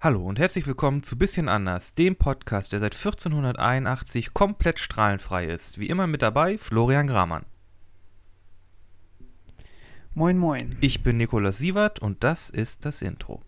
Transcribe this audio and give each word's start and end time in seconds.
Hallo 0.00 0.24
und 0.24 0.38
herzlich 0.38 0.64
willkommen 0.68 1.02
zu 1.02 1.18
Bisschen 1.18 1.48
anders, 1.48 1.92
dem 1.92 2.14
Podcast, 2.14 2.70
der 2.70 2.78
seit 2.78 2.94
1481 2.94 4.32
komplett 4.32 4.78
strahlenfrei 4.78 5.46
ist. 5.46 5.80
Wie 5.80 5.88
immer 5.88 6.06
mit 6.06 6.22
dabei 6.22 6.56
Florian 6.56 7.08
Gramann. 7.08 7.44
Moin, 10.14 10.38
moin. 10.38 10.76
Ich 10.80 11.02
bin 11.02 11.16
Nikolaus 11.16 11.58
Sievert 11.58 11.98
und 11.98 12.22
das 12.22 12.48
ist 12.48 12.84
das 12.84 13.02
Intro. 13.02 13.42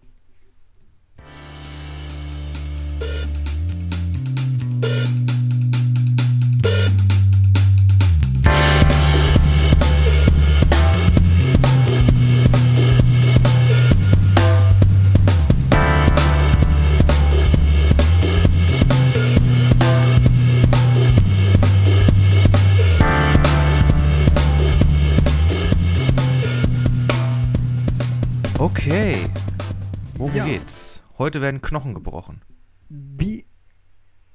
Heute 31.21 31.43
werden 31.43 31.61
Knochen 31.61 31.93
gebrochen. 31.93 32.41
Wie 32.89 33.45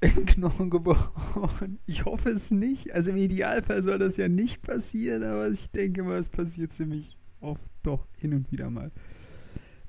Knochen 0.00 0.70
gebrochen? 0.70 1.80
Ich 1.84 2.04
hoffe 2.04 2.28
es 2.28 2.52
nicht. 2.52 2.92
Also 2.94 3.10
im 3.10 3.16
Idealfall 3.16 3.82
soll 3.82 3.98
das 3.98 4.16
ja 4.16 4.28
nicht 4.28 4.62
passieren, 4.62 5.24
aber 5.24 5.50
ich 5.50 5.68
denke 5.72 6.04
mal, 6.04 6.20
es 6.20 6.30
passiert 6.30 6.72
ziemlich 6.72 7.16
oft 7.40 7.68
doch 7.82 8.06
hin 8.16 8.34
und 8.34 8.52
wieder 8.52 8.70
mal. 8.70 8.92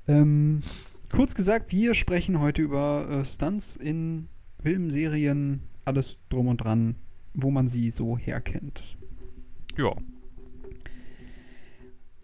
Ähm, 0.07 0.63
kurz 1.11 1.35
gesagt, 1.35 1.71
wir 1.71 1.93
sprechen 1.93 2.39
heute 2.39 2.63
über 2.63 3.07
äh, 3.07 3.25
Stunts 3.25 3.75
in 3.75 4.27
Filmen, 4.63 4.89
Serien, 4.89 5.61
alles 5.85 6.17
drum 6.29 6.47
und 6.47 6.57
dran, 6.57 6.95
wo 7.35 7.51
man 7.51 7.67
sie 7.67 7.91
so 7.91 8.17
herkennt. 8.17 8.97
Ja. 9.77 9.93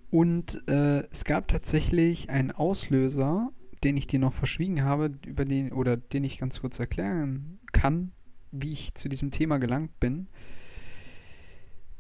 Und 0.10 0.68
äh, 0.68 1.08
es 1.12 1.26
gab 1.26 1.48
tatsächlich 1.48 2.32
einen 2.32 2.50
Auslöser, 2.50 3.52
den 3.84 3.98
ich 3.98 4.08
dir 4.08 4.20
noch 4.20 4.34
verschwiegen 4.34 4.84
habe, 4.84 5.12
über 5.26 5.46
den 5.46 5.72
oder 5.72 5.98
den 5.98 6.24
ich 6.24 6.38
ganz 6.38 6.62
kurz 6.62 6.80
erklären 6.80 7.60
kann, 7.72 8.12
wie 8.52 8.72
ich 8.72 8.96
zu 8.96 9.10
diesem 9.10 9.32
Thema 9.32 9.58
gelangt 9.58 10.00
bin. 10.00 10.28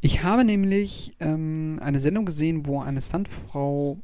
Ich 0.01 0.23
habe 0.23 0.43
nämlich 0.43 1.15
ähm, 1.19 1.79
eine 1.81 1.99
Sendung 1.99 2.25
gesehen, 2.25 2.65
wo 2.65 2.81
eine 2.81 3.01
Stuntfrau 3.01 4.01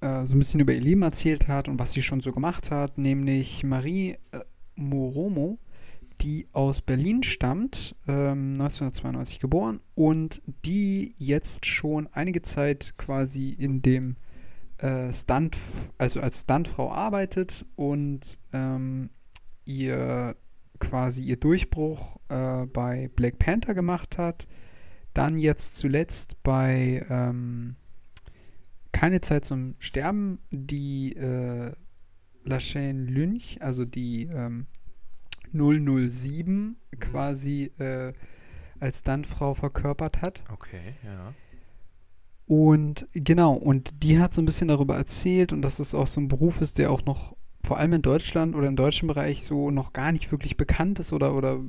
äh, 0.00 0.26
so 0.26 0.34
ein 0.34 0.38
bisschen 0.38 0.60
über 0.60 0.74
ihr 0.74 0.80
Leben 0.80 1.02
erzählt 1.02 1.48
hat 1.48 1.68
und 1.68 1.78
was 1.78 1.92
sie 1.92 2.02
schon 2.02 2.20
so 2.20 2.32
gemacht 2.32 2.70
hat, 2.70 2.98
nämlich 2.98 3.64
Marie 3.64 4.18
äh, 4.32 4.40
Moromo, 4.74 5.58
die 6.20 6.46
aus 6.52 6.82
Berlin 6.82 7.22
stammt, 7.22 7.96
ähm, 8.06 8.52
1992 8.52 9.40
geboren 9.40 9.80
und 9.94 10.42
die 10.64 11.14
jetzt 11.18 11.66
schon 11.66 12.08
einige 12.12 12.42
Zeit 12.42 12.94
quasi 12.96 13.50
in 13.50 13.82
dem 13.82 14.16
äh, 14.82 15.12
Stunt, 15.12 15.56
also 15.96 16.20
als 16.20 16.42
Stuntfrau 16.42 16.90
arbeitet 16.90 17.64
und 17.76 18.38
ähm, 18.52 19.10
ihr 19.64 20.36
quasi 20.80 21.24
ihr 21.24 21.36
Durchbruch 21.36 22.18
äh, 22.28 22.66
bei 22.66 23.08
Black 23.14 23.38
Panther 23.38 23.74
gemacht 23.74 24.18
hat, 24.18 24.48
dann 25.14 25.38
jetzt 25.38 25.76
zuletzt 25.76 26.42
bei 26.42 27.06
ähm, 27.08 27.76
Keine 28.90 29.20
Zeit 29.20 29.44
zum 29.44 29.76
Sterben 29.78 30.40
die 30.50 31.14
äh, 31.14 31.72
La 32.44 32.56
Chaîne 32.56 33.04
Lynch, 33.04 33.58
also 33.60 33.84
die 33.84 34.24
ähm, 34.24 34.66
007 35.52 36.76
quasi 36.98 37.70
äh, 37.78 38.12
als 38.80 38.98
Stuntfrau 39.00 39.54
verkörpert 39.54 40.22
hat. 40.22 40.42
Okay, 40.50 40.96
ja. 41.04 41.34
Und 42.46 43.06
genau, 43.12 43.54
und 43.54 44.02
die 44.02 44.18
hat 44.18 44.34
so 44.34 44.42
ein 44.42 44.46
bisschen 44.46 44.68
darüber 44.68 44.96
erzählt 44.96 45.52
und 45.52 45.62
dass 45.62 45.78
es 45.78 45.94
auch 45.94 46.06
so 46.06 46.20
ein 46.20 46.28
Beruf 46.28 46.60
ist, 46.60 46.78
der 46.78 46.90
auch 46.90 47.04
noch 47.04 47.34
vor 47.64 47.78
allem 47.78 47.92
in 47.92 48.02
Deutschland 48.02 48.56
oder 48.56 48.66
im 48.66 48.74
deutschen 48.74 49.06
Bereich 49.06 49.44
so 49.44 49.70
noch 49.70 49.92
gar 49.92 50.10
nicht 50.10 50.30
wirklich 50.32 50.56
bekannt 50.56 50.98
ist 50.98 51.12
oder, 51.12 51.34
oder 51.34 51.60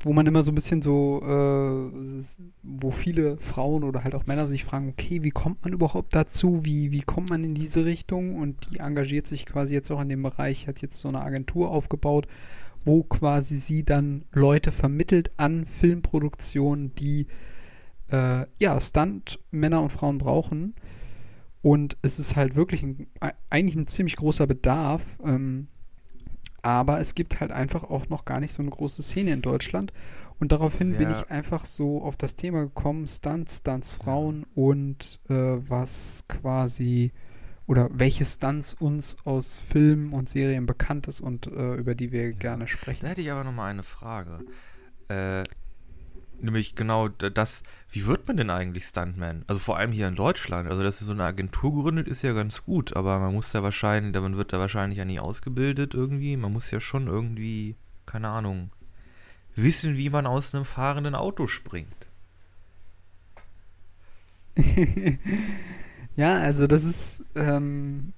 wo 0.00 0.12
man 0.12 0.26
immer 0.26 0.42
so 0.42 0.50
ein 0.50 0.56
bisschen 0.56 0.82
so, 0.82 1.22
äh, 1.22 2.22
wo 2.62 2.90
viele 2.90 3.36
Frauen 3.38 3.84
oder 3.84 4.02
halt 4.02 4.16
auch 4.16 4.26
Männer 4.26 4.46
sich 4.46 4.64
fragen, 4.64 4.88
okay, 4.88 5.22
wie 5.22 5.30
kommt 5.30 5.62
man 5.62 5.72
überhaupt 5.72 6.14
dazu? 6.14 6.64
Wie, 6.64 6.90
wie 6.90 7.02
kommt 7.02 7.30
man 7.30 7.44
in 7.44 7.54
diese 7.54 7.84
Richtung? 7.84 8.34
Und 8.34 8.72
die 8.72 8.78
engagiert 8.78 9.28
sich 9.28 9.46
quasi 9.46 9.74
jetzt 9.74 9.92
auch 9.92 10.00
in 10.00 10.08
dem 10.08 10.22
Bereich, 10.22 10.66
hat 10.66 10.82
jetzt 10.82 10.98
so 10.98 11.08
eine 11.08 11.22
Agentur 11.22 11.70
aufgebaut, 11.70 12.26
wo 12.84 13.04
quasi 13.04 13.54
sie 13.54 13.84
dann 13.84 14.24
Leute 14.32 14.72
vermittelt 14.72 15.30
an 15.36 15.66
Filmproduktionen, 15.66 16.94
die 16.96 17.28
äh, 18.10 18.46
ja, 18.58 18.80
Stunt-Männer 18.80 19.80
und 19.82 19.90
Frauen 19.90 20.18
brauchen. 20.18 20.74
Und 21.62 21.96
es 22.02 22.18
ist 22.18 22.34
halt 22.36 22.56
wirklich 22.56 22.82
ein, 22.82 23.06
eigentlich 23.50 23.76
ein 23.76 23.86
ziemlich 23.86 24.16
großer 24.16 24.46
Bedarf. 24.46 25.18
Ähm, 25.24 25.68
aber 26.62 27.00
es 27.00 27.14
gibt 27.14 27.40
halt 27.40 27.50
einfach 27.52 27.84
auch 27.84 28.08
noch 28.08 28.24
gar 28.24 28.40
nicht 28.40 28.52
so 28.52 28.62
eine 28.62 28.70
große 28.70 29.02
Szene 29.02 29.32
in 29.32 29.42
Deutschland. 29.42 29.92
Und 30.38 30.50
daraufhin 30.50 30.92
bin 30.96 31.08
Wer- 31.08 31.20
ich 31.20 31.30
einfach 31.30 31.64
so 31.64 32.02
auf 32.02 32.16
das 32.16 32.34
Thema 32.34 32.62
gekommen, 32.62 33.06
Stunts, 33.06 33.58
Stunts 33.58 33.94
Frauen 33.94 34.44
und 34.54 35.20
äh, 35.28 35.34
was 35.34 36.24
quasi 36.28 37.12
oder 37.68 37.88
welche 37.92 38.24
Stunts 38.24 38.74
uns 38.74 39.16
aus 39.24 39.58
Filmen 39.58 40.12
und 40.12 40.28
Serien 40.28 40.66
bekannt 40.66 41.06
ist 41.06 41.20
und 41.20 41.46
äh, 41.46 41.74
über 41.76 41.94
die 41.94 42.10
wir 42.10 42.30
Ja. 42.30 42.36
gerne 42.36 42.66
sprechen. 42.66 43.02
Da 43.02 43.08
hätte 43.10 43.20
ich 43.22 43.30
aber 43.30 43.44
noch 43.44 43.52
mal 43.52 43.70
eine 43.70 43.84
Frage. 43.84 44.40
Äh, 45.08 45.44
nämlich 46.42 46.74
genau 46.74 47.08
das, 47.08 47.62
wie 47.90 48.06
wird 48.06 48.26
man 48.28 48.36
denn 48.36 48.50
eigentlich 48.50 48.86
Stuntman? 48.86 49.44
Also 49.46 49.60
vor 49.60 49.76
allem 49.78 49.92
hier 49.92 50.08
in 50.08 50.14
Deutschland. 50.16 50.68
Also, 50.68 50.82
dass 50.82 50.98
so 50.98 51.12
eine 51.12 51.24
Agentur 51.24 51.82
gründet, 51.82 52.08
ist 52.08 52.22
ja 52.22 52.32
ganz 52.32 52.62
gut, 52.62 52.96
aber 52.96 53.18
man 53.18 53.34
muss 53.34 53.52
da 53.52 53.62
wahrscheinlich, 53.62 54.14
man 54.20 54.36
wird 54.36 54.52
da 54.52 54.58
wahrscheinlich 54.58 54.98
ja 54.98 55.04
nie 55.04 55.20
ausgebildet 55.20 55.94
irgendwie. 55.94 56.36
Man 56.36 56.52
muss 56.52 56.70
ja 56.70 56.80
schon 56.80 57.06
irgendwie, 57.08 57.76
keine 58.06 58.28
Ahnung, 58.28 58.70
wissen, 59.56 59.96
wie 59.96 60.10
man 60.10 60.26
aus 60.26 60.54
einem 60.54 60.64
fahrenden 60.64 61.14
Auto 61.14 61.46
springt. 61.46 62.08
Ja, 66.16 66.38
also 66.38 66.66
das 66.66 66.84
ist, 66.84 67.24
ähm, 67.34 68.12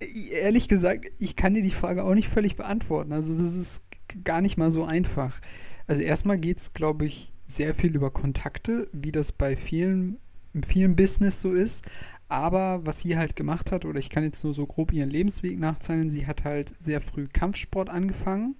e- 0.00 0.30
ehrlich 0.42 0.68
gesagt, 0.68 1.10
ich 1.18 1.36
kann 1.36 1.54
dir 1.54 1.62
die 1.62 1.70
Frage 1.70 2.04
auch 2.04 2.14
nicht 2.14 2.28
völlig 2.28 2.56
beantworten. 2.56 3.12
Also 3.12 3.36
das 3.36 3.54
ist 3.56 3.82
gar 4.24 4.40
nicht 4.40 4.56
mal 4.56 4.70
so 4.70 4.84
einfach. 4.84 5.40
Also 5.86 6.02
erstmal 6.02 6.38
geht 6.38 6.58
es, 6.58 6.72
glaube 6.74 7.06
ich, 7.06 7.32
sehr 7.46 7.74
viel 7.74 7.94
über 7.94 8.10
Kontakte, 8.10 8.88
wie 8.92 9.12
das 9.12 9.32
bei 9.32 9.56
vielen, 9.56 10.18
in 10.54 10.62
vielen 10.62 10.96
Business 10.96 11.40
so 11.40 11.52
ist. 11.52 11.84
Aber 12.28 12.80
was 12.86 13.00
sie 13.00 13.16
halt 13.18 13.36
gemacht 13.36 13.72
hat, 13.72 13.84
oder 13.84 13.98
ich 13.98 14.08
kann 14.08 14.24
jetzt 14.24 14.42
nur 14.42 14.54
so 14.54 14.66
grob 14.66 14.92
ihren 14.92 15.10
Lebensweg 15.10 15.58
nachzeichnen, 15.58 16.08
sie 16.08 16.26
hat 16.26 16.44
halt 16.44 16.72
sehr 16.78 17.00
früh 17.02 17.26
Kampfsport 17.30 17.90
angefangen, 17.90 18.54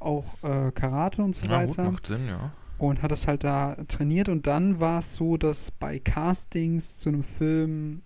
auch 0.00 0.34
äh, 0.42 0.72
Karate 0.72 1.22
und 1.22 1.36
so 1.36 1.46
Ja, 1.46 1.64
gut, 1.64 1.78
weiter 1.78 1.90
macht 1.92 2.06
Sinn, 2.08 2.26
ja. 2.26 2.52
und 2.78 3.02
hat 3.02 3.12
es 3.12 3.28
halt 3.28 3.44
da 3.44 3.76
trainiert 3.86 4.28
und 4.28 4.48
dann 4.48 4.80
war 4.80 4.98
es 4.98 5.14
so, 5.14 5.36
dass 5.36 5.70
bei 5.70 6.00
Castings 6.00 6.98
zu 6.98 7.10
einem 7.10 7.22
Film 7.22 8.02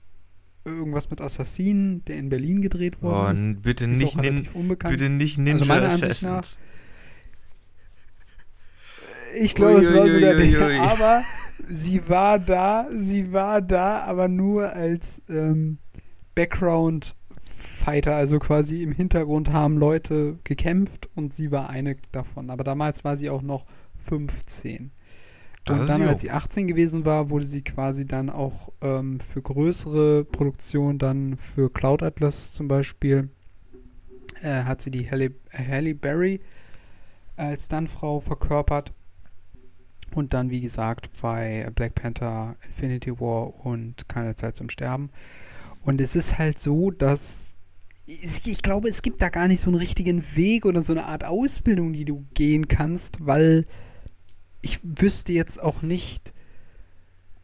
irgendwas 0.67 1.09
mit 1.11 1.21
Assassinen, 1.23 2.05
der 2.05 2.17
in 2.19 2.29
Berlin 2.29 2.61
gedreht 2.61 2.99
Oh, 3.01 3.05
worden 3.07 3.33
ist, 3.33 3.47
n- 3.47 3.63
bitte 3.63 3.87
ist 3.87 3.99
nicht, 3.99 4.17
nin, 4.17 4.25
relativ 4.25 4.55
unbekannt. 4.55 4.95
bitte 4.97 5.09
nicht 5.09 5.39
Ninja 5.39 5.55
Also 5.55 5.65
meiner 5.65 5.89
Ansicht 5.91 6.23
Assassins. 6.23 6.57
Ich 9.41 9.55
glaube, 9.55 9.79
es 9.79 9.95
war 9.95 10.09
sogar 10.09 10.35
der, 10.35 10.83
aber 10.83 11.23
sie 11.69 12.09
war 12.09 12.39
da, 12.39 12.89
sie 12.93 13.33
war 13.33 13.63
da, 13.63 14.01
aber 14.01 14.29
nur 14.29 14.73
als 14.73 15.23
ähm, 15.29 15.79
Background 16.35 17.15
Fighter, 17.83 18.15
also 18.15 18.39
quasi 18.39 18.83
im 18.83 18.93
Hintergrund 18.93 19.53
haben 19.53 19.77
Leute 19.77 20.39
gekämpft 20.45 21.11
und 21.15 21.33
sie 21.33 21.51
war 21.51 21.69
eine 21.69 21.97
davon. 22.13 22.51
Aber 22.51 22.65
damals 22.65 23.05
war 23.05 23.17
sie 23.17 23.29
auch 23.29 23.43
noch 23.43 23.67
15. 23.97 24.93
Das 25.65 25.77
Und 25.77 25.83
ist 25.83 25.89
dann, 25.89 26.03
als 26.03 26.21
sie 26.23 26.31
18 26.31 26.67
gewesen 26.67 27.05
war, 27.05 27.31
wurde 27.31 27.45
sie 27.45 27.63
quasi 27.63 28.07
dann 28.07 28.31
auch 28.31 28.73
ähm, 28.81 29.21
für 29.21 29.43
größere 29.43 30.25
Produktionen, 30.25 30.99
dann 30.99 31.37
für 31.37 31.73
Cloud 31.73 32.03
Atlas 32.03 32.53
zum 32.53 32.69
Beispiel, 32.69 33.31
äh, 34.43 34.65
hat 34.65 34.83
sie 34.83 34.91
die 34.91 35.09
Halle, 35.09 35.33
Halle 35.53 35.95
Berry 35.95 36.41
als 37.37 37.67
Stuntfrau 37.67 38.21
verkörpert. 38.21 38.93
Und 40.15 40.35
dann, 40.35 40.51
wie 40.51 40.61
gesagt, 40.61 41.11
bei 41.21 41.71
Black 41.75 41.95
Panther, 41.95 42.57
Infinity 42.67 43.19
War 43.21 43.65
und 43.65 44.09
Keine 44.09 44.35
Zeit 44.35 44.57
zum 44.57 44.69
Sterben. 44.69 45.11
Und 45.83 46.01
es 46.01 46.17
ist 46.17 46.39
halt 46.39 46.59
so, 46.59 46.91
dass 46.91 47.57
ich 48.07 48.63
glaube, 48.63 48.89
es 48.89 49.03
gibt 49.03 49.21
da 49.23 49.29
gar 49.29 49.47
nicht 49.49 49.61
so 49.61 49.69
einen 49.69 49.77
richtigen 49.77 50.25
Weg 50.37 50.65
oder 50.67 50.83
so 50.83 50.93
eine 50.93 51.07
Art 51.07 51.25
Ausbildung, 51.25 51.93
die 51.93 52.05
du 52.05 52.25
gehen 52.35 52.69
kannst, 52.69 53.25
weil 53.25 53.67
ich 54.61 54.81
wüsste 54.83 55.33
jetzt 55.33 55.63
auch 55.63 55.83
nicht, 55.83 56.35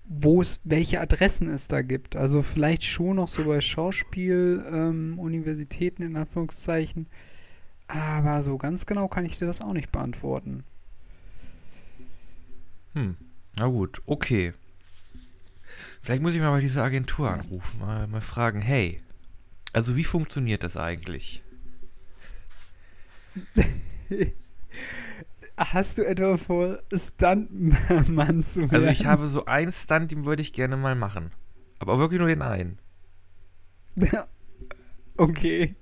wo 0.05 0.41
es, 0.41 0.61
welche 0.65 1.01
Adressen 1.01 1.49
es 1.49 1.69
da 1.69 1.83
gibt. 1.83 2.17
Also 2.17 2.43
vielleicht 2.43 2.83
schon 2.85 3.17
noch 3.17 3.29
so 3.29 3.45
bei 3.45 3.61
Schauspiel-Universitäten 3.61 6.03
ähm, 6.03 6.11
in 6.11 6.17
Anführungszeichen. 6.17 7.07
Aber 7.87 8.43
so 8.43 8.59
ganz 8.59 8.87
genau 8.87 9.07
kann 9.09 9.25
ich 9.25 9.39
dir 9.39 9.47
das 9.47 9.61
auch 9.61 9.73
nicht 9.73 9.93
beantworten. 9.93 10.65
Hm, 12.95 13.17
na 13.57 13.67
gut, 13.67 14.03
okay. 14.07 14.53
Vielleicht 16.03 16.23
muss 16.23 16.35
ich 16.35 16.41
mal 16.41 16.51
bei 16.51 16.61
dieser 16.61 16.83
Agentur 16.83 17.31
anrufen, 17.31 17.81
mal, 17.81 18.07
mal 18.07 18.21
fragen, 18.21 18.61
hey, 18.61 18.99
also 19.73 19.97
wie 19.97 20.05
funktioniert 20.05 20.63
das 20.63 20.77
eigentlich? 20.77 21.43
Hast 25.57 25.99
du 25.99 26.07
etwa 26.07 26.37
vor, 26.37 26.79
Stuntmann 26.93 28.43
zu 28.43 28.71
werden? 28.71 28.75
Also 28.75 28.87
ich 28.87 29.07
habe 29.07 29.27
so 29.27 29.45
einen 29.47 29.73
Stunt, 29.73 30.13
den 30.13 30.25
würde 30.25 30.41
ich 30.41 30.53
gerne 30.53 30.77
mal 30.77 30.95
machen. 30.95 31.33
Aber 31.81 31.99
wirklich 31.99 32.19
nur 32.21 32.29
den 32.29 32.43
einen. 32.43 32.79
okay. 35.17 35.75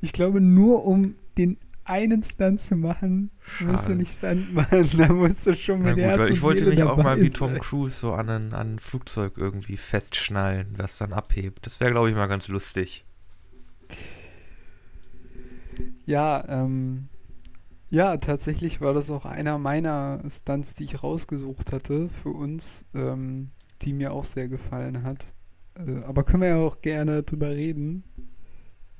Ich 0.00 0.12
glaube, 0.12 0.40
nur 0.40 0.84
um 0.84 1.16
den 1.36 1.58
einen 1.88 2.22
Stunt 2.22 2.60
zu 2.60 2.76
machen, 2.76 3.30
Schade. 3.40 3.70
musst 3.70 3.88
du 3.88 3.94
nicht 3.94 4.10
Stunt 4.10 4.52
machen. 4.52 4.90
Da 4.96 5.12
musst 5.12 5.46
du 5.46 5.54
schon 5.54 5.82
mit 5.82 5.96
Na 5.96 6.10
gut, 6.10 6.18
Herz 6.18 6.30
Ich 6.30 6.42
wollte 6.42 6.60
Seele 6.60 6.70
mich 6.70 6.82
auch 6.82 6.96
mal 6.96 7.20
wie 7.20 7.30
Tom 7.30 7.58
Cruise 7.58 7.96
so 7.98 8.12
an 8.12 8.28
ein, 8.28 8.52
an 8.52 8.74
ein 8.74 8.78
Flugzeug 8.78 9.34
irgendwie 9.36 9.76
festschnallen, 9.76 10.74
was 10.76 10.98
dann 10.98 11.12
abhebt. 11.12 11.66
Das 11.66 11.80
wäre, 11.80 11.90
glaube 11.90 12.10
ich, 12.10 12.14
mal 12.14 12.26
ganz 12.26 12.48
lustig. 12.48 13.04
Ja, 16.04 16.44
ähm, 16.48 17.08
ja, 17.88 18.16
tatsächlich 18.16 18.80
war 18.80 18.94
das 18.94 19.10
auch 19.10 19.24
einer 19.24 19.58
meiner 19.58 20.22
Stunts, 20.28 20.74
die 20.74 20.84
ich 20.84 21.02
rausgesucht 21.02 21.72
hatte 21.72 22.08
für 22.08 22.30
uns, 22.30 22.84
ähm, 22.94 23.50
die 23.82 23.92
mir 23.92 24.12
auch 24.12 24.24
sehr 24.24 24.48
gefallen 24.48 25.02
hat. 25.02 25.26
Äh, 25.74 26.02
aber 26.04 26.24
können 26.24 26.42
wir 26.42 26.48
ja 26.48 26.56
auch 26.56 26.80
gerne 26.80 27.22
drüber 27.22 27.50
reden. 27.50 28.04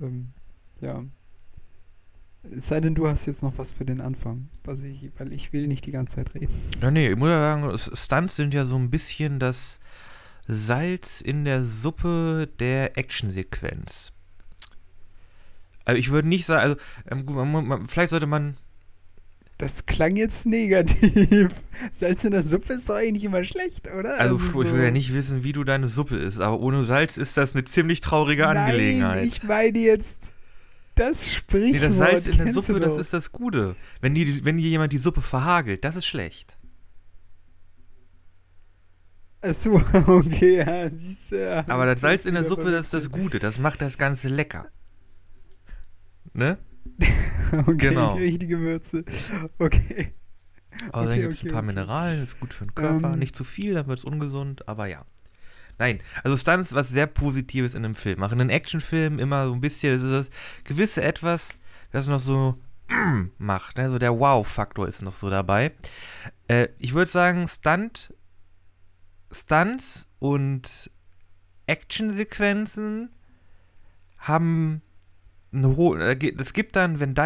Ähm, 0.00 0.32
ja. 0.80 1.04
Es 2.54 2.69
sei 2.69 2.81
denn, 2.81 2.94
du 2.94 3.08
hast 3.08 3.26
jetzt 3.26 3.43
noch 3.43 3.56
was 3.56 3.72
für 3.72 3.84
den 3.84 4.00
Anfang, 4.00 4.48
ich, 4.84 5.10
weil 5.19 5.32
ich 5.32 5.52
will 5.52 5.66
nicht 5.66 5.87
die 5.87 5.90
ganze 5.90 6.16
Zeit 6.16 6.34
reden. 6.34 6.52
Ja, 6.81 6.90
nee, 6.90 7.08
ich 7.08 7.16
muss 7.16 7.28
ja 7.28 7.38
sagen, 7.38 7.78
Stunts 7.78 8.37
sind 8.37 8.54
ja 8.54 8.66
so 8.66 8.76
ein 8.76 8.90
bisschen 8.90 9.38
das 9.38 9.81
Salz 10.46 11.20
in 11.20 11.44
der 11.44 11.64
Suppe 11.64 12.48
der 12.58 12.96
Actionsequenz. 12.96 14.12
Also 15.84 15.98
ich 15.98 16.10
würde 16.10 16.28
nicht 16.28 16.46
sagen, 16.46 16.62
also 16.62 16.76
ähm, 17.10 17.25
man, 17.26 17.66
man, 17.66 17.88
vielleicht 17.88 18.10
sollte 18.10 18.26
man 18.26 18.56
das 19.58 19.87
klang 19.87 20.16
jetzt 20.16 20.44
negativ. 20.44 21.50
Salz 21.92 22.25
in 22.25 22.32
der 22.32 22.42
Suppe 22.42 22.75
ist 22.75 22.90
doch 22.90 22.96
eigentlich 22.96 23.25
immer 23.25 23.42
schlecht, 23.42 23.88
oder? 23.88 24.19
Also, 24.20 24.37
also 24.37 24.62
ich 24.62 24.72
will 24.72 24.82
ja 24.82 24.90
nicht 24.90 25.14
wissen, 25.14 25.44
wie 25.44 25.52
du 25.52 25.64
deine 25.64 25.88
Suppe 25.88 26.16
isst, 26.16 26.40
aber 26.40 26.60
ohne 26.60 26.82
Salz 26.84 27.16
ist 27.16 27.37
das 27.38 27.54
eine 27.54 27.64
ziemlich 27.64 28.02
traurige 28.02 28.42
Nein, 28.42 28.56
Angelegenheit. 28.58 29.25
ich 29.25 29.42
meine 29.42 29.78
jetzt 29.78 30.34
das 30.96 31.32
Sprichwort. 31.32 31.72
Nee, 31.72 31.78
das 31.78 31.96
Salz 31.96 32.26
in 32.26 32.38
der 32.38 32.52
Suppe, 32.52 32.81
das 32.81 32.96
ist 32.96 33.12
das 33.12 33.31
Gute. 33.31 33.76
Wenn, 34.00 34.14
die, 34.14 34.44
wenn 34.44 34.56
dir 34.56 34.69
jemand 34.69 34.93
die 34.93 34.98
Suppe 34.98 35.22
verhagelt, 35.22 35.84
das 35.84 35.96
ist 35.96 36.06
schlecht. 36.06 36.56
Achso, 39.43 39.75
okay, 40.06 40.58
ja, 40.58 40.88
siehst 40.88 41.32
du. 41.32 41.40
Ja, 41.40 41.64
aber 41.69 41.87
das 41.87 42.00
Salz 42.00 42.25
in 42.25 42.34
der 42.34 42.44
Suppe, 42.44 42.70
das 42.72 42.87
ist 42.87 42.94
das 42.94 43.10
Gute. 43.10 43.38
Das 43.38 43.58
macht 43.58 43.81
das 43.81 43.98
Ganze 43.98 44.28
lecker. 44.28 44.69
Ne? 46.32 46.58
okay, 47.52 47.76
genau. 47.76 48.14
die 48.16 48.25
richtige 48.25 48.58
Würze. 48.60 49.04
Okay. 49.58 50.12
Aber 50.92 51.04
okay, 51.04 51.08
dann 51.08 51.20
gibt 51.20 51.32
es 51.32 51.38
okay, 51.40 51.49
ein 51.49 51.52
paar 51.52 51.62
okay. 51.62 51.66
Mineralien, 51.66 52.25
ist 52.25 52.40
gut 52.40 52.52
für 52.52 52.66
den 52.66 52.75
Körper. 52.75 53.12
Ähm, 53.14 53.19
Nicht 53.19 53.34
zu 53.34 53.44
viel, 53.44 53.72
dann 53.72 53.87
wird 53.87 54.00
es 54.00 54.04
ungesund, 54.04 54.69
aber 54.69 54.87
ja. 54.87 55.06
Nein, 55.78 56.00
also 56.25 56.37
Stunts 56.37 56.75
was 56.75 56.88
sehr 56.88 57.06
Positives 57.06 57.75
in 57.75 57.84
einem 57.84 57.94
Film. 57.94 58.20
Machen 58.20 58.40
einen 58.40 58.50
Actionfilm 58.50 59.19
immer 59.19 59.46
so 59.46 59.52
ein 59.52 59.61
bisschen, 59.61 59.94
das 59.94 60.02
ist 60.02 60.31
das 60.31 60.64
gewisse 60.64 61.02
Etwas, 61.02 61.58
das 61.93 62.06
noch 62.06 62.20
so 62.20 62.56
macht. 63.38 63.76
Ne? 63.76 63.90
So 63.90 63.99
der 63.99 64.19
Wow-Faktor 64.19 64.88
ist 64.88 65.02
noch 65.02 65.17
so 65.17 65.28
dabei. 65.28 65.73
Äh, 66.49 66.69
ich 66.78 66.94
würde 66.94 67.11
sagen, 67.11 67.46
Stunt, 67.49 68.14
Stunts 69.31 70.08
und 70.19 70.90
Actionsequenzen 71.67 73.11
haben 74.19 74.82
es 75.64 76.52
gibt 76.52 76.76
dann 76.76 77.00
ein 77.00 77.16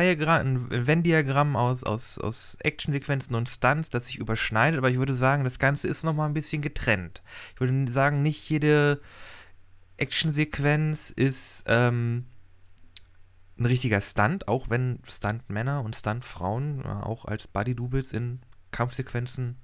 Venn-Diagramm 0.87 1.57
aus, 1.57 1.85
aus, 1.85 2.19
aus 2.19 2.57
Actionsequenzen 2.61 3.35
und 3.35 3.49
Stunts, 3.49 3.91
das 3.91 4.07
sich 4.07 4.19
überschneidet, 4.19 4.79
aber 4.79 4.91
ich 4.91 4.99
würde 4.99 5.15
sagen, 5.15 5.45
das 5.45 5.59
Ganze 5.59 5.89
ist 5.89 6.05
nochmal 6.05 6.29
ein 6.29 6.35
bisschen 6.35 6.63
getrennt. 6.63 7.23
Ich 7.55 7.61
würde 7.61 7.91
sagen, 7.91 8.23
nicht 8.23 8.49
jede 8.49 9.01
Actionsequenz 9.97 11.11
ist 11.11 11.65
ähm, 11.67 12.27
ein 13.59 13.67
richtiger 13.67 14.01
Stunt, 14.01 14.49
auch 14.49 14.71
wenn 14.71 15.01
Stuntmänner 15.07 15.83
und 15.83 15.95
Stuntfrauen 15.95 16.83
äh, 16.85 16.89
auch 16.89 17.27
als 17.27 17.47
Body-Doubles 17.47 18.13
in 18.13 18.41
Kampfsequenzen, 18.71 19.57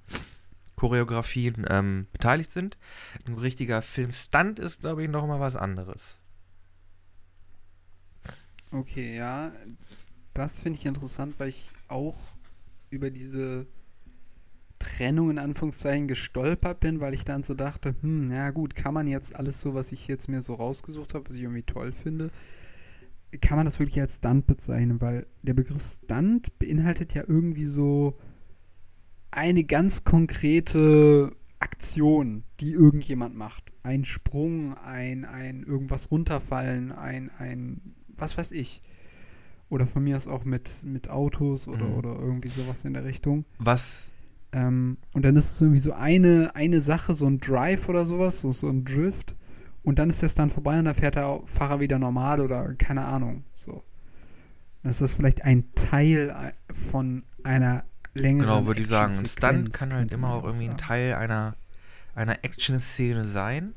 Choreografien 0.75 1.65
ähm, 1.69 2.07
beteiligt 2.11 2.51
sind. 2.51 2.77
Ein 3.25 3.35
richtiger 3.35 3.81
Film-Stunt 3.81 4.59
ist, 4.59 4.79
glaube 4.79 5.03
ich, 5.03 5.09
nochmal 5.09 5.39
was 5.39 5.55
anderes. 5.55 6.19
Okay, 8.71 9.15
ja. 9.15 9.51
Das 10.33 10.59
finde 10.59 10.79
ich 10.79 10.85
interessant, 10.85 11.35
weil 11.39 11.49
ich 11.49 11.69
auch 11.87 12.17
über 12.89 13.09
diese 13.09 13.67
Trennung 14.79 15.31
in 15.31 15.39
Anführungszeichen 15.39 16.07
gestolpert 16.07 16.79
bin, 16.79 16.99
weil 16.99 17.13
ich 17.13 17.25
dann 17.25 17.43
so 17.43 17.53
dachte, 17.53 17.95
hm, 18.01 18.31
ja 18.31 18.51
gut, 18.51 18.75
kann 18.75 18.93
man 18.93 19.07
jetzt 19.07 19.35
alles 19.35 19.59
so, 19.59 19.73
was 19.73 19.91
ich 19.91 20.07
jetzt 20.07 20.29
mir 20.29 20.41
so 20.41 20.53
rausgesucht 20.53 21.13
habe, 21.13 21.27
was 21.27 21.35
ich 21.35 21.41
irgendwie 21.41 21.63
toll 21.63 21.91
finde, 21.91 22.29
kann 23.41 23.57
man 23.57 23.65
das 23.65 23.79
wirklich 23.79 23.99
als 23.99 24.17
Stunt 24.17 24.47
bezeichnen, 24.47 25.01
weil 25.01 25.25
der 25.41 25.53
Begriff 25.53 25.83
Stunt 25.83 26.57
beinhaltet 26.59 27.13
ja 27.13 27.23
irgendwie 27.27 27.65
so 27.65 28.17
eine 29.31 29.63
ganz 29.63 30.03
konkrete 30.03 31.35
Aktion, 31.59 32.43
die 32.59 32.71
irgendjemand 32.71 33.35
macht. 33.35 33.73
Ein 33.83 34.05
Sprung, 34.05 34.75
ein, 34.75 35.25
ein 35.25 35.63
irgendwas 35.63 36.11
runterfallen, 36.11 36.91
ein, 36.91 37.31
ein 37.37 37.95
was 38.17 38.37
weiß 38.37 38.51
ich. 38.51 38.81
Oder 39.69 39.85
von 39.85 40.03
mir 40.03 40.15
aus 40.15 40.27
auch 40.27 40.45
mit, 40.45 40.83
mit 40.83 41.09
Autos 41.09 41.67
oder, 41.67 41.85
mhm. 41.85 41.95
oder 41.95 42.15
irgendwie 42.19 42.47
sowas 42.47 42.85
in 42.85 42.93
der 42.93 43.03
Richtung. 43.03 43.45
Was? 43.59 44.11
Ähm, 44.53 44.97
und 45.13 45.25
dann 45.25 45.35
ist 45.35 45.51
es 45.51 45.61
irgendwie 45.61 45.79
so 45.79 45.93
eine, 45.93 46.51
eine 46.55 46.79
Sache, 46.79 47.13
so 47.13 47.25
ein 47.25 47.39
Drive 47.39 47.89
oder 47.89 48.05
sowas, 48.05 48.41
so, 48.41 48.51
so 48.51 48.69
ein 48.69 48.85
Drift. 48.85 49.35
Und 49.83 49.99
dann 49.99 50.09
ist 50.09 50.23
das 50.23 50.35
dann 50.35 50.49
vorbei 50.49 50.79
und 50.79 50.85
dann 50.85 50.95
fährt 50.95 51.15
der 51.15 51.41
Fahrer 51.45 51.79
wieder 51.79 51.99
normal 51.99 52.39
oder 52.39 52.73
keine 52.75 53.05
Ahnung. 53.05 53.43
So. 53.53 53.83
Das 54.83 55.01
ist 55.01 55.15
vielleicht 55.15 55.43
ein 55.43 55.73
Teil 55.75 56.29
äh, 56.29 56.73
von 56.73 57.23
einer 57.43 57.83
längeren 58.13 58.49
Genau, 58.49 58.65
würde 58.65 58.81
ich 58.81 58.87
sagen. 58.87 59.13
Ein 59.13 59.25
Stunt 59.25 59.73
kann 59.73 59.93
halt 59.93 60.13
immer 60.13 60.33
auch 60.33 60.43
irgendwie 60.43 60.69
ein 60.69 60.77
Teil 60.77 61.13
einer, 61.15 61.55
einer 62.15 62.43
Action-Szene 62.43 63.25
sein. 63.25 63.73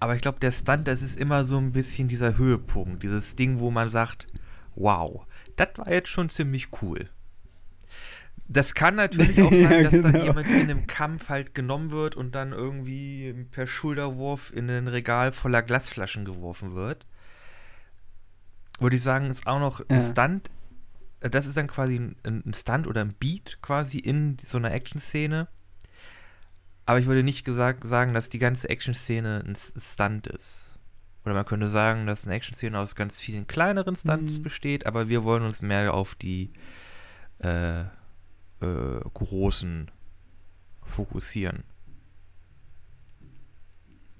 Aber 0.00 0.14
ich 0.14 0.22
glaube, 0.22 0.38
der 0.40 0.52
Stunt, 0.52 0.86
das 0.86 1.02
ist 1.02 1.18
immer 1.18 1.44
so 1.44 1.58
ein 1.58 1.72
bisschen 1.72 2.08
dieser 2.08 2.38
Höhepunkt, 2.38 3.02
dieses 3.02 3.36
Ding, 3.36 3.58
wo 3.58 3.70
man 3.70 3.88
sagt, 3.88 4.26
wow, 4.74 5.26
das 5.56 5.68
war 5.76 5.90
jetzt 5.90 6.08
schon 6.08 6.30
ziemlich 6.30 6.68
cool. 6.82 7.08
Das 8.46 8.74
kann 8.74 8.94
natürlich 8.94 9.42
auch 9.42 9.50
sein, 9.50 9.60
ja, 9.70 9.82
dass 9.82 9.92
genau. 9.92 10.10
dann 10.10 10.24
jemand 10.24 10.46
in 10.48 10.70
einem 10.70 10.86
Kampf 10.86 11.28
halt 11.28 11.54
genommen 11.54 11.90
wird 11.90 12.16
und 12.16 12.34
dann 12.34 12.52
irgendwie 12.52 13.46
per 13.50 13.66
Schulterwurf 13.66 14.52
in 14.54 14.70
ein 14.70 14.88
Regal 14.88 15.32
voller 15.32 15.62
Glasflaschen 15.62 16.24
geworfen 16.24 16.74
wird. 16.74 17.06
Würde 18.78 18.96
ich 18.96 19.02
sagen, 19.02 19.26
ist 19.26 19.46
auch 19.46 19.58
noch 19.58 19.82
ein 19.88 20.02
Stunt. 20.02 20.50
Das 21.20 21.46
ist 21.46 21.56
dann 21.56 21.66
quasi 21.66 21.96
ein, 21.96 22.16
ein 22.24 22.54
Stunt 22.54 22.86
oder 22.86 23.00
ein 23.00 23.14
Beat 23.18 23.58
quasi 23.60 23.98
in 23.98 24.36
so 24.46 24.56
einer 24.56 24.72
Action-Szene. 24.72 25.48
Aber 26.88 26.98
ich 26.98 27.04
würde 27.04 27.22
nicht 27.22 27.44
gesagt, 27.44 27.86
sagen, 27.86 28.14
dass 28.14 28.30
die 28.30 28.38
ganze 28.38 28.70
Action-Szene 28.70 29.44
ein 29.46 29.54
Stunt 29.56 30.26
ist. 30.26 30.74
Oder 31.22 31.34
man 31.34 31.44
könnte 31.44 31.68
sagen, 31.68 32.06
dass 32.06 32.24
eine 32.24 32.34
Action-Szene 32.34 32.78
aus 32.78 32.94
ganz 32.94 33.20
vielen 33.20 33.46
kleineren 33.46 33.94
Stunts 33.94 34.38
mhm. 34.38 34.42
besteht, 34.42 34.86
aber 34.86 35.10
wir 35.10 35.22
wollen 35.22 35.42
uns 35.42 35.60
mehr 35.60 35.92
auf 35.92 36.14
die 36.14 36.50
äh, 37.40 37.80
äh, 37.80 37.84
großen 39.12 39.90
fokussieren. 40.82 41.62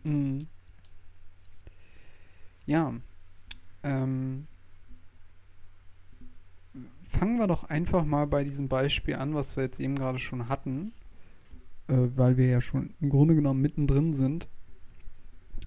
Mhm. 0.04 0.46
Ja. 2.66 2.92
Ähm, 3.82 4.46
fangen 7.02 7.38
wir 7.38 7.46
doch 7.46 7.64
einfach 7.64 8.04
mal 8.04 8.26
bei 8.26 8.44
diesem 8.44 8.68
Beispiel 8.68 9.14
an, 9.14 9.34
was 9.34 9.56
wir 9.56 9.64
jetzt 9.64 9.80
eben 9.80 9.94
gerade 9.94 10.18
schon 10.18 10.50
hatten 10.50 10.92
äh, 11.88 11.94
weil 12.16 12.36
wir 12.36 12.46
ja 12.46 12.60
schon 12.60 12.94
im 13.00 13.08
Grunde 13.08 13.34
genommen 13.34 13.60
mittendrin 13.60 14.14
sind. 14.14 14.48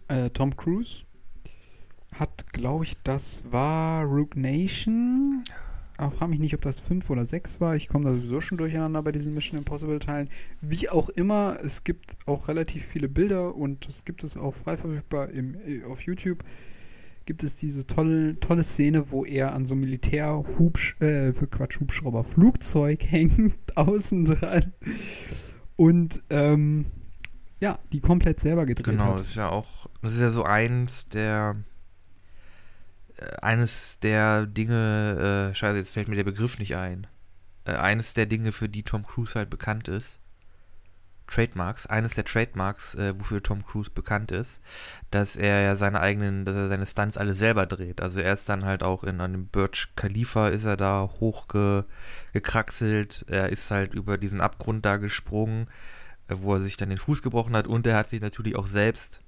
Äh, 0.08 0.30
Tom 0.30 0.56
Cruise 0.56 1.04
hat, 2.14 2.52
glaube 2.54 2.84
ich, 2.84 2.98
das 3.04 3.44
war 3.50 4.04
Rook 4.06 4.36
Nation, 4.36 5.44
aber 5.98 6.12
frage 6.12 6.32
mich 6.32 6.40
nicht, 6.40 6.54
ob 6.54 6.62
das 6.62 6.80
5 6.80 7.10
oder 7.10 7.26
6 7.26 7.62
war. 7.62 7.76
Ich 7.76 7.88
komme 7.88 8.06
da 8.06 8.12
sowieso 8.12 8.42
schon 8.42 8.58
durcheinander 8.58 9.02
bei 9.04 9.12
diesen 9.12 9.34
Mission 9.34 9.60
Impossible 9.60 10.00
Teilen. 10.00 10.30
Wie 10.60 10.90
auch 10.90 11.10
immer, 11.10 11.58
es 11.64 11.84
gibt 11.84 12.18
auch 12.26 12.48
relativ 12.48 12.86
viele 12.86 13.08
Bilder 13.08 13.56
und 13.56 13.88
es 13.88 14.04
gibt 14.04 14.24
es 14.24 14.36
auch 14.36 14.54
frei 14.54 14.78
verfügbar 14.78 15.30
im, 15.30 15.56
äh, 15.56 15.84
auf 15.84 16.02
YouTube. 16.02 16.44
Gibt 17.26 17.44
es 17.44 17.58
diese 17.58 17.86
tolle, 17.86 18.40
tolle 18.40 18.64
Szene, 18.64 19.12
wo 19.12 19.26
er 19.26 19.54
an 19.54 19.66
so 19.66 19.76
Militär-Hubsch, 19.76 21.00
äh, 21.02 21.34
für 21.34 21.48
Quatsch, 21.48 21.80
Hubschrauber, 21.80 22.24
Flugzeug 22.24 23.04
hängt, 23.10 23.78
außen 23.78 24.26
dran. 24.26 24.74
Und, 25.76 26.22
ähm, 26.30 26.86
ja, 27.60 27.80
die 27.92 28.00
komplett 28.00 28.40
selber 28.40 28.66
gedreht 28.66 28.86
Genau, 28.86 29.12
hat. 29.14 29.20
das 29.22 29.28
ist 29.30 29.36
ja 29.36 29.50
auch, 29.50 29.88
das 30.02 30.14
ist 30.14 30.20
ja 30.22 30.30
so 30.30 30.44
eins 30.44 31.06
der, 31.08 31.58
äh, 33.18 33.26
eines 33.42 34.00
der 34.00 34.46
Dinge, 34.48 35.50
äh, 35.52 35.56
scheiße, 35.56 35.78
jetzt 35.78 35.92
fällt 35.92 36.08
mir 36.08 36.16
der 36.16 36.24
Begriff 36.24 36.58
nicht 36.60 36.76
ein. 36.76 37.08
Äh, 37.66 37.74
eines 37.74 38.14
der 38.14 38.26
Dinge, 38.26 38.52
für 38.52 38.70
die 38.70 38.84
Tom 38.84 39.06
Cruise 39.06 39.36
halt 39.36 39.50
bekannt 39.50 39.88
ist. 39.88 40.21
Trademarks, 41.32 41.88
eines 41.88 42.16
der 42.16 42.26
Trademarks, 42.26 42.96
äh, 42.96 43.18
wofür 43.18 43.42
Tom 43.42 43.66
Cruise 43.66 43.90
bekannt 43.90 44.32
ist, 44.32 44.62
dass 45.10 45.36
er 45.36 45.62
ja 45.62 45.76
seine 45.76 46.02
eigenen, 46.02 46.46
dass 46.46 46.56
er 46.56 46.68
seine 46.68 46.86
Stunts 46.86 47.18
alle 47.18 47.34
selber 47.34 47.66
dreht. 47.66 48.02
Also 48.02 48.20
er 48.20 48.34
ist 48.34 48.50
dann 48.50 48.66
halt 48.66 48.84
auch 48.84 49.04
in 49.04 49.22
einem 49.22 49.48
Burj 49.48 49.88
Khalifa 49.96 50.50
ist 50.50 50.66
er 50.66 50.78
da 50.78 51.10
hochgekraxelt, 51.20 53.26
er 53.28 53.50
ist 53.50 53.72
halt 53.72 53.94
über 53.94 54.18
diesen 54.18 54.42
Abgrund 54.42 54.86
da 54.86 54.98
gesprungen, 54.98 55.68
äh, 56.28 56.36
wo 56.38 56.56
er 56.56 56.62
sich 56.62 56.78
dann 56.78 56.90
den 56.90 56.98
Fuß 56.98 57.22
gebrochen 57.22 57.56
hat 57.56 57.68
und 57.68 57.88
er 57.88 57.96
hat 57.96 58.10
sich 58.10 58.22
natürlich 58.22 58.56
auch 58.56 58.68
selbst 58.68 59.22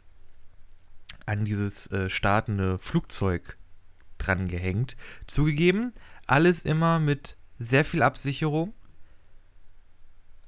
an 1.25 1.45
dieses 1.45 1.89
äh, 1.91 2.09
startende 2.09 2.77
Flugzeug 2.79 3.57
dran 4.17 4.47
gehängt. 4.47 4.95
Zugegeben, 5.27 5.93
alles 6.27 6.65
immer 6.65 6.99
mit 6.99 7.37
sehr 7.59 7.85
viel 7.85 8.01
Absicherung. 8.01 8.73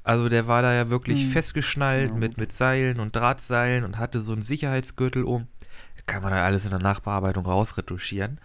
Also 0.05 0.29
der 0.29 0.47
war 0.47 0.62
da 0.62 0.74
ja 0.74 0.89
wirklich 0.89 1.24
Hm. 1.24 1.31
festgeschnallt 1.31 2.12
Ja, 2.12 2.15
mit, 2.15 2.38
mit 2.38 2.53
Seilen 2.53 3.00
und 3.00 3.15
Drahtseilen 3.15 3.83
und 3.83 3.97
hatte 3.97 4.21
so 4.21 4.33
einen 4.33 4.43
Sicherheitsgürtel 4.43 5.24
um. 5.24 5.47
Kann 6.05 6.21
man 6.21 6.31
dann 6.31 6.43
alles 6.43 6.65
in 6.65 6.69
der 6.69 6.79
Nachbearbeitung 6.79 7.45
rausretuschieren. 7.45 8.39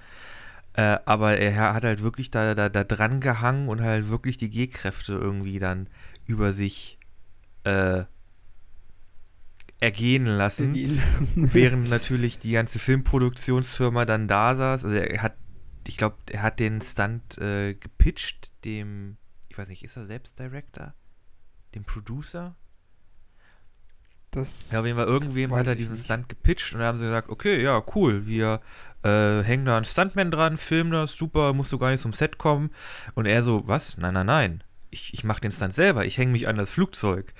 Äh, 0.73 0.99
aber 1.05 1.37
er 1.37 1.75
hat 1.75 1.85
halt 1.85 2.03
wirklich 2.03 2.31
da, 2.31 2.55
da, 2.55 2.71
da 2.71 2.85
dran 2.85 3.21
gehangen 3.21 3.69
und 3.69 3.83
halt 3.83 4.09
wirklich 4.09 4.39
die 4.39 4.49
G-Kräfte 4.49 5.13
irgendwie 5.13 5.59
dann 5.59 5.89
über 6.27 6.53
sich 6.55 6.99
äh, 7.65 8.05
ergehen 9.81 10.25
lassen. 10.27 10.75
Lassen. 10.75 11.53
Während 11.53 11.91
natürlich 11.91 12.39
die 12.39 12.53
ganze 12.53 12.79
Filmproduktionsfirma 12.79 14.07
dann 14.07 14.29
da 14.29 14.55
saß. 14.55 14.85
Also 14.85 14.97
er 14.97 15.23
hat, 15.23 15.35
ich 15.87 15.99
glaube, 15.99 16.17
er 16.31 16.43
hat 16.43 16.59
den 16.61 16.81
Stunt 16.81 17.37
äh, 17.39 17.75
gepitcht, 17.75 18.51
dem, 18.65 19.17
ich 19.49 19.59
weiß 19.59 19.69
nicht, 19.69 19.83
ist 19.85 19.97
er 19.97 20.07
selbst 20.07 20.39
Director? 20.39 20.95
Dem 21.75 21.85
Producer? 21.85 22.57
Das 24.31 24.71
Ja, 24.71 24.81
auf 24.81 24.87
jeden 24.87 24.97
Fall 24.97 25.07
irgendwem 25.07 25.55
hat 25.55 25.67
er 25.67 25.75
diesen 25.75 25.97
nicht. 25.97 26.05
Stunt 26.05 26.29
gepitcht 26.29 26.73
und 26.73 26.79
dann 26.79 26.89
haben 26.89 26.99
sie 26.99 27.05
gesagt, 27.05 27.31
okay, 27.31 27.61
ja, 27.63 27.83
cool, 27.95 28.27
wir 28.27 28.61
äh, 29.03 29.43
hängen 29.43 29.65
da 29.65 29.77
einen 29.77 29.85
Stuntman 29.85 30.31
dran, 30.31 30.57
filmen 30.57 30.93
das, 30.93 31.15
super, 31.17 31.53
musst 31.53 31.73
du 31.73 31.79
gar 31.79 31.91
nicht 31.91 32.01
zum 32.01 32.13
Set 32.13 32.39
kommen. 32.39 32.71
Und 33.15 33.27
er 33.27 33.43
so, 33.43 33.67
was? 33.67 33.97
Nein, 33.99 34.15
nein, 34.15 34.27
nein. 34.27 34.65
Ich, 34.91 35.15
ich 35.15 35.25
mache 35.25 35.41
den 35.41 35.53
Stunt 35.53 35.75
selber, 35.75 36.05
ich 36.05 36.19
hänge 36.19 36.33
mich 36.33 36.49
an 36.49 36.57
das 36.57 36.71
Flugzeug. 36.71 37.35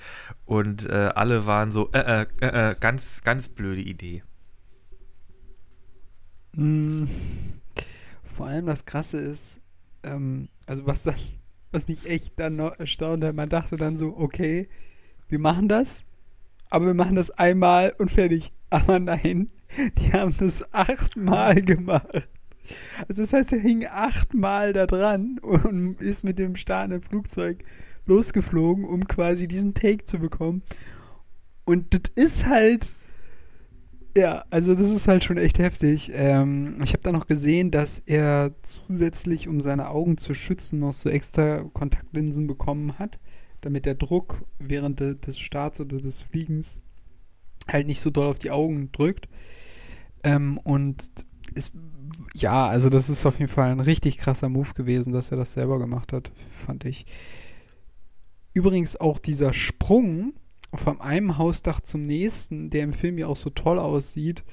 Und 0.45 0.85
äh, 0.85 1.11
alle 1.15 1.45
waren 1.45 1.71
so, 1.71 1.89
äh, 1.93 2.23
äh, 2.23 2.27
äh, 2.41 2.71
äh, 2.71 2.75
ganz, 2.79 3.23
ganz 3.23 3.49
blöde 3.49 3.81
Idee. 3.81 4.23
Mm, 6.53 7.05
Vor 8.23 8.47
allem 8.47 8.65
das 8.65 8.85
Krasse 8.85 9.19
ist, 9.19 9.61
ähm, 10.03 10.49
also 10.65 10.85
was 10.85 11.03
dann, 11.03 11.15
was 11.71 11.87
mich 11.87 12.05
echt 12.05 12.39
dann 12.39 12.57
noch 12.57 12.77
erstaunt 12.79 13.23
hat, 13.23 13.35
man 13.35 13.49
dachte 13.49 13.75
dann 13.75 13.95
so, 13.95 14.17
okay, 14.17 14.67
wir 15.29 15.39
machen 15.39 15.67
das, 15.67 16.03
aber 16.69 16.87
wir 16.87 16.93
machen 16.93 17.15
das 17.15 17.31
einmal 17.31 17.93
und 17.97 18.11
fertig. 18.11 18.51
Aber 18.69 18.99
nein, 18.99 19.47
die 19.97 20.13
haben 20.13 20.33
das 20.37 20.73
achtmal 20.73 21.61
gemacht. 21.61 22.29
Also 23.07 23.21
das 23.21 23.33
heißt, 23.33 23.53
er 23.53 23.59
hing 23.59 23.85
achtmal 23.85 24.71
da 24.73 24.85
dran 24.85 25.39
und 25.41 26.01
ist 26.01 26.23
mit 26.23 26.39
dem 26.39 26.55
startenden 26.55 27.01
Flugzeug 27.01 27.63
losgeflogen, 28.05 28.85
um 28.85 29.07
quasi 29.07 29.47
diesen 29.47 29.73
Take 29.73 30.05
zu 30.05 30.19
bekommen. 30.19 30.63
Und 31.65 31.93
das 31.93 32.11
ist 32.15 32.47
halt, 32.47 32.91
ja, 34.15 34.43
also 34.49 34.75
das 34.75 34.91
ist 34.91 35.07
halt 35.07 35.23
schon 35.23 35.37
echt 35.37 35.59
heftig. 35.59 36.11
Ähm, 36.13 36.81
ich 36.83 36.93
habe 36.93 37.03
da 37.03 37.11
noch 37.11 37.27
gesehen, 37.27 37.71
dass 37.71 37.99
er 37.99 38.53
zusätzlich, 38.61 39.47
um 39.47 39.61
seine 39.61 39.89
Augen 39.89 40.17
zu 40.17 40.33
schützen, 40.33 40.79
noch 40.79 40.93
so 40.93 41.09
extra 41.09 41.63
Kontaktlinsen 41.73 42.47
bekommen 42.47 42.99
hat, 42.99 43.19
damit 43.61 43.85
der 43.85 43.95
Druck 43.95 44.43
während 44.59 44.99
de, 44.99 45.15
des 45.15 45.39
Starts 45.39 45.79
oder 45.79 45.99
des 45.99 46.21
Fliegens 46.21 46.81
halt 47.67 47.87
nicht 47.87 48.01
so 48.01 48.09
doll 48.09 48.27
auf 48.27 48.39
die 48.39 48.51
Augen 48.51 48.91
drückt. 48.91 49.29
Ähm, 50.23 50.57
und 50.57 51.03
ist, 51.53 51.73
ja, 52.33 52.67
also 52.67 52.89
das 52.89 53.09
ist 53.09 53.25
auf 53.25 53.39
jeden 53.39 53.51
Fall 53.51 53.71
ein 53.71 53.79
richtig 53.79 54.17
krasser 54.17 54.49
Move 54.49 54.73
gewesen, 54.73 55.13
dass 55.13 55.31
er 55.31 55.37
das 55.37 55.53
selber 55.53 55.79
gemacht 55.79 56.13
hat, 56.13 56.31
fand 56.49 56.85
ich. 56.85 57.05
Übrigens 58.53 58.99
auch 58.99 59.19
dieser 59.19 59.53
Sprung 59.53 60.33
vom 60.73 61.01
einem 61.01 61.37
Hausdach 61.37 61.81
zum 61.81 62.01
nächsten, 62.01 62.69
der 62.69 62.83
im 62.83 62.93
Film 62.93 63.17
ja 63.17 63.27
auch 63.27 63.35
so 63.35 63.49
toll 63.49 63.77
aussieht, 63.79 64.43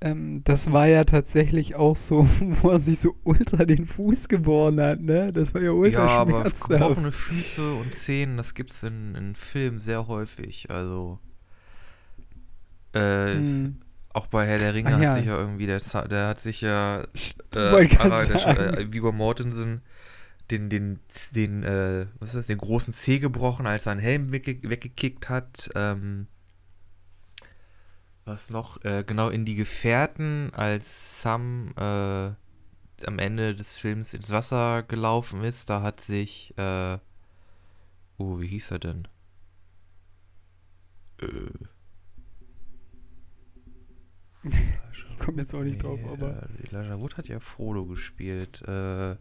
ähm, 0.00 0.42
das 0.42 0.72
war 0.72 0.88
ja 0.88 1.04
tatsächlich 1.04 1.76
auch 1.76 1.96
so, 1.96 2.26
wo 2.40 2.70
er 2.70 2.80
sich 2.80 2.98
so 2.98 3.14
ultra 3.22 3.64
den 3.64 3.86
Fuß 3.86 4.28
geboren 4.28 4.80
hat, 4.80 5.00
ne? 5.00 5.32
Das 5.32 5.54
war 5.54 5.62
ja 5.62 5.70
ultra 5.70 6.06
ja, 6.06 6.18
aber 6.18 6.42
gebrochene 6.42 7.12
Füße 7.12 7.74
und 7.74 7.94
Zehen, 7.94 8.36
das 8.36 8.54
gibt's 8.54 8.82
in, 8.82 9.14
in 9.14 9.34
Filmen 9.34 9.78
sehr 9.78 10.08
häufig. 10.08 10.70
Also 10.70 11.20
äh, 12.92 13.34
Hm. 13.34 13.76
auch 14.12 14.26
bei 14.26 14.46
Herr 14.46 14.58
der 14.58 14.74
Ringe 14.74 14.94
hat 14.94 15.02
ja. 15.02 15.14
sich 15.14 15.26
ja 15.26 15.38
irgendwie 15.38 15.66
der, 15.66 15.80
der 16.08 16.26
hat 16.28 16.40
sich 16.40 16.60
ja 16.60 17.02
äh, 17.54 17.58
Ara- 17.98 18.24
der, 18.26 18.78
äh, 18.78 18.92
Viggo 18.92 19.12
Mortensen 19.12 19.82
den, 20.52 20.68
den, 20.68 21.00
den, 21.34 21.64
äh, 21.64 22.06
was 22.20 22.30
ist 22.30 22.36
das, 22.36 22.46
den 22.46 22.58
großen 22.58 22.92
Zeh 22.92 23.18
gebrochen, 23.18 23.66
als 23.66 23.86
er 23.86 23.92
einen 23.92 24.00
Helm 24.00 24.30
wegge 24.32 24.58
weggekickt 24.62 25.28
hat. 25.28 25.70
Ähm, 25.74 26.28
was 28.24 28.50
noch? 28.50 28.84
Äh, 28.84 29.02
genau 29.04 29.30
in 29.30 29.44
die 29.44 29.56
Gefährten, 29.56 30.50
als 30.54 31.22
Sam 31.22 31.72
äh, 31.76 32.30
am 33.06 33.18
Ende 33.18 33.56
des 33.56 33.78
Films 33.78 34.14
ins 34.14 34.30
Wasser 34.30 34.84
gelaufen 34.84 35.42
ist, 35.42 35.70
da 35.70 35.82
hat 35.82 36.00
sich, 36.00 36.56
äh, 36.56 36.98
oh, 38.18 38.38
wie 38.38 38.46
hieß 38.46 38.70
er 38.70 38.78
denn? 38.78 39.08
Äh. 41.20 41.28
Ich 45.12 45.26
komme 45.26 45.42
jetzt 45.42 45.54
auch 45.54 45.62
nicht 45.62 45.80
drauf, 45.80 46.00
Nee, 46.02 46.10
aber. 46.10 46.42
Äh, 46.42 46.66
Elijah 46.66 47.00
Wood 47.00 47.16
hat 47.16 47.28
ja 47.28 47.38
Frodo 47.38 47.86
gespielt. 47.86 48.60
Äh, 48.62 49.14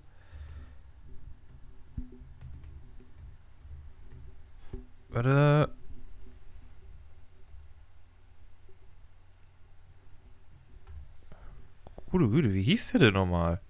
warte. 5.12 5.74
Gute 12.10 12.30
Güte, 12.30 12.54
wie 12.54 12.64
hieß 12.64 12.92
der 12.92 13.00
denn 13.00 13.14
nochmal? 13.14 13.62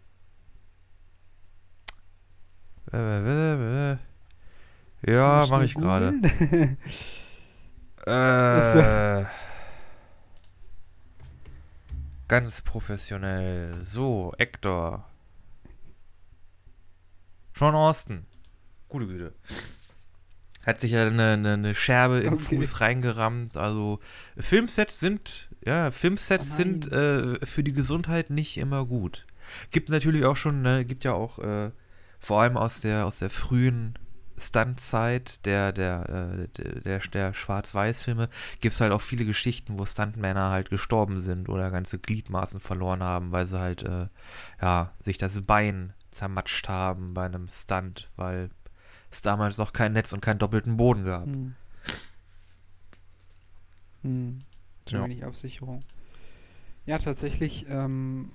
Ja, 5.04 5.46
mache 5.50 5.66
ich 5.66 5.76
gerade. 5.76 6.14
Äh, 8.04 9.26
ganz 12.28 12.62
professionell. 12.64 13.80
So, 13.86 14.34
Hector. 14.40 15.08
Sean 17.54 17.76
Austin. 17.76 18.26
Gute 18.90 19.06
Güte. 19.06 19.36
Hat 20.66 20.80
sich 20.80 20.92
ja 20.92 21.08
eine, 21.08 21.34
eine, 21.34 21.54
eine 21.54 21.76
Scherbe 21.76 22.22
den 22.22 22.34
Okay. 22.34 22.58
Fuß 22.58 22.82
reingerammt. 22.82 23.58
Also 23.58 24.00
Filmsets 24.38 25.00
sind, 25.00 25.50
ja, 25.66 25.92
Filmsets 25.92 26.52
Oh 26.52 26.56
sind 26.56 26.92
äh, 26.92 27.44
für 27.46 27.64
die 27.64 27.74
Gesundheit 27.74 28.30
nicht 28.30 28.58
immer 28.58 28.86
gut. 28.86 29.26
Gibt 29.72 29.90
natürlich 29.90 30.26
auch 30.26 30.38
schon, 30.38 30.62
ne, 30.62 30.86
gibt 30.86 31.04
ja 31.04 31.14
auch 31.14 31.40
äh, 31.40 31.72
vor 32.20 32.42
allem 32.42 32.58
aus 32.58 32.82
der 32.82 33.06
aus 33.06 33.20
der 33.20 33.30
frühen 33.32 33.96
Stuntzeit 34.38 35.46
der 35.46 35.72
der 35.72 36.10
äh, 36.10 36.48
der, 36.64 36.82
der, 36.82 37.00
der 37.00 37.34
Schwarz-Weiß-Filme 37.34 38.30
gibt 38.60 38.74
es 38.74 38.82
halt 38.82 38.92
auch 38.92 39.02
viele 39.02 39.26
Geschichten, 39.26 39.78
wo 39.78 39.86
Stuntmänner 39.86 40.50
halt 40.50 40.70
gestorben 40.70 41.22
sind 41.22 41.50
oder 41.50 41.72
ganze 41.72 42.00
Gliedmaßen 42.00 42.60
verloren 42.60 43.04
haben, 43.04 43.32
weil 43.32 43.48
sie 43.48 43.60
halt 43.60 43.84
äh, 43.84 44.08
ja 44.62 44.94
sich 45.04 45.18
das 45.18 45.42
Bein 45.42 45.94
zermatscht 46.12 46.70
haben 46.70 47.14
bei 47.14 47.26
einem 47.26 47.48
Stunt, 47.50 48.10
weil 48.16 48.50
es 49.12 49.22
damals 49.22 49.58
noch 49.58 49.74
kein 49.74 49.94
Netz 49.94 50.14
und 50.14 50.22
keinen 50.22 50.40
doppelten 50.40 50.78
Boden 50.78 51.04
gab. 51.06 51.26
Hm. 51.26 51.56
Hm. 54.04 54.40
Zu 54.86 54.96
Ja. 54.98 55.04
wenig 55.04 55.24
Absicherung. 55.24 55.82
Ja, 56.86 56.98
tatsächlich, 56.98 57.66
ähm, 57.70 58.32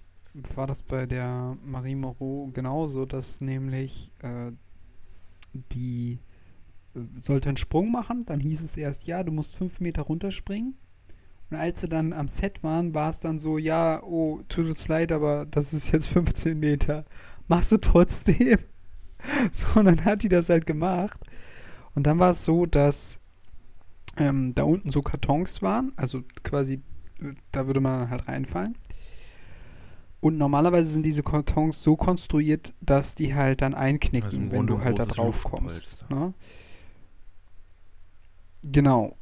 war 0.55 0.67
das 0.67 0.83
bei 0.83 1.07
der 1.07 1.57
Marie 1.65 1.95
Moreau 1.95 2.51
genauso, 2.53 3.07
dass 3.07 3.41
nämlich 3.41 4.13
äh, 4.23 4.53
die 5.73 6.21
äh, 6.95 7.01
sollte 7.21 7.49
einen 7.49 7.57
Sprung 7.57 7.91
machen, 7.91 8.25
dann 8.27 8.41
hieß 8.41 8.63
es 8.63 8.77
erst, 8.77 9.07
ja, 9.07 9.23
du 9.25 9.33
musst 9.33 9.57
fünf 9.57 9.81
Meter 9.81 10.03
runterspringen. 10.03 10.77
Und 11.51 11.57
als 11.57 11.81
sie 11.81 11.89
dann 11.89 12.13
am 12.13 12.29
Set 12.29 12.63
waren, 12.63 12.95
war 12.95 13.09
es 13.09 13.21
dann 13.21 13.39
so, 13.39 13.57
ja, 13.57 14.03
oh, 14.03 14.41
tut 14.49 14.67
uns 14.67 14.89
leid, 14.89 15.13
aber 15.13 15.47
das 15.47 15.73
ist 15.73 15.93
jetzt 15.93 16.09
15 16.09 16.59
Meter. 16.59 17.05
Machst 17.49 17.73
du 17.73 17.77
trotzdem? 17.79 18.59
So, 19.53 19.81
und 19.81 19.87
dann 19.87 20.05
hat 20.05 20.23
die 20.23 20.29
das 20.29 20.49
halt 20.49 20.67
gemacht. 20.67 21.21
Und 21.95 22.07
dann 22.07 22.19
war 22.19 22.31
es 22.31 22.45
so, 22.45 22.67
dass 22.67 23.19
ähm, 24.17 24.55
da 24.55 24.65
unten 24.65 24.91
so 24.91 25.03
Kartons 25.03 25.63
waren, 25.63 25.93
also 25.97 26.23
quasi, 26.43 26.83
äh, 27.21 27.35
da 27.53 27.67
würde 27.67 27.81
man 27.81 28.11
halt 28.11 28.29
reinfallen. 28.29 28.77
Und 30.21 30.39
normalerweise 30.39 30.91
sind 30.91 31.05
diese 31.05 31.23
Kartons 31.23 31.83
so 31.83 31.97
konstruiert, 31.97 32.75
dass 32.81 33.15
die 33.15 33.35
halt 33.35 33.63
dann 33.63 33.75
einknicken, 33.75 34.45
Also 34.45 34.53
wenn 34.53 34.67
du 34.67 34.83
halt 34.83 34.99
da 34.99 35.07
drauf 35.07 35.45
kommst. 35.45 36.05
Ne? 36.11 36.35
Genau. 38.63 39.17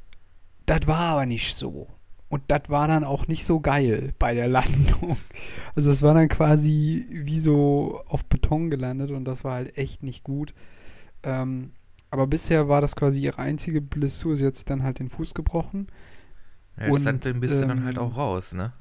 Das 0.66 0.86
war 0.86 1.00
aber 1.00 1.26
nicht 1.26 1.54
so. 1.54 1.88
Und 2.34 2.42
das 2.48 2.62
war 2.68 2.88
dann 2.88 3.04
auch 3.04 3.28
nicht 3.28 3.44
so 3.44 3.60
geil 3.60 4.12
bei 4.18 4.34
der 4.34 4.48
Landung. 4.48 5.16
Also 5.76 5.90
das 5.90 6.02
war 6.02 6.14
dann 6.14 6.28
quasi 6.28 7.06
wie 7.10 7.38
so 7.38 8.02
auf 8.08 8.24
Beton 8.24 8.70
gelandet 8.70 9.12
und 9.12 9.24
das 9.24 9.44
war 9.44 9.54
halt 9.54 9.78
echt 9.78 10.02
nicht 10.02 10.24
gut. 10.24 10.52
Ähm, 11.22 11.70
aber 12.10 12.26
bisher 12.26 12.68
war 12.68 12.80
das 12.80 12.96
quasi 12.96 13.20
ihre 13.20 13.38
einzige 13.38 13.80
Blessur. 13.80 14.36
Sie 14.36 14.44
hat 14.44 14.56
sich 14.56 14.64
dann 14.64 14.82
halt 14.82 14.98
den 14.98 15.08
Fuß 15.08 15.34
gebrochen. 15.34 15.86
Ja, 16.76 16.90
Und, 16.90 17.04
dann 17.04 17.20
bist 17.40 17.62
du 17.62 17.68
dann 17.68 17.84
halt 17.84 17.98
ähm, 17.98 18.02
auch 18.02 18.16
raus, 18.16 18.52
ne? 18.52 18.72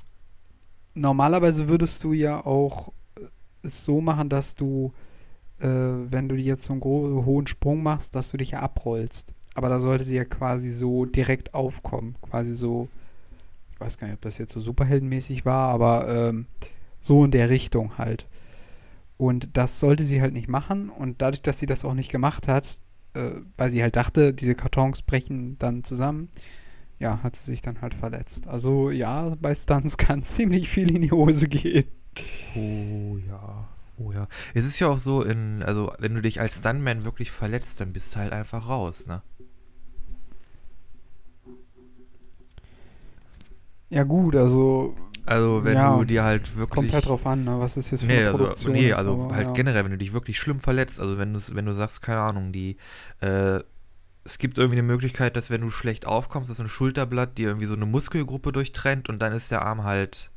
Normalerweise 0.96 1.68
würdest 1.68 2.04
du 2.04 2.14
ja 2.14 2.44
auch 2.44 2.92
äh, 3.20 3.26
es 3.62 3.86
so 3.86 4.02
machen, 4.02 4.30
dass 4.30 4.56
du, 4.56 4.94
äh, 5.60 5.68
wenn 5.68 6.28
du 6.28 6.36
jetzt 6.36 6.66
so 6.66 6.74
einen 6.74 6.82
hohen 6.82 7.46
Sprung 7.46 7.84
machst, 7.84 8.16
dass 8.16 8.32
du 8.32 8.38
dich 8.38 8.52
ja 8.52 8.62
abrollst. 8.62 9.36
Aber 9.54 9.70
da 9.70 9.80
sollte 9.80 10.04
sie 10.04 10.16
ja 10.16 10.26
quasi 10.26 10.72
so 10.72 11.06
direkt 11.06 11.54
aufkommen. 11.54 12.16
Quasi 12.22 12.54
so, 12.54 12.88
ich 13.74 13.80
weiß 13.80 13.98
gar 13.98 14.08
nicht, 14.08 14.16
ob 14.16 14.22
das 14.22 14.38
jetzt 14.38 14.52
so 14.52 14.60
superheldenmäßig 14.60 15.46
war, 15.46 15.70
aber 15.70 16.08
ähm, 16.08 16.48
so 17.00 17.26
in 17.26 17.32
der 17.32 17.50
Richtung 17.50 17.98
halt. 17.98 18.28
Und 19.18 19.56
das 19.58 19.80
sollte 19.80 20.04
sie 20.04 20.22
halt 20.22 20.34
nicht 20.34 20.48
machen. 20.48 20.90
Und 20.90 21.22
dadurch, 21.22 21.42
dass 21.42 21.60
sie 21.60 21.66
das 21.66 21.86
auch 21.86 21.94
nicht 21.94 22.12
gemacht 22.12 22.48
hat, 22.48 22.68
äh, 23.14 23.42
weil 23.58 23.70
sie 23.70 23.82
halt 23.82 23.96
dachte, 23.96 24.34
diese 24.34 24.56
Kartons 24.56 25.02
brechen 25.02 25.58
dann 25.60 25.84
zusammen, 25.84 26.30
ja, 27.00 27.22
hat 27.24 27.36
sie 27.36 27.46
sich 27.46 27.62
dann 27.62 27.82
halt 27.82 27.94
verletzt. 27.94 28.48
Also 28.48 28.92
ja, 28.92 29.36
bei 29.42 29.54
Stunts 29.56 29.98
kann 29.98 30.24
ziemlich 30.24 30.70
viel 30.70 30.96
in 30.96 31.02
die 31.02 31.12
Hose 31.12 31.48
gehen. 31.48 31.86
Oh 32.56 33.18
ja. 33.18 33.68
Oh 33.98 34.12
ja. 34.12 34.28
Es 34.54 34.66
ist 34.66 34.80
ja 34.80 34.88
auch 34.88 34.98
so, 34.98 35.24
in, 35.24 35.62
also 35.64 35.94
wenn 36.00 36.16
du 36.16 36.22
dich 36.22 36.40
als 36.40 36.58
Stuntman 36.58 37.06
wirklich 37.06 37.32
verletzt, 37.32 37.80
dann 37.80 37.94
bist 37.94 38.16
du 38.16 38.20
halt 38.20 38.34
einfach 38.34 38.68
raus, 38.68 39.06
ne? 39.06 39.22
Ja 43.94 44.04
gut, 44.04 44.36
also 44.36 44.96
Also 45.26 45.64
wenn 45.64 45.76
Ja, 45.76 45.98
du 45.98 46.04
dir 46.06 46.24
halt 46.24 46.56
wirklich. 46.58 46.76
kommt 46.76 46.94
halt 46.94 47.06
drauf 47.06 47.26
an, 47.26 47.44
ne? 47.46 47.60
was 47.60 47.78
ist 47.78 47.92
jetzt 47.92 48.02
für 48.04 48.08
Nee, 48.08 48.18
eine 48.20 48.28
also, 48.28 48.38
Produktion. 48.38 48.74
nee, 48.74 48.92
ist, 48.92 48.98
also 48.98 49.14
aber, 49.14 49.36
halt 49.36 49.48
ja. 49.48 49.54
generell, 49.54 49.84
wenn 49.86 49.92
du 49.92 49.98
dich 49.98 50.14
wirklich 50.14 50.38
schlimm 50.40 50.60
verletzt, 50.60 51.00
also 51.00 51.18
wenn 51.18 51.34
du 51.34 51.40
wenn 51.54 51.66
du 51.66 51.74
sagst, 51.74 52.02
keine 52.02 52.20
Ahnung, 52.22 52.52
die, 52.52 52.78
äh, 53.22 53.62
es 54.26 54.38
gibt 54.38 54.58
irgendwie 54.58 54.80
eine 54.80 54.88
Möglichkeit, 54.88 55.36
dass 55.38 55.50
wenn 55.50 55.62
du 55.62 55.70
schlecht 55.72 56.06
aufkommst, 56.06 56.50
dass 56.50 56.60
ein 56.62 56.70
Schulterblatt 56.70 57.38
dir 57.38 57.50
irgendwie 57.50 57.68
so 57.68 57.76
eine 57.76 57.86
Muskelgruppe 57.86 58.52
durchtrennt 58.52 59.10
und 59.10 59.20
dann 59.22 59.34
ist 59.34 59.52
der 59.52 59.64
Arm 59.64 59.84
halt, 59.84 60.32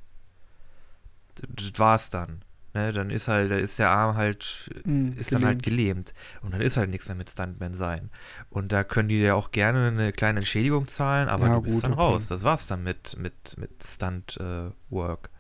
das 1.49 1.79
war's 1.79 2.11
dann. 2.11 2.43
Ne? 2.77 2.93
Dann 2.93 3.11
ist 3.11 3.29
halt, 3.29 3.51
da 3.51 3.57
ist 3.57 3.79
der 3.79 3.91
Arm 3.91 4.17
halt, 4.17 4.71
Mm, 4.85 5.13
ist 5.17 5.35
dann 5.35 5.45
halt 5.45 5.63
gelähmt. 5.63 5.63
gelähmt. 5.63 6.15
Und 6.43 6.53
dann 6.55 6.61
ist 6.61 6.77
halt 6.77 6.91
nichts 6.91 7.09
mehr 7.09 7.17
mit 7.17 7.31
Stuntman 7.31 7.75
sein. 7.75 8.11
Und 8.51 8.73
da 8.73 8.85
können 8.85 9.09
die 9.09 9.19
dir 9.21 9.37
auch 9.37 9.51
gerne 9.51 9.89
eine 9.89 10.13
kleine 10.13 10.41
Entschädigung 10.41 10.89
zahlen, 10.89 11.29
aber 11.29 11.47
Ja, 11.47 11.55
du 11.57 11.61
bist 11.63 11.77
gut, 11.77 11.85
dann 11.85 11.93
okay. 11.93 11.99
raus. 12.01 12.29
Das 12.29 12.45
war's 12.45 12.67
dann 12.67 12.83
mit, 12.83 13.17
mit, 13.19 13.57
mit 13.59 13.83
Stunt-Work. 13.85 15.31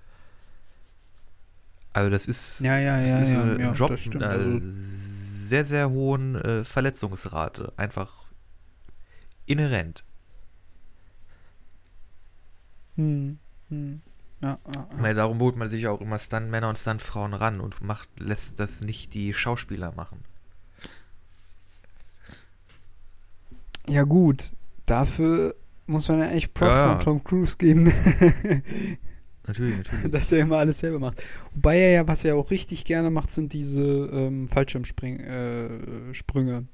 also 1.93 2.11
das 2.11 2.27
ist, 2.27 2.61
Ja, 2.61 2.79
ja, 2.79 3.01
das 3.01 3.09
ja, 3.11 3.19
ist 3.21 3.29
ja, 3.29 3.43
ein 3.43 3.61
ja, 3.61 3.73
Job 3.73 3.91
mit 4.07 4.23
einer 4.23 4.31
Also, 4.31 4.61
sehr, 4.61 5.65
sehr 5.65 5.91
hohen 5.91 6.35
äh, 6.37 6.65
Verletzungsrate. 6.65 7.73
Einfach 7.77 8.13
inhärent. 9.47 10.05
hm, 12.97 13.39
hm, 13.69 14.01
ja, 14.43 14.59
ja, 14.75 14.89
Ich 14.95 15.01
meine, 15.01 15.15
darum 15.15 15.39
holt 15.41 15.57
man 15.57 15.69
sich 15.69 15.87
auch 15.89 16.01
immer 16.01 16.19
Stuntmänner 16.19 16.69
und 16.69 16.79
Stuntfrauen 16.79 17.35
ran 17.35 17.61
und 17.61 17.81
macht, 17.83 18.09
lässt 18.19 18.61
das 18.61 18.81
nicht 18.83 19.15
die 19.15 19.33
Schauspieler 19.35 19.93
machen. 19.97 20.23
ja 23.89 24.03
gut, 24.03 24.51
dafür 24.85 25.55
muss 25.87 26.09
man 26.09 26.19
ja 26.21 26.31
echt 26.31 26.55
Props 26.55 26.81
Ja, 26.83 26.87
ja. 26.87 26.93
an 26.95 27.01
Tom 27.01 27.23
Cruise 27.23 27.57
geben, 27.57 27.87
Natürlich, 29.47 29.77
natürlich. 29.77 30.11
dass 30.11 30.33
er 30.33 30.41
immer 30.41 30.57
alles 30.57 30.81
selber 30.81 30.99
macht. 30.99 31.23
Wobei 31.55 31.79
er 31.79 31.91
ja, 31.93 32.09
was 32.09 32.25
er 32.25 32.35
auch 32.35 32.51
richtig 32.51 32.85
gerne 32.85 33.11
macht, 33.11 33.31
sind 33.31 33.53
diese 33.53 33.85
ähm, 34.13 34.49
Fallschirmsprünge. 34.49 35.23
Äh, 36.11 36.15
Sprünge. 36.15 36.67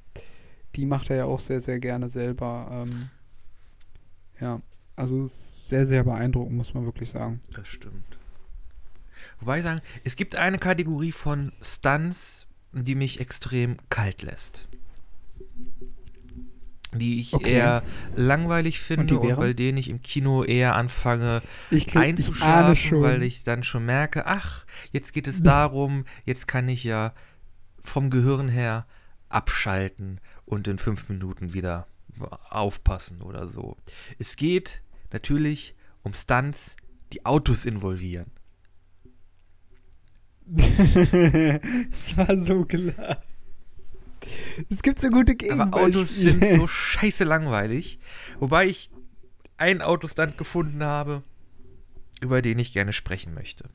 Die 0.74 0.86
macht 0.86 1.10
er 1.10 1.16
ja 1.16 1.24
auch 1.26 1.38
sehr, 1.40 1.60
sehr 1.60 1.80
gerne 1.80 2.08
selber. 2.08 2.68
Ähm, 2.86 3.10
ja, 4.40 4.62
also 5.02 5.26
sehr, 5.26 5.84
sehr 5.84 6.04
beeindruckend, 6.04 6.56
muss 6.56 6.74
man 6.74 6.84
wirklich 6.84 7.10
sagen. 7.10 7.40
Das 7.54 7.68
stimmt. 7.68 8.04
Wobei 9.40 9.58
ich 9.58 9.64
sagen, 9.64 9.80
es 10.04 10.16
gibt 10.16 10.36
eine 10.36 10.58
Kategorie 10.58 11.12
von 11.12 11.52
Stunts, 11.60 12.46
die 12.72 12.94
mich 12.94 13.20
extrem 13.20 13.76
kalt 13.90 14.22
lässt. 14.22 14.68
Die 16.94 17.20
ich 17.20 17.32
Okay. 17.32 17.52
eher 17.54 17.82
langweilig 18.16 18.78
finde 18.78 19.18
und, 19.18 19.26
wäre? 19.26 19.40
bei 19.40 19.52
denen 19.54 19.78
ich 19.78 19.88
im 19.88 20.02
Kino 20.02 20.44
eher 20.44 20.76
anfange 20.76 21.40
Ich, 21.70 21.86
ich 21.88 21.96
einzuschlafen, 21.96 22.76
schon. 22.76 23.02
weil 23.02 23.22
ich 23.22 23.44
dann 23.44 23.64
schon 23.64 23.86
merke, 23.86 24.26
ach, 24.26 24.66
jetzt 24.92 25.12
geht 25.14 25.26
es 25.26 25.42
darum, 25.42 26.04
jetzt 26.26 26.46
kann 26.46 26.68
ich 26.68 26.84
ja 26.84 27.12
vom 27.82 28.10
Gehirn 28.10 28.48
her 28.48 28.86
abschalten 29.30 30.20
und 30.44 30.68
in 30.68 30.78
fünf 30.78 31.08
Minuten 31.08 31.54
wieder 31.54 31.86
aufpassen 32.50 33.22
oder 33.22 33.46
so. 33.48 33.76
Es 34.18 34.36
geht 34.36 34.82
natürlich 35.12 35.74
um 36.02 36.14
Stunts, 36.14 36.76
die 37.12 37.24
Autos 37.24 37.66
involvieren. 37.66 38.30
Es 41.92 42.16
war 42.16 42.36
so 42.36 42.64
klar. 42.64 43.22
Es 44.68 44.82
gibt 44.82 44.98
so 44.98 45.08
gute 45.08 45.34
Aber 45.52 45.76
Autos 45.76 46.14
sind 46.16 46.40
Gegenbeispiele. 46.40 46.56
so 46.56 46.66
scheiße 46.68 47.24
langweilig. 47.24 47.98
Wobei 48.38 48.66
ich 48.66 48.90
einen 49.56 49.82
Autostunt 49.82 50.36
gefunden 50.38 50.82
habe, 50.82 51.22
über 52.20 52.42
den 52.42 52.58
ich 52.58 52.72
gerne 52.72 52.92
sprechen 52.92 53.34
möchte. 53.34 53.68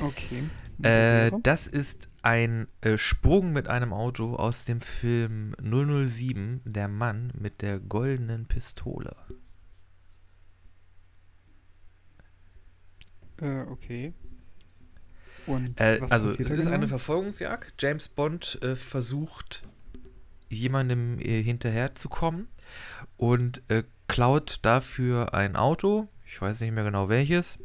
Okay. 0.00 0.44
Äh, 0.82 1.30
das 1.42 1.66
ist 1.66 2.08
ein 2.22 2.66
äh, 2.80 2.96
Sprung 2.96 3.52
mit 3.52 3.68
einem 3.68 3.92
Auto 3.92 4.36
aus 4.36 4.64
dem 4.64 4.80
Film 4.80 5.54
007, 5.60 6.60
Der 6.64 6.88
Mann 6.88 7.32
mit 7.38 7.62
der 7.62 7.78
goldenen 7.78 8.46
Pistole. 8.46 9.16
Äh, 13.40 13.62
okay. 13.62 14.14
Und 15.46 15.80
Äh, 15.80 16.00
was 16.00 16.12
also, 16.12 16.28
passiert 16.28 16.48
es 16.48 16.54
da 16.54 16.58
ist 16.58 16.64
genau? 16.64 16.74
eine 16.76 16.88
Verfolgungsjagd. 16.88 17.74
James 17.80 18.08
Bond 18.08 18.58
äh, 18.62 18.76
versucht, 18.76 19.62
jemandem 20.48 21.18
äh, 21.18 21.42
hinterherzukommen 21.42 22.48
und 23.16 23.62
äh, 23.68 23.82
klaut 24.06 24.60
dafür 24.62 25.34
ein 25.34 25.56
Auto. 25.56 26.06
Ich 26.26 26.40
weiß 26.40 26.60
nicht 26.60 26.72
mehr 26.72 26.84
genau 26.84 27.08
welches. 27.08 27.58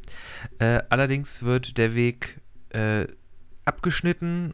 Äh, 0.59 0.81
allerdings 0.89 1.43
wird 1.43 1.77
der 1.77 1.93
Weg 1.93 2.41
abgeschnitten 3.67 4.53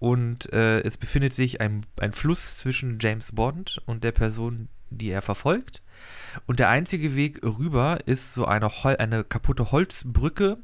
und 0.00 0.50
äh, 0.52 0.80
es 0.80 0.96
befindet 0.96 1.34
sich 1.34 1.60
ein, 1.60 1.84
ein 2.00 2.12
Fluss 2.12 2.56
zwischen 2.56 2.98
James 3.00 3.32
Bond 3.32 3.82
und 3.84 4.02
der 4.02 4.12
Person, 4.12 4.68
die 4.88 5.10
er 5.10 5.20
verfolgt. 5.20 5.82
Und 6.46 6.58
der 6.58 6.70
einzige 6.70 7.14
Weg 7.14 7.42
rüber 7.42 7.98
ist 8.06 8.32
so 8.32 8.46
eine, 8.46 8.82
Hol 8.82 8.96
eine 8.96 9.24
kaputte 9.24 9.72
Holzbrücke, 9.72 10.56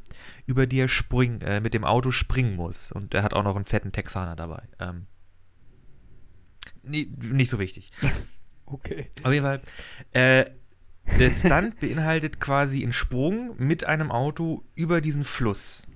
über 0.46 0.66
die 0.66 0.80
er 0.80 0.88
spring, 0.88 1.42
äh, 1.42 1.60
mit 1.60 1.74
dem 1.74 1.84
Auto 1.84 2.12
springen 2.12 2.56
muss. 2.56 2.90
Und 2.90 3.12
er 3.12 3.22
hat 3.22 3.34
auch 3.34 3.44
noch 3.44 3.56
einen 3.56 3.66
fetten 3.66 3.92
Texaner 3.92 4.36
dabei. 4.36 4.62
Ähm, 4.80 5.06
nie, 6.82 7.12
nicht 7.20 7.50
so 7.50 7.58
wichtig. 7.58 7.90
Okay. 8.68 9.06
Auf 9.22 9.32
jeden 9.32 9.44
Fall. 9.44 9.60
Äh, 10.10 10.46
der 11.20 11.30
Stunt 11.30 11.78
beinhaltet 11.78 12.40
quasi 12.40 12.82
einen 12.82 12.92
Sprung 12.92 13.54
mit 13.58 13.84
einem 13.84 14.10
Auto 14.10 14.64
über 14.74 15.00
diesen 15.00 15.22
Fluss. 15.22 15.86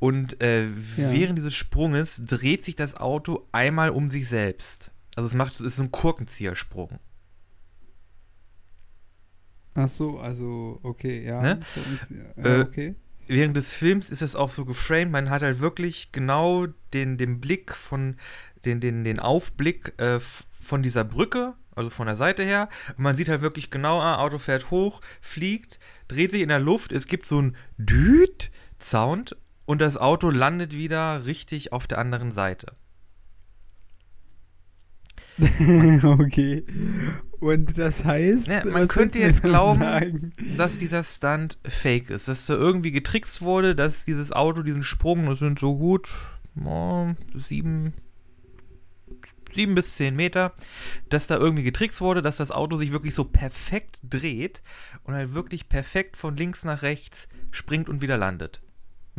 Und 0.00 0.42
äh, 0.42 0.64
Ja. 0.64 1.12
während 1.12 1.38
dieses 1.38 1.54
Sprunges 1.54 2.20
dreht 2.24 2.64
sich 2.64 2.74
das 2.74 2.96
Auto 2.96 3.46
einmal 3.52 3.90
um 3.90 4.10
sich 4.10 4.28
selbst. 4.28 4.90
Also 5.14 5.28
es 5.28 5.34
macht, 5.34 5.52
es 5.54 5.60
ist 5.60 5.76
so 5.76 5.82
ein 5.84 5.90
Kurkenziehersprung. 5.90 6.98
Ach 9.74 9.88
so, 9.88 10.18
also, 10.18 10.80
okay, 10.82 11.24
ja. 11.24 11.40
Ne? 11.42 11.60
Äh, 12.36 12.60
okay. 12.60 12.94
während 13.28 13.56
des 13.56 13.72
Films 13.72 14.10
ist 14.10 14.22
es 14.22 14.34
auch 14.34 14.50
so 14.50 14.64
geframed, 14.64 15.12
man 15.12 15.30
hat 15.30 15.42
halt 15.42 15.60
wirklich 15.60 16.10
genau 16.12 16.66
den, 16.92 17.18
den 17.18 17.40
Blick 17.40 17.74
von, 17.74 18.16
den, 18.64 18.80
den, 18.80 19.04
den 19.04 19.20
Aufblick 19.20 19.92
äh, 19.98 20.18
von 20.18 20.82
dieser 20.82 21.04
Brücke, 21.04 21.54
also 21.76 21.90
von 21.90 22.06
der 22.06 22.16
Seite 22.16 22.42
her. 22.42 22.68
Und 22.96 23.00
man 23.00 23.16
sieht 23.16 23.28
halt 23.28 23.42
wirklich 23.42 23.70
genau, 23.70 24.00
ah, 24.00 24.16
Auto 24.18 24.38
fährt 24.38 24.70
hoch, 24.70 25.02
fliegt, 25.20 25.78
dreht 26.08 26.30
sich 26.32 26.42
in 26.42 26.48
der 26.48 26.58
Luft, 26.58 26.90
es 26.90 27.06
gibt 27.06 27.26
so 27.26 27.38
einen 27.38 27.56
Düt-Sound 27.78 29.36
und 29.70 29.80
das 29.80 29.96
Auto 29.96 30.30
landet 30.30 30.74
wieder 30.74 31.26
richtig 31.26 31.72
auf 31.72 31.86
der 31.86 31.98
anderen 31.98 32.32
Seite. 32.32 32.74
okay. 36.02 36.64
Und 37.38 37.78
das 37.78 38.04
heißt, 38.04 38.48
Ja, 38.48 38.64
man 38.64 38.88
könnte 38.88 39.20
jetzt 39.20 39.44
glauben, 39.44 39.78
sagen? 39.78 40.32
dass 40.58 40.80
dieser 40.80 41.04
Stunt 41.04 41.60
fake 41.64 42.10
ist, 42.10 42.26
dass 42.26 42.46
da 42.46 42.54
irgendwie 42.54 42.90
getrickst 42.90 43.42
wurde, 43.42 43.76
dass 43.76 44.04
dieses 44.04 44.32
Auto 44.32 44.64
diesen 44.64 44.82
Sprung, 44.82 45.26
das 45.26 45.38
sind 45.38 45.60
so 45.60 45.78
gut 45.78 46.10
oh, 46.64 47.10
sieben, 47.36 47.94
sieben 49.54 49.76
bis 49.76 49.94
zehn 49.94 50.16
Meter, 50.16 50.52
dass 51.10 51.28
da 51.28 51.36
irgendwie 51.36 51.62
getrickst 51.62 52.00
wurde, 52.00 52.22
dass 52.22 52.38
das 52.38 52.50
Auto 52.50 52.76
sich 52.76 52.90
wirklich 52.90 53.14
so 53.14 53.22
perfekt 53.22 54.00
dreht 54.02 54.64
und 55.04 55.14
halt 55.14 55.32
wirklich 55.32 55.68
perfekt 55.68 56.16
von 56.16 56.36
links 56.36 56.64
nach 56.64 56.82
rechts 56.82 57.28
springt 57.52 57.88
und 57.88 58.02
wieder 58.02 58.18
landet. 58.18 58.62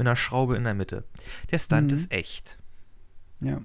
Mit 0.01 0.07
einer 0.07 0.15
Schraube 0.15 0.55
in 0.57 0.63
der 0.63 0.73
Mitte. 0.73 1.03
Der 1.51 1.59
Stunt 1.59 1.91
Mhm. 1.91 1.97
ist 1.99 2.11
echt. 2.11 2.57
Ja. 3.43 3.61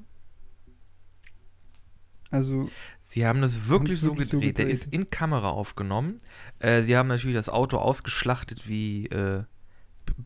Also, 2.31 2.69
Sie 3.03 3.27
haben 3.27 3.41
das 3.41 3.69
wirklich, 3.69 4.01
so, 4.01 4.09
wirklich 4.09 4.29
gedreht. 4.31 4.57
so 4.57 4.57
Der 4.63 4.65
gedreht. 4.67 4.75
ist 4.85 4.93
in 4.93 5.09
Kamera 5.09 5.49
aufgenommen. 5.49 6.19
Äh, 6.59 6.83
sie 6.83 6.95
haben 6.95 7.07
natürlich 7.09 7.37
das 7.37 7.49
Auto 7.49 7.79
ausgeschlachtet, 7.79 8.69
wie 8.69 9.07
äh, 9.07 9.45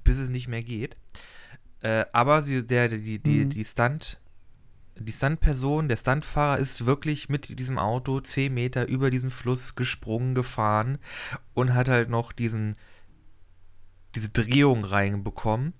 bis 0.03 0.17
es 0.19 0.31
nicht 0.31 0.49
mehr 0.49 0.63
geht. 0.65 0.97
Äh, 1.83 2.07
aber 2.13 2.43
sie, 2.43 2.67
der, 2.67 2.89
die, 2.89 3.21
die, 3.21 3.45
Mhm. 3.45 3.51
die 3.51 3.65
Stunt, 3.65 4.19
die 4.99 5.13
Stuntperson, 5.13 5.89
der 5.89 5.97
Stuntfahrer 5.97 6.59
ist 6.59 6.87
wirklich 6.87 7.29
mit 7.29 7.57
diesem 7.57 7.79
Auto 7.79 8.21
10 8.21 8.53
Meter 8.53 8.89
über 8.89 9.11
diesen 9.11 9.31
Fluss 9.31 9.77
gesprungen, 9.77 10.35
gefahren 10.35 10.99
und 11.55 11.73
hat 11.75 11.89
halt 11.89 12.09
noch 12.11 12.33
diesen 12.33 12.75
diese 14.15 14.29
Drehung 14.29 14.85
reinbekommen. 14.85 15.75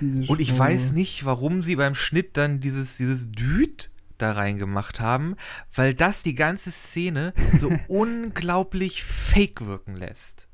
diese 0.00 0.30
Und 0.30 0.40
ich 0.40 0.56
weiß 0.56 0.92
nicht, 0.92 1.24
warum 1.24 1.62
sie 1.62 1.76
beim 1.76 1.94
Schnitt 1.94 2.36
dann 2.36 2.60
dieses, 2.60 2.96
dieses 2.96 3.30
Düt 3.30 3.90
da 4.18 4.32
reingemacht 4.32 5.00
haben, 5.00 5.36
weil 5.74 5.94
das 5.94 6.22
die 6.22 6.34
ganze 6.34 6.70
Szene 6.70 7.34
so 7.58 7.70
unglaublich 7.88 9.04
fake 9.04 9.66
wirken 9.66 9.96
lässt. 9.96 10.48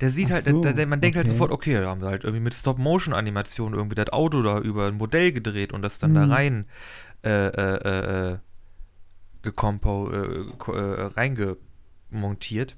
Der 0.00 0.10
sieht 0.10 0.28
Ach 0.30 0.34
halt, 0.34 0.44
so, 0.44 0.62
der, 0.62 0.72
der, 0.72 0.86
man 0.86 1.00
denkt 1.00 1.16
halt 1.16 1.26
okay. 1.26 1.34
sofort, 1.34 1.50
okay, 1.50 1.74
da 1.80 1.88
haben 1.88 2.00
sie 2.00 2.06
halt 2.06 2.24
irgendwie 2.24 2.42
mit 2.42 2.54
Stop-Motion-Animation 2.54 3.74
irgendwie 3.74 3.94
das 3.94 4.08
Auto 4.10 4.42
da 4.42 4.58
über 4.58 4.86
ein 4.86 4.94
Modell 4.94 5.32
gedreht 5.32 5.72
und 5.72 5.82
das 5.82 5.98
dann 5.98 6.14
da 6.14 6.26
Mhm. 6.26 6.32
rein 6.32 6.66
äh, 7.24 7.46
äh, 7.48 7.76
äh, 7.76 8.32
äh, 8.32 8.38
gecompo, 9.42 10.10
äh, 10.10 10.72
äh, 10.72 11.02
reingemontiert. 12.10 12.76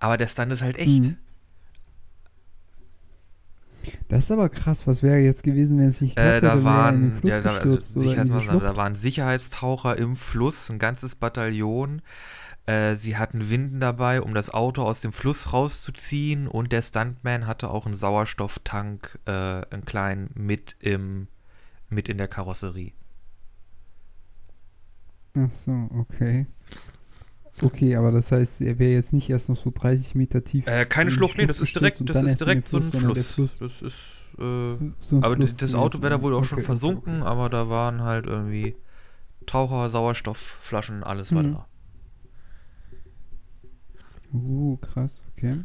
Aber 0.00 0.16
der 0.16 0.26
Stand 0.26 0.50
ist 0.52 0.62
halt 0.62 0.78
echt. 0.78 1.04
Mhm. 1.04 1.16
Das 4.08 4.24
ist 4.24 4.30
aber 4.30 4.48
krass. 4.48 4.86
Was 4.86 5.02
wäre 5.02 5.18
jetzt 5.18 5.42
gewesen, 5.42 5.78
wenn 5.78 5.88
es 5.88 6.00
nicht 6.00 6.16
klappt? 6.16 6.38
Äh, 6.38 6.40
da 6.40 6.48
wäre 6.48 6.56
er 6.56 6.58
in 6.58 6.64
waren, 6.64 7.00
den 7.02 7.12
Fluss 7.12 7.36
ja, 7.36 7.40
da, 7.40 7.50
gestürzt 7.50 7.96
oder 7.96 8.16
in 8.16 8.40
Schlucht. 8.40 8.64
da 8.64 8.76
waren 8.76 8.96
Sicherheitstaucher 8.96 9.96
im 9.96 10.16
Fluss, 10.16 10.70
ein 10.70 10.78
ganzes 10.78 11.14
Bataillon. 11.14 12.02
Äh, 12.66 12.96
sie 12.96 13.16
hatten 13.16 13.50
Winden 13.50 13.80
dabei, 13.80 14.20
um 14.20 14.34
das 14.34 14.50
Auto 14.50 14.82
aus 14.82 15.00
dem 15.00 15.12
Fluss 15.12 15.52
rauszuziehen 15.52 16.46
und 16.46 16.72
der 16.72 16.82
Stuntman 16.82 17.46
hatte 17.46 17.70
auch 17.70 17.86
einen 17.86 17.96
Sauerstofftank, 17.96 19.18
äh, 19.26 19.30
einen 19.30 19.84
kleinen, 19.84 20.30
mit, 20.34 20.76
im, 20.80 21.28
mit 21.88 22.08
in 22.08 22.18
der 22.18 22.28
Karosserie. 22.28 22.92
Ach 25.34 25.50
so, 25.50 25.88
okay. 25.94 26.46
Okay, 27.62 27.96
aber 27.96 28.10
das 28.10 28.32
heißt, 28.32 28.60
er 28.62 28.78
wäre 28.78 28.92
jetzt 28.92 29.12
nicht 29.12 29.28
erst 29.28 29.48
noch 29.48 29.56
so 29.56 29.70
30 29.74 30.14
Meter 30.14 30.42
tief. 30.44 30.66
Äh, 30.66 30.86
keine 30.86 31.10
Schlucht, 31.10 31.36
nee, 31.38 31.46
das 31.46 31.60
ist 31.60 31.74
direkt, 31.74 32.08
das 32.08 32.22
ist 32.22 32.40
direkt 32.40 32.68
so 32.68 32.78
ein 32.78 32.82
Fluss. 32.82 33.26
Fluss. 33.32 33.58
Das 33.58 33.82
ist, 33.82 33.94
äh, 34.38 34.76
so 34.98 35.16
ein 35.16 35.24
aber 35.24 35.36
Fluss 35.36 35.56
das 35.56 35.74
Auto 35.74 36.00
wäre 36.02 36.10
da 36.10 36.22
wohl 36.22 36.34
auch 36.34 36.38
okay, 36.38 36.48
schon 36.48 36.62
versunken, 36.62 37.20
okay. 37.22 37.30
aber 37.30 37.48
da 37.50 37.68
waren 37.68 38.02
halt 38.02 38.26
irgendwie 38.26 38.76
Taucher, 39.46 39.90
Sauerstoffflaschen, 39.90 41.02
alles 41.02 41.34
war 41.34 41.42
Mhm. 41.42 41.52
da. 41.54 41.66
Uh, 44.32 44.76
krass, 44.76 45.22
okay. 45.32 45.64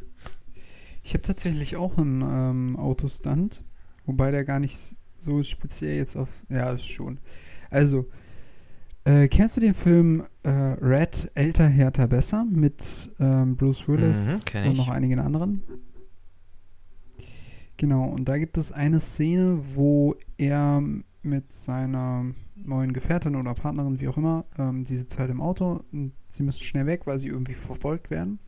Ich 1.03 1.13
habe 1.13 1.21
tatsächlich 1.21 1.75
auch 1.75 1.97
einen 1.97 2.21
ähm, 2.21 2.77
Autostunt, 2.77 3.63
wobei 4.05 4.31
der 4.31 4.43
gar 4.43 4.59
nicht 4.59 4.95
so 5.19 5.43
speziell 5.43 5.97
jetzt 5.97 6.15
auf. 6.15 6.43
Ja, 6.49 6.71
ist 6.71 6.87
schon. 6.87 7.19
Also, 7.69 8.09
äh, 9.05 9.27
kennst 9.27 9.55
du 9.57 9.61
den 9.61 9.73
Film 9.73 10.23
äh, 10.43 10.49
Red, 10.49 11.31
älter, 11.35 11.67
härter, 11.67 12.07
besser 12.07 12.45
mit 12.45 13.09
ähm, 13.19 13.55
Bruce 13.55 13.87
Willis 13.87 14.45
Mhm, 14.53 14.67
und 14.67 14.77
noch 14.77 14.89
einigen 14.89 15.19
anderen? 15.19 15.63
Genau, 17.77 18.05
und 18.05 18.25
da 18.29 18.37
gibt 18.37 18.57
es 18.57 18.71
eine 18.71 18.99
Szene, 18.99 19.59
wo 19.75 20.15
er 20.37 20.81
mit 21.23 21.51
seiner 21.51 22.25
neuen 22.55 22.93
Gefährtin 22.93 23.35
oder 23.35 23.53
Partnerin, 23.53 23.99
wie 23.99 24.07
auch 24.07 24.17
immer, 24.17 24.45
ähm, 24.57 24.83
die 24.83 24.95
sitzt 24.95 25.19
halt 25.19 25.29
im 25.29 25.41
Auto 25.41 25.83
und 25.91 26.13
sie 26.27 26.43
müssen 26.43 26.63
schnell 26.63 26.85
weg, 26.85 27.01
weil 27.05 27.19
sie 27.19 27.27
irgendwie 27.27 27.53
verfolgt 27.53 28.09
werden. 28.11 28.39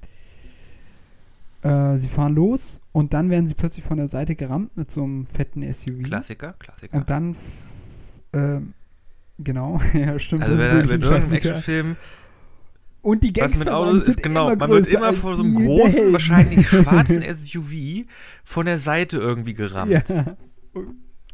Äh, 1.61 1.97
sie 1.97 2.07
fahren 2.07 2.35
los 2.35 2.81
und 2.93 3.13
dann 3.13 3.29
werden 3.29 3.47
sie 3.47 3.55
plötzlich 3.55 3.83
von 3.83 3.97
der 3.97 4.07
Seite 4.07 4.35
gerammt 4.35 4.77
mit 4.77 4.91
so 4.91 5.03
einem 5.03 5.25
fetten 5.25 5.61
SUV. 5.73 6.03
Klassiker, 6.03 6.53
Klassiker. 6.53 6.97
Und 6.97 7.09
dann, 7.09 7.35
ähm, 8.33 8.73
genau, 9.37 9.79
ja, 9.93 10.17
stimmt, 10.19 10.43
Also 10.43 10.55
das 10.55 10.61
ist 10.63 10.67
wenn, 10.69 10.75
wirklich 10.89 10.91
wenn 10.91 11.01
du 11.01 11.15
einen. 11.15 11.33
Actionfilm 11.33 11.95
Und 13.01 13.23
die 13.23 13.33
Gangsterwagen 13.33 13.89
Autos 13.89 14.05
sind 14.05 14.17
ist, 14.17 14.23
genau, 14.23 14.47
immer 14.49 14.57
man 14.67 14.69
wird 14.71 14.87
immer 14.87 15.13
von 15.13 15.35
so 15.37 15.43
einem 15.43 15.55
großen, 15.55 16.13
wahrscheinlich 16.13 16.67
schwarzen 16.69 17.23
SUV 17.45 18.05
von 18.43 18.65
der 18.65 18.79
Seite 18.79 19.17
irgendwie 19.17 19.53
gerammt. 19.53 19.91
Ja, 19.91 20.03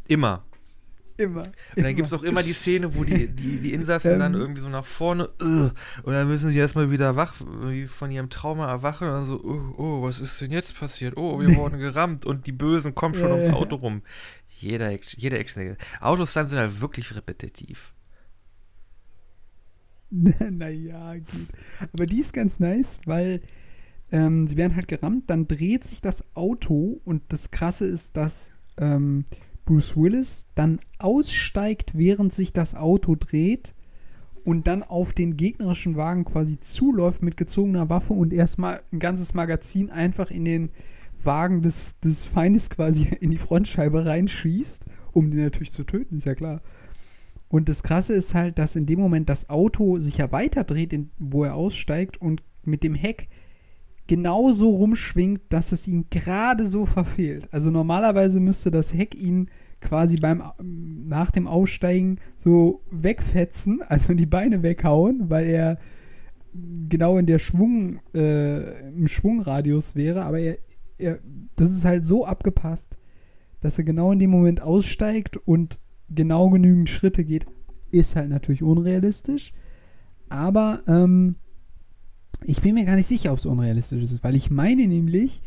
Immer. 0.07 0.43
immer. 1.17 1.43
Und 1.75 1.83
dann 1.83 1.95
gibt 1.95 2.07
es 2.07 2.13
auch 2.13 2.23
immer 2.23 2.43
die 2.43 2.53
Szene, 2.53 2.93
wo 2.95 3.03
die, 3.03 3.33
die, 3.33 3.59
die 3.59 3.73
Insassen 3.73 4.19
dann 4.19 4.33
Ähm. 4.33 4.39
irgendwie 4.41 4.61
so 4.61 4.67
nach 4.69 4.85
vorne, 4.85 5.29
"Ugh", 5.41 5.71
und 6.03 6.13
dann 6.13 6.27
müssen 6.27 6.49
die 6.51 6.57
erstmal 6.57 6.91
wieder 6.91 7.15
wach, 7.15 7.35
irgendwie 7.39 7.87
von 7.87 8.11
ihrem 8.11 8.29
Trauma 8.29 8.67
erwachen 8.69 9.07
und 9.07 9.13
dann 9.13 9.25
so, 9.27 9.41
oh, 9.43 9.73
oh, 9.81 10.03
was 10.03 10.19
ist 10.19 10.41
denn 10.41 10.51
jetzt 10.51 10.77
passiert? 10.77 11.15
Oh, 11.17 11.39
wir 11.39 11.47
wurden 11.55 11.79
gerammt 11.79 12.25
und 12.25 12.45
die 12.47 12.51
Bösen 12.51 12.93
kommen 12.95 13.15
schon 13.15 13.29
Ja, 13.29 13.35
ums. 13.35 13.53
Auto 13.53 13.75
rum. 13.77 14.01
Jeder, 14.59 14.91
jeder 15.17 15.39
Action. 15.39 15.77
Autostunts 16.01 16.49
sind 16.49 16.59
halt 16.59 16.81
wirklich 16.81 17.15
repetitiv. 17.15 17.92
naja, 20.51 21.15
geht. 21.15 21.47
Aber 21.91 22.05
die 22.05 22.19
ist 22.19 22.33
ganz 22.33 22.59
nice, 22.59 22.99
weil 23.05 23.41
ähm, 24.11 24.47
sie 24.47 24.57
werden 24.57 24.75
halt 24.75 24.87
gerammt, 24.87 25.29
dann 25.29 25.47
dreht 25.47 25.83
sich 25.83 26.01
das 26.01 26.23
Auto 26.35 27.01
und 27.03 27.23
das 27.29 27.51
Krasse 27.51 27.85
ist, 27.85 28.15
dass 28.15 28.51
ähm, 28.77 29.25
Bruce 29.65 29.97
Willis 29.97 30.45
dann 30.55 30.79
aussteigt, 30.99 31.97
während 31.97 32.31
sich 32.31 32.53
das 32.53 32.75
Auto 32.75 33.15
dreht 33.15 33.73
und 34.43 34.67
dann 34.67 34.83
auf 34.83 35.13
den 35.13 35.37
gegnerischen 35.37 35.95
Wagen 35.95 36.25
quasi 36.25 36.59
zuläuft 36.59 37.23
mit 37.23 37.37
gezogener 37.37 37.89
Waffe 37.89 38.13
und 38.13 38.33
erstmal 38.33 38.81
ein 38.91 38.99
ganzes 38.99 39.33
Magazin 39.33 39.89
einfach 39.89 40.29
in 40.29 40.45
den 40.45 40.69
Wagen 41.23 41.61
des, 41.61 41.99
des 42.01 42.25
Feindes 42.25 42.69
quasi 42.69 43.07
in 43.19 43.31
die 43.31 43.37
Frontscheibe 43.37 44.05
reinschießt, 44.05 44.85
um 45.11 45.31
den 45.31 45.43
natürlich 45.43 45.71
zu 45.71 45.85
töten, 45.85 46.17
ist 46.17 46.25
ja 46.25 46.35
klar. 46.35 46.61
Und 47.53 47.69
das 47.69 47.83
Krasse 47.83 48.13
ist 48.13 48.33
halt, 48.33 48.57
dass 48.57 48.75
in 48.75 48.87
dem 48.87 48.99
Moment 48.99 49.29
das 49.29 49.47
Auto 49.47 49.99
sich 49.99 50.17
ja 50.17 50.31
weiterdreht, 50.31 50.91
in, 50.91 51.11
wo 51.19 51.43
er 51.43 51.53
aussteigt 51.53 52.19
und 52.19 52.41
mit 52.63 52.81
dem 52.81 52.95
Heck 52.95 53.27
genauso 54.07 54.71
rumschwingt, 54.71 55.41
dass 55.49 55.71
es 55.71 55.87
ihn 55.87 56.07
gerade 56.09 56.65
so 56.65 56.87
verfehlt. 56.87 57.47
Also 57.51 57.69
normalerweise 57.69 58.39
müsste 58.39 58.71
das 58.71 58.95
Heck 58.95 59.13
ihn 59.13 59.51
quasi 59.81 60.15
beim 60.15 60.41
nach 60.63 61.29
dem 61.29 61.45
Aussteigen 61.45 62.17
so 62.37 62.81
wegfetzen, 62.89 63.83
also 63.87 64.15
die 64.15 64.25
Beine 64.25 64.63
weghauen, 64.63 65.29
weil 65.29 65.45
er 65.45 65.77
genau 66.89 67.19
in 67.19 67.27
der 67.27 67.37
Schwung 67.37 67.99
äh, 68.15 68.89
im 68.89 69.07
Schwungradius 69.07 69.95
wäre, 69.95 70.23
aber 70.23 70.39
er, 70.39 70.57
er 70.97 71.19
das 71.55 71.69
ist 71.69 71.85
halt 71.85 72.03
so 72.03 72.25
abgepasst, 72.25 72.97
dass 73.61 73.77
er 73.77 73.83
genau 73.83 74.11
in 74.11 74.17
dem 74.17 74.31
Moment 74.31 74.59
aussteigt 74.59 75.37
und 75.37 75.77
genau 76.15 76.49
genügend 76.49 76.89
Schritte 76.89 77.23
geht, 77.25 77.45
ist 77.91 78.15
halt 78.15 78.29
natürlich 78.29 78.63
unrealistisch. 78.63 79.53
Aber 80.29 80.81
ähm, 80.87 81.35
ich 82.43 82.61
bin 82.61 82.75
mir 82.75 82.85
gar 82.85 82.95
nicht 82.95 83.07
sicher, 83.07 83.31
ob 83.31 83.39
es 83.39 83.45
unrealistisch 83.45 84.03
ist, 84.03 84.23
weil 84.23 84.35
ich 84.35 84.49
meine 84.49 84.87
nämlich, 84.87 85.41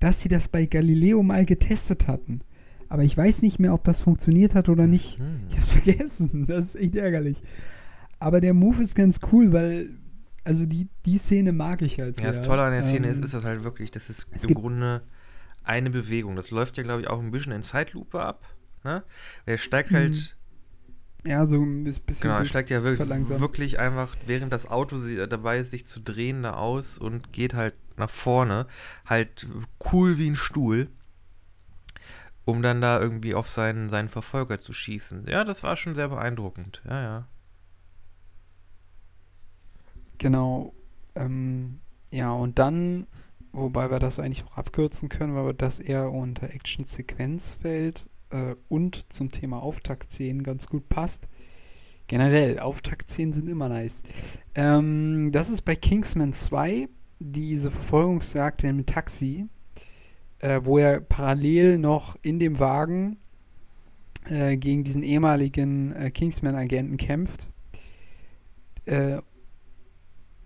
dass 0.00 0.22
sie 0.22 0.28
das 0.28 0.48
bei 0.48 0.66
Galileo 0.66 1.22
mal 1.22 1.44
getestet 1.44 2.06
hatten. 2.06 2.40
Aber 2.88 3.02
ich 3.02 3.16
weiß 3.16 3.42
nicht 3.42 3.58
mehr, 3.58 3.74
ob 3.74 3.84
das 3.84 4.00
funktioniert 4.00 4.54
hat 4.54 4.68
oder 4.68 4.86
nicht. 4.86 5.18
Hm. 5.18 5.40
Ich 5.50 5.56
hab's 5.56 5.72
vergessen. 5.82 6.46
Das 6.46 6.66
ist 6.66 6.76
echt 6.76 6.96
ärgerlich. 6.96 7.42
Aber 8.18 8.40
der 8.40 8.54
Move 8.54 8.82
ist 8.82 8.94
ganz 8.94 9.20
cool, 9.32 9.52
weil, 9.52 9.90
also 10.44 10.66
die, 10.66 10.88
die 11.04 11.18
Szene 11.18 11.52
mag 11.52 11.82
ich 11.82 12.00
halt 12.00 12.16
sehr. 12.16 12.26
Ja, 12.26 12.32
das 12.32 12.42
Tolle 12.42 12.62
an 12.62 12.72
der 12.72 12.84
Szene 12.84 13.08
Ähm, 13.08 13.14
ist, 13.18 13.24
ist 13.24 13.34
das 13.34 13.44
halt 13.44 13.62
wirklich, 13.62 13.90
das 13.90 14.08
ist 14.08 14.26
im 14.32 14.54
Grunde 14.54 15.02
eine 15.64 15.90
Bewegung. 15.90 16.34
Das 16.34 16.50
läuft 16.50 16.78
ja, 16.78 16.82
glaube 16.82 17.02
ich, 17.02 17.08
auch 17.08 17.20
ein 17.20 17.30
bisschen 17.30 17.52
in 17.52 17.62
Zeitlupe 17.62 18.20
ab. 18.20 18.42
Ne? 18.88 19.02
Er 19.44 19.58
steigt 19.58 19.90
halt, 19.92 20.36
Ja, 21.24 21.44
so 21.44 21.62
ein 21.62 21.84
bis- 21.84 21.98
bisschen. 22.00 22.28
genau, 22.30 22.40
er 22.40 22.46
steigt 22.46 22.70
ja 22.70 22.82
wirklich, 22.82 23.08
wirklich 23.40 23.78
einfach, 23.78 24.16
während 24.26 24.50
das 24.52 24.66
Auto 24.66 24.96
dabei 25.26 25.58
ist, 25.58 25.72
sich 25.72 25.86
zu 25.86 26.00
drehen, 26.00 26.42
da 26.42 26.54
aus 26.54 26.96
und 26.96 27.32
geht 27.32 27.52
halt 27.52 27.74
nach 27.98 28.08
vorne. 28.10 28.66
Halt 29.04 29.46
cool 29.92 30.16
wie 30.16 30.30
ein 30.30 30.36
Stuhl. 30.36 30.88
Um 32.46 32.62
dann 32.62 32.80
da 32.80 32.98
irgendwie 32.98 33.34
auf 33.34 33.50
seinen, 33.50 33.90
seinen 33.90 34.08
Verfolger 34.08 34.58
zu 34.58 34.72
schießen. 34.72 35.26
Ja, 35.28 35.44
das 35.44 35.62
war 35.62 35.76
schon 35.76 35.94
sehr 35.94 36.08
beeindruckend. 36.08 36.80
Ja, 36.88 37.02
ja. 37.02 37.28
Genau. 40.16 40.72
Ähm, 41.14 41.80
ja, 42.10 42.30
und 42.32 42.58
dann, 42.58 43.06
wobei 43.52 43.90
wir 43.90 43.98
das 43.98 44.18
eigentlich 44.18 44.44
auch 44.44 44.56
abkürzen 44.56 45.08
können, 45.10 45.34
weil 45.34 45.52
das 45.54 45.78
eher 45.78 46.10
unter 46.10 46.48
Action-Sequenz 46.50 47.56
fällt 47.56 48.06
äh, 48.30 48.54
und 48.68 49.12
zum 49.12 49.30
Thema 49.30 49.62
Auftaktszenen 49.62 50.42
ganz 50.42 50.66
gut 50.66 50.88
passt. 50.88 51.28
Generell, 52.06 52.58
Auftaktszenen 52.58 53.32
sind 53.32 53.48
immer 53.48 53.68
nice. 53.68 54.02
Ähm, 54.54 55.30
das 55.32 55.50
ist 55.50 55.62
bei 55.62 55.76
Kingsman 55.76 56.32
2 56.32 56.88
diese 57.18 57.70
Verfolgungsjagd 57.70 58.64
im 58.64 58.86
Taxi, 58.86 59.46
äh, 60.38 60.60
wo 60.62 60.78
er 60.78 61.00
parallel 61.00 61.78
noch 61.78 62.16
in 62.22 62.38
dem 62.38 62.58
Wagen 62.58 63.18
äh, 64.28 64.56
gegen 64.56 64.84
diesen 64.84 65.02
ehemaligen 65.02 65.92
äh, 65.92 66.10
Kingsman-Agenten 66.10 66.96
kämpft. 66.96 67.48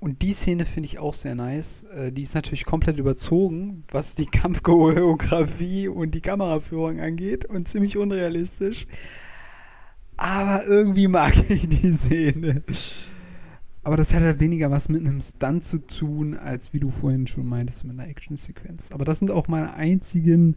Und 0.02 0.22
die 0.22 0.32
Szene 0.32 0.64
finde 0.64 0.88
ich 0.88 0.98
auch 0.98 1.14
sehr 1.14 1.36
nice. 1.36 1.84
Äh, 1.84 2.10
die 2.10 2.22
ist 2.22 2.34
natürlich 2.34 2.64
komplett 2.64 2.98
überzogen, 2.98 3.84
was 3.92 4.16
die 4.16 4.26
Kampfchoreografie 4.32 5.86
und 5.86 6.12
die 6.16 6.20
Kameraführung 6.20 6.98
angeht 6.98 7.44
und 7.44 7.68
ziemlich 7.68 7.96
unrealistisch. 7.96 8.88
Aber 10.16 10.66
irgendwie 10.66 11.06
mag 11.06 11.34
ich 11.48 11.68
die 11.68 11.92
Szene. 11.92 12.64
Aber 13.84 13.96
das 13.96 14.12
hat 14.12 14.24
halt 14.24 14.40
weniger 14.40 14.72
was 14.72 14.88
mit 14.88 15.02
einem 15.02 15.20
Stunt 15.20 15.64
zu 15.64 15.78
tun, 15.78 16.36
als 16.36 16.72
wie 16.72 16.80
du 16.80 16.90
vorhin 16.90 17.28
schon 17.28 17.46
meintest, 17.46 17.84
mit 17.84 17.96
einer 17.96 18.08
Actionsequenz. 18.08 18.90
Aber 18.90 19.04
das 19.04 19.20
sind 19.20 19.30
auch 19.30 19.46
meine 19.46 19.74
einzigen 19.74 20.56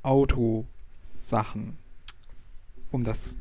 Autosachen, 0.00 1.76
um 2.90 3.04
das 3.04 3.36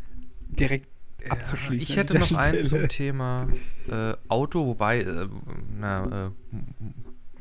direkt 0.49 0.89
abzuschließen. 1.29 1.89
Ich 1.91 1.97
hätte 1.97 2.19
noch 2.19 2.27
dieser 2.27 2.39
eins 2.39 2.67
Stelle. 2.67 2.81
zum 2.83 2.89
Thema 2.89 3.47
äh, 3.89 4.13
Auto, 4.27 4.65
wobei, 4.65 5.01
äh, 5.01 5.27
na, 5.77 6.27
äh, 6.27 6.31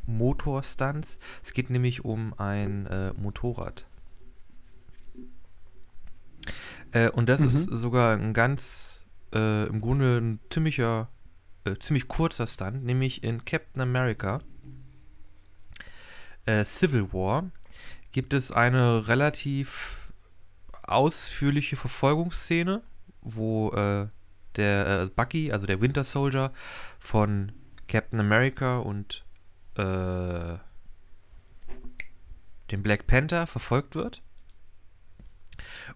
Motorstunts. 0.06 1.18
Es 1.42 1.52
geht 1.52 1.70
nämlich 1.70 2.04
um 2.04 2.34
ein 2.38 2.86
äh, 2.86 3.12
Motorrad. 3.14 3.86
Äh, 6.92 7.08
und 7.10 7.28
das 7.28 7.40
Mhm. 7.40 7.46
ist 7.46 7.68
sogar 7.70 8.16
ein 8.16 8.34
ganz, 8.34 9.04
äh, 9.32 9.66
im 9.66 9.80
Grunde 9.80 10.18
ein 10.18 10.40
ziemlicher, 10.50 11.08
äh, 11.64 11.76
ziemlich 11.76 12.08
kurzer 12.08 12.46
Stunt, 12.46 12.84
nämlich 12.84 13.24
in 13.24 13.44
Captain 13.44 13.82
America 13.82 14.40
äh, 16.46 16.64
Civil 16.64 17.12
War 17.12 17.50
gibt 18.12 18.34
es 18.34 18.52
eine 18.52 19.08
relativ 19.08 20.12
ausführliche 20.82 21.76
Verfolgungsszene, 21.76 22.82
wo 23.24 23.70
äh, 23.72 24.06
der 24.56 24.86
äh, 25.02 25.06
Bucky, 25.06 25.50
also 25.52 25.66
der 25.66 25.80
Winter 25.80 26.04
Soldier 26.04 26.52
von 27.00 27.52
Captain 27.88 28.20
America 28.20 28.78
und 28.78 29.24
äh, 29.76 30.56
dem 32.70 32.82
Black 32.82 33.06
Panther 33.06 33.46
verfolgt 33.46 33.94
wird. 33.94 34.22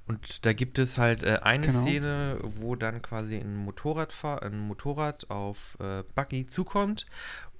Und 0.06 0.44
da 0.46 0.52
gibt 0.52 0.78
es 0.78 0.98
halt 0.98 1.22
äh, 1.22 1.40
eine 1.42 1.66
Genau. 1.66 1.82
Szene, 1.82 2.38
wo 2.42 2.76
dann 2.76 3.02
quasi 3.02 3.36
ein 3.36 3.56
Motorradfahr 3.56 4.42
ein 4.42 4.58
Motorrad 4.58 5.30
auf 5.30 5.76
äh, 5.80 6.02
Bucky 6.14 6.46
zukommt 6.46 7.06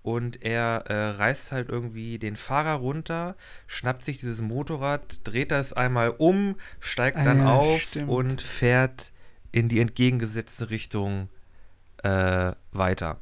und 0.03 0.43
er 0.43 0.85
äh, 0.87 1.11
reißt 1.17 1.53
halt 1.53 1.69
irgendwie 1.69 2.19
den 2.19 2.37
Fahrer 2.37 2.75
runter, 2.75 3.37
schnappt 3.67 4.05
sich 4.05 4.19
dieses 4.19 4.41
Motorrad, 4.41 5.27
dreht 5.27 5.51
das 5.51 5.73
einmal 5.73 6.11
um, 6.11 6.57
steigt 6.81 7.19
Ah 7.19 7.25
dann 7.25 7.39
ja, 7.41 7.55
auf 7.55 7.81
stimmt. 7.81 8.09
und 8.09 8.43
fährt 8.43 9.13
in 9.59 9.69
die 9.69 9.81
entgegengesetzte 9.81 10.71
Richtung 10.71 11.29
äh, 12.03 12.53
weiter. 12.73 13.21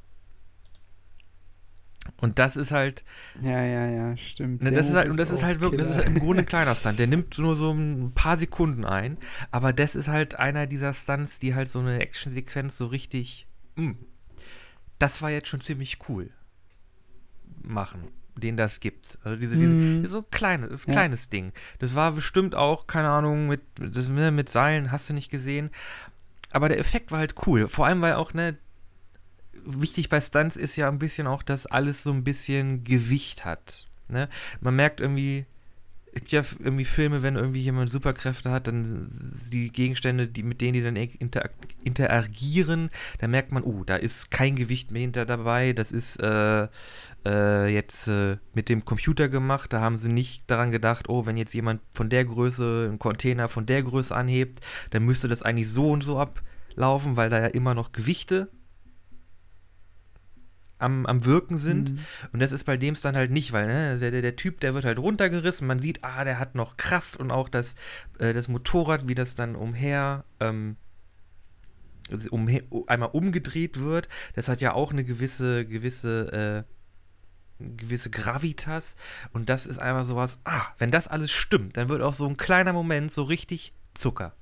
Und 2.19 2.39
das 2.39 2.57
ist 2.57 2.71
halt, 2.71 3.05
Ja, 3.43 3.63
ja, 3.65 3.87
ja, 3.89 4.17
stimmt. 4.17 4.63
ne, 4.63 4.71
das 4.71 4.89
ist 4.89 4.95
halt, 4.95 5.11
und 5.11 5.19
das 5.19 5.31
ist 5.31 5.43
halt 5.43 5.61
wirklich, 5.61 5.81
das 5.81 5.89
ist 5.89 5.95
Killer. 5.95 6.07
halt 6.07 6.17
im 6.17 6.23
Grunde 6.23 6.43
ein 6.43 6.47
kleiner 6.47 6.75
Stunt. 6.77 6.99
Der 6.99 7.09
nimmt 7.09 7.37
nur 7.39 7.57
so 7.57 7.73
ein 7.73 8.13
paar 8.15 8.37
Sekunden 8.37 8.85
ein, 8.85 9.19
aber 9.51 9.73
das 9.73 9.97
ist 9.97 10.07
halt 10.09 10.37
einer 10.37 10.67
dieser 10.67 10.95
Stunts, 10.95 11.41
die 11.41 11.55
halt 11.55 11.69
so 11.69 11.81
eine 11.81 11.99
Actionsequenz 12.01 12.77
so 12.77 12.87
richtig, 12.87 13.47
mh, 13.75 13.97
das 14.99 15.21
war 15.21 15.31
jetzt 15.31 15.49
schon 15.49 15.61
ziemlich 15.61 15.99
cool 16.09 16.31
machen, 17.63 18.05
den 18.37 18.57
das 18.57 18.79
gibt. 18.79 19.19
Also 19.25 19.37
diese, 19.37 19.57
diese, 19.59 19.75
Mhm. 19.75 20.07
so 20.07 20.19
ein 20.19 20.31
kleines, 20.31 20.87
ein 20.87 20.91
Ja. 20.91 20.93
kleines 20.93 21.29
Ding. 21.29 21.53
Das 21.81 21.95
war 21.97 22.13
bestimmt 22.13 22.55
auch, 22.55 22.87
keine 22.87 23.09
Ahnung, 23.09 23.49
mit, 23.49 23.63
das, 23.81 24.07
ne, 24.09 24.31
mit 24.31 24.49
Seilen, 24.49 24.93
hast 24.93 25.11
du 25.11 25.13
nicht 25.15 25.31
gesehen. 25.31 25.71
Aber 26.57 26.71
der 26.71 26.79
Effekt 26.79 27.13
war 27.13 27.19
halt 27.19 27.35
cool. 27.47 27.69
Vor 27.69 27.85
allem, 27.85 28.01
weil 28.01 28.15
auch, 28.15 28.33
ne, 28.33 28.57
wichtig 29.67 30.09
bei 30.09 30.23
Stunts 30.23 30.57
ist 30.57 30.75
ja 30.77 30.89
ein 30.89 30.99
bisschen 30.99 31.27
auch, 31.27 31.43
dass 31.43 31.67
alles 31.67 32.03
so 32.03 32.11
ein 32.11 32.25
bisschen 32.25 32.83
Gewicht 32.83 33.45
hat. 33.45 33.87
Ne? 34.09 34.31
Man 34.63 34.75
merkt 34.75 35.03
irgendwie, 35.03 35.45
gibt 36.17 36.33
ja 36.33 36.43
irgendwie 36.59 36.87
Filme, 36.87 37.23
wenn 37.23 37.37
irgendwie 37.37 37.61
jemand 37.61 37.91
Superkräfte 37.91 38.51
hat, 38.51 38.67
dann 38.69 39.07
die 39.53 39.71
Gegenstände, 39.71 40.27
die, 40.27 40.43
mit 40.43 40.63
denen 40.63 40.73
die 40.73 40.83
dann 40.83 40.97
inter 40.97 41.51
interagieren, 41.85 42.91
da 43.19 43.29
merkt 43.29 43.53
man, 43.53 43.63
uh, 43.63 43.85
da 43.85 43.97
ist 43.97 44.31
kein 44.31 44.57
Gewicht 44.57 44.91
mehr 44.91 45.03
hinter 45.03 45.27
dabei, 45.27 45.75
das 45.75 45.93
ist 45.93 46.19
äh, 46.23 46.69
äh, 47.27 47.67
jetzt 47.69 48.09
äh, 48.09 48.39
mit 48.55 48.71
dem 48.71 48.87
Computer 48.87 49.29
gemacht, 49.29 49.75
da 49.75 49.83
haben 49.83 49.99
sie 49.99 50.09
nicht 50.09 50.51
daran 50.51 50.71
gedacht, 50.71 51.11
oh, 51.11 51.27
wenn 51.27 51.37
jetzt 51.37 51.53
jemand 51.53 51.83
von 51.93 52.09
der 52.09 52.25
Größe 52.25 52.87
einen 52.89 52.99
Container 52.99 53.49
von 53.49 53.67
der 53.67 53.83
Größe 53.83 54.17
anhebt, 54.17 54.61
dann 54.91 55.05
müsste 55.05 55.29
das 55.29 55.43
eigentlich 55.43 55.71
so 55.71 55.91
und 55.91 56.03
so 56.03 56.19
ablaufen, 56.19 57.19
weil 57.19 57.29
da 57.29 57.41
ja 57.41 57.49
immer 57.49 57.75
noch 57.75 57.93
Gewichte 57.93 58.49
am, 60.79 61.07
am 61.07 61.25
Wirken 61.25 61.59
sind. 61.59 61.93
Mhm. 61.93 61.99
Und 62.33 62.41
das 62.41 62.53
ist 62.53 62.65
bei 62.65 62.77
dem 62.77 62.97
dann 63.01 63.17
halt 63.17 63.31
nicht, 63.31 63.53
weil 63.53 63.67
ne, 63.67 63.99
der, 63.99 64.11
der, 64.11 64.23
der 64.23 64.37
Typ, 64.37 64.61
der 64.61 64.75
wird 64.75 64.85
halt 64.85 64.99
runtergerissen, 64.99 65.67
man 65.67 65.79
sieht, 65.79 66.03
ah, 66.03 66.25
der 66.25 66.39
hat 66.39 66.55
noch 66.55 66.77
Kraft 66.77 67.17
und 67.17 67.31
auch 67.31 67.49
das, 67.49 67.75
äh, 68.19 68.33
das 68.33 68.49
Motorrad, 68.49 69.09
wie 69.09 69.15
das 69.15 69.35
dann 69.35 69.57
umher, 69.57 70.25
ähm, 70.41 70.77
umher, 72.31 72.63
einmal 72.87 73.11
umgedreht 73.13 73.81
wird, 73.81 74.09
das 74.35 74.49
hat 74.49 74.61
ja 74.61 74.73
auch 74.73 74.93
eine 74.93 75.05
gewisse, 75.05 75.67
gewisse, 75.67 76.65
äh, 76.69 76.73
gewisse 77.59 78.11
Gravitas 78.11 78.97
und 79.33 79.49
das 79.49 79.67
ist 79.67 79.79
einfach 79.79 80.05
sowas, 80.05 80.39
ah, 80.45 80.67
wenn 80.79 80.91
das 80.91 81.09
alles 81.09 81.33
stimmt, 81.33 81.77
dann 81.77 81.89
wird 81.89 82.03
auch 82.03 82.13
so 82.13 82.27
ein 82.27 82.37
kleiner 82.37 82.73
Moment 82.73 83.11
so 83.11 83.23
richtig 83.23 83.73
Zucker. 83.95 84.35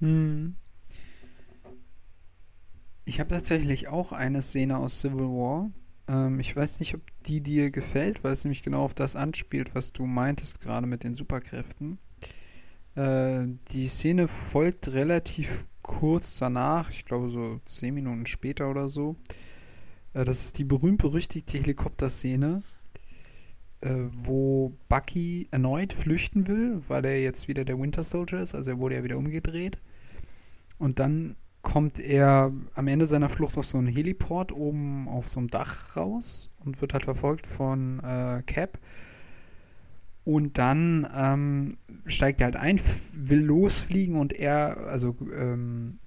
Hm. 0.00 0.56
Ich 3.12 3.20
habe 3.20 3.28
tatsächlich 3.28 3.88
auch 3.88 4.12
eine 4.12 4.40
Szene 4.40 4.78
aus 4.78 5.00
Civil 5.00 5.26
War. 5.26 5.70
Ähm, 6.08 6.40
ich 6.40 6.56
weiß 6.56 6.80
nicht, 6.80 6.94
ob 6.94 7.02
die 7.26 7.42
dir 7.42 7.70
gefällt, 7.70 8.24
weil 8.24 8.32
es 8.32 8.42
nämlich 8.42 8.62
genau 8.62 8.84
auf 8.84 8.94
das 8.94 9.16
anspielt, 9.16 9.74
was 9.74 9.92
du 9.92 10.06
meintest 10.06 10.62
gerade 10.62 10.86
mit 10.86 11.04
den 11.04 11.14
Superkräften. 11.14 11.98
Äh, 12.94 13.48
die 13.70 13.86
Szene 13.86 14.28
folgt 14.28 14.94
relativ 14.94 15.68
kurz 15.82 16.38
danach, 16.38 16.88
ich 16.88 17.04
glaube 17.04 17.28
so 17.28 17.60
zehn 17.66 17.92
Minuten 17.92 18.24
später 18.24 18.70
oder 18.70 18.88
so. 18.88 19.16
Äh, 20.14 20.24
das 20.24 20.46
ist 20.46 20.56
die 20.56 20.64
berühmt-berüchtigte 20.64 21.58
Helikopterszene, 21.58 22.62
äh, 23.82 23.94
wo 24.10 24.72
Bucky 24.88 25.48
erneut 25.50 25.92
flüchten 25.92 26.48
will, 26.48 26.80
weil 26.88 27.04
er 27.04 27.20
jetzt 27.20 27.46
wieder 27.46 27.66
der 27.66 27.78
Winter 27.78 28.04
Soldier 28.04 28.38
ist, 28.38 28.54
also 28.54 28.70
er 28.70 28.78
wurde 28.78 28.94
ja 28.94 29.04
wieder 29.04 29.18
umgedreht. 29.18 29.76
Und 30.78 30.98
dann 30.98 31.36
kommt 31.62 31.98
er 31.98 32.52
am 32.74 32.88
Ende 32.88 33.06
seiner 33.06 33.28
Flucht 33.28 33.56
auf 33.56 33.64
so 33.64 33.78
einen 33.78 33.86
Heliport 33.86 34.52
oben 34.52 35.08
auf 35.08 35.28
so 35.28 35.40
einem 35.40 35.48
Dach 35.48 35.96
raus 35.96 36.50
und 36.58 36.80
wird 36.80 36.92
halt 36.92 37.04
verfolgt 37.04 37.46
von 37.46 38.00
äh, 38.00 38.42
Cap. 38.44 38.78
Und 40.24 40.58
dann 40.58 41.06
ähm, 41.16 41.76
steigt 42.06 42.40
er 42.40 42.46
halt 42.46 42.56
ein, 42.56 42.78
will 42.78 43.42
losfliegen 43.42 44.16
und 44.16 44.32
er, 44.32 44.76
also 44.86 45.16
ähm, 45.34 45.98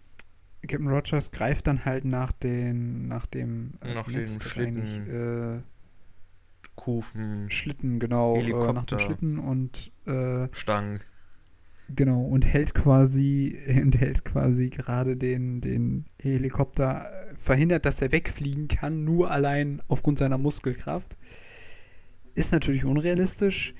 Captain 0.61 0.87
Rogers 0.87 1.31
greift 1.31 1.67
dann 1.67 1.85
halt 1.85 2.05
nach 2.05 2.31
den, 2.31 3.07
nach 3.07 3.25
dem, 3.25 3.73
äh, 3.81 3.93
Nach 3.93 4.07
dem 4.07 4.25
Schlitten. 4.25 5.07
Äh, 5.07 5.61
Kufen, 6.75 7.49
Schlitten, 7.49 7.99
genau, 7.99 8.35
äh, 8.35 8.39
nach 8.39 8.45
dem 8.45 8.55
Helikopter. 8.55 8.99
Schlitten 8.99 9.39
und 9.39 9.91
äh, 10.05 10.47
Stangen. 10.51 10.99
Genau, 11.87 12.23
und 12.23 12.45
hält 12.45 12.73
quasi, 12.73 13.57
und 13.67 13.97
quasi 14.25 14.69
gerade 14.69 15.17
den, 15.17 15.61
den 15.61 16.05
Helikopter 16.19 17.09
verhindert, 17.35 17.85
dass 17.85 18.01
er 18.01 18.11
wegfliegen 18.11 18.67
kann, 18.67 19.03
nur 19.03 19.31
allein 19.31 19.81
aufgrund 19.87 20.19
seiner 20.19 20.37
Muskelkraft. 20.37 21.17
Ist 22.33 22.51
natürlich 22.51 22.85
unrealistisch, 22.85 23.73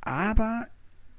aber 0.00 0.66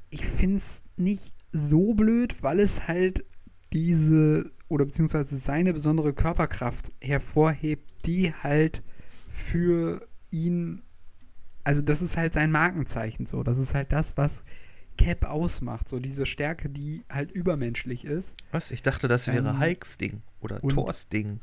ich 0.10 0.26
finde 0.26 0.58
es 0.58 0.84
nicht 0.98 1.34
so 1.52 1.94
blöd, 1.94 2.44
weil 2.44 2.60
es 2.60 2.88
halt 2.88 3.24
diese 3.72 4.52
oder 4.68 4.86
beziehungsweise 4.86 5.36
seine 5.38 5.74
besondere 5.74 6.14
Körperkraft 6.14 6.92
hervorhebt, 7.02 8.06
die 8.06 8.34
halt 8.34 8.84
für 9.28 10.08
ihn, 10.30 10.82
also 11.64 11.82
das 11.82 12.02
ist 12.02 12.18
halt 12.18 12.34
sein 12.34 12.52
Markenzeichen 12.52 13.26
so. 13.26 13.44
Das 13.44 13.58
ist 13.58 13.76
halt 13.76 13.92
das, 13.92 14.18
was 14.18 14.46
Cap 14.98 15.26
ausmacht, 15.26 15.90
so 15.90 16.00
diese 16.00 16.26
Stärke, 16.26 16.70
die 16.70 17.04
halt 17.12 17.32
übermenschlich 17.32 18.06
ist. 18.06 18.38
Was? 18.52 18.72
Ich 18.72 18.82
dachte, 18.82 19.08
das 19.08 19.28
wäre 19.28 19.50
ähm, 19.50 19.60
Hulks 19.60 19.98
Ding 19.98 20.22
oder 20.42 20.62
Thors 20.62 21.08
Ding. 21.10 21.40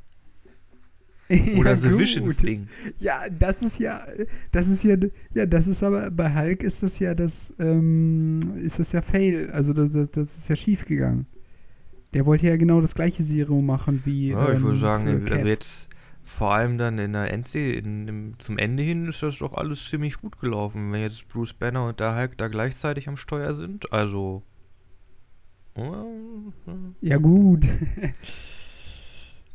Oder 1.59 1.71
ja, 1.73 1.77
The 1.77 1.99
Visions 1.99 2.39
Ding. 2.39 2.69
Ja, 2.99 3.29
das 3.29 3.63
ist 3.63 3.79
ja, 3.79 4.07
das 4.51 4.67
ist 4.67 4.83
ja, 4.83 4.97
ja, 5.35 5.45
das 5.45 5.67
ist 5.67 5.83
aber, 5.83 6.11
bei 6.11 6.35
Hulk 6.35 6.63
ist 6.63 6.83
das 6.83 6.99
ja 7.01 7.15
das, 7.15 7.53
ähm, 7.59 8.41
ist 8.63 8.79
das 8.79 8.93
ja 8.93 9.03
Fail, 9.03 9.51
also 9.51 9.75
das, 9.75 9.91
das 10.11 10.39
ist 10.39 10.49
ja 10.49 10.57
schief 10.57 10.87
gegangen. 10.87 11.27
Der 12.15 12.25
wollte 12.25 12.47
ja 12.47 12.57
genau 12.57 12.81
das 12.81 12.95
gleiche 12.95 13.23
Serum 13.23 13.67
machen 13.67 14.01
wie. 14.07 14.31
Ja, 14.31 14.49
ich 14.49 14.57
ähm, 14.57 14.63
würde 14.63 14.79
sagen, 14.79 15.27
also 15.31 15.47
jetzt 15.47 15.88
vor 16.29 16.55
allem 16.55 16.77
dann 16.77 16.99
in 16.99 17.15
der 17.15 17.33
Endserie, 17.33 17.75
in, 17.75 18.07
in, 18.07 18.39
zum 18.39 18.59
Ende 18.59 18.83
hin 18.83 19.09
ist 19.09 19.23
das 19.23 19.39
doch 19.39 19.55
alles 19.55 19.89
ziemlich 19.89 20.19
gut 20.19 20.39
gelaufen, 20.39 20.93
wenn 20.93 21.01
jetzt 21.01 21.27
Bruce 21.29 21.55
Banner 21.55 21.87
und 21.87 22.01
der 22.01 22.15
Hulk 22.15 22.37
da 22.37 22.49
gleichzeitig 22.49 23.09
am 23.09 23.17
Steuer 23.17 23.55
sind. 23.55 23.93
Also. 23.93 24.43
Ja, 27.01 27.17
gut. 27.19 27.67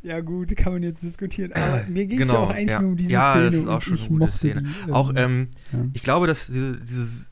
Ja, 0.02 0.20
gut, 0.20 0.56
kann 0.58 0.74
man 0.74 0.84
jetzt 0.84 1.02
diskutieren. 1.02 1.54
Aber 1.54 1.86
mir 1.88 2.06
ging 2.06 2.20
es 2.20 2.28
genau, 2.28 2.42
ja 2.42 2.48
auch 2.48 2.54
eigentlich 2.54 2.70
ja. 2.72 2.82
nur 2.82 2.90
um 2.90 2.98
diese 2.98 3.12
ja, 3.14 3.32
Szene. 3.32 3.44
Ja, 3.44 3.50
das 3.50 3.60
ist 3.60 3.68
auch 3.68 3.82
schon 3.82 3.98
eine 3.98 4.08
gute 4.08 4.32
Szene. 4.32 4.62
Die, 4.64 4.90
ähm, 4.90 4.94
auch, 4.94 5.14
ähm, 5.16 5.48
ja. 5.72 5.80
ich 5.94 6.04
glaube, 6.04 6.28
dass 6.28 6.48
dieses, 6.48 7.32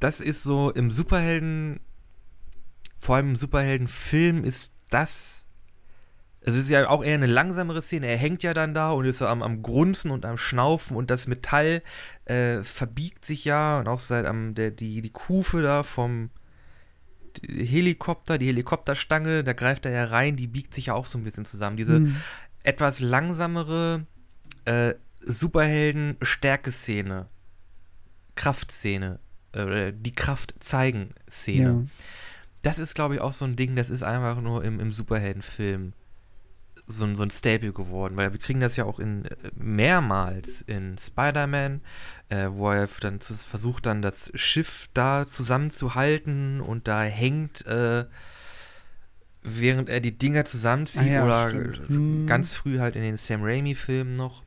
das 0.00 0.20
ist 0.20 0.42
so 0.42 0.70
im 0.70 0.90
Superhelden, 0.90 1.80
vor 2.98 3.16
allem 3.16 3.30
im 3.30 3.36
Superheldenfilm 3.36 4.44
ist 4.44 4.72
das, 4.90 5.43
also 6.46 6.58
es 6.58 6.64
ist 6.64 6.70
ja 6.70 6.88
auch 6.88 7.02
eher 7.02 7.14
eine 7.14 7.26
langsamere 7.26 7.80
Szene. 7.80 8.06
Er 8.06 8.18
hängt 8.18 8.42
ja 8.42 8.52
dann 8.52 8.74
da 8.74 8.90
und 8.90 9.06
ist 9.06 9.18
so 9.18 9.26
am, 9.26 9.42
am 9.42 9.62
Grunzen 9.62 10.10
und 10.10 10.26
am 10.26 10.36
Schnaufen 10.36 10.96
und 10.96 11.10
das 11.10 11.26
Metall 11.26 11.82
äh, 12.26 12.62
verbiegt 12.62 13.24
sich 13.24 13.44
ja 13.44 13.78
und 13.78 13.88
auch 13.88 14.00
seit 14.00 14.26
am, 14.26 14.54
der, 14.54 14.70
die, 14.70 15.00
die 15.00 15.10
Kufe 15.10 15.62
da 15.62 15.82
vom, 15.82 16.30
Helikopter, 17.42 18.38
die 18.38 18.46
Helikopterstange, 18.46 19.42
da 19.44 19.52
greift 19.52 19.84
er 19.86 19.92
ja 19.92 20.04
rein, 20.04 20.36
die 20.36 20.46
biegt 20.46 20.72
sich 20.74 20.86
ja 20.86 20.94
auch 20.94 21.06
so 21.06 21.18
ein 21.18 21.24
bisschen 21.24 21.44
zusammen. 21.44 21.76
Diese 21.76 22.00
mhm. 22.00 22.16
etwas 22.62 23.00
langsamere 23.00 24.06
äh, 24.64 24.94
Superhelden-Stärke-Szene, 25.24 27.28
Kraftszene, 28.34 29.18
äh, 29.52 29.92
die 29.94 30.14
Kraft 30.14 30.54
zeigen 30.60 31.10
Szene. 31.28 31.64
Ja. 31.64 31.84
Das 32.62 32.78
ist, 32.78 32.94
glaube 32.94 33.16
ich, 33.16 33.20
auch 33.20 33.32
so 33.32 33.44
ein 33.44 33.56
Ding, 33.56 33.76
das 33.76 33.90
ist 33.90 34.02
einfach 34.02 34.40
nur 34.40 34.64
im, 34.64 34.80
im 34.80 34.90
Superheldenfilm 34.92 35.92
so, 36.86 37.12
so 37.14 37.22
ein 37.22 37.30
Staple 37.30 37.72
geworden, 37.72 38.16
weil 38.16 38.32
wir 38.32 38.40
kriegen 38.40 38.60
das 38.60 38.76
ja 38.76 38.84
auch 38.84 38.98
in 38.98 39.24
äh, 39.24 39.36
mehrmals 39.54 40.62
in 40.62 40.98
Spider-Man, 40.98 41.80
äh, 42.28 42.48
wo 42.50 42.70
er 42.70 42.88
dann 43.00 43.20
zu, 43.20 43.34
versucht 43.34 43.86
dann 43.86 44.02
das 44.02 44.30
Schiff 44.34 44.88
da 44.92 45.26
zusammenzuhalten 45.26 46.60
und 46.60 46.86
da 46.86 47.02
hängt, 47.02 47.66
äh, 47.66 48.04
während 49.42 49.88
er 49.88 50.00
die 50.00 50.16
Dinger 50.16 50.44
zusammenzieht 50.44 51.02
ah 51.02 51.06
ja, 51.06 51.24
oder 51.24 51.50
hm. 51.50 52.26
ganz 52.26 52.54
früh 52.54 52.78
halt 52.78 52.96
in 52.96 53.02
den 53.02 53.16
Sam 53.16 53.42
Raimi-Filmen 53.42 54.14
noch 54.14 54.42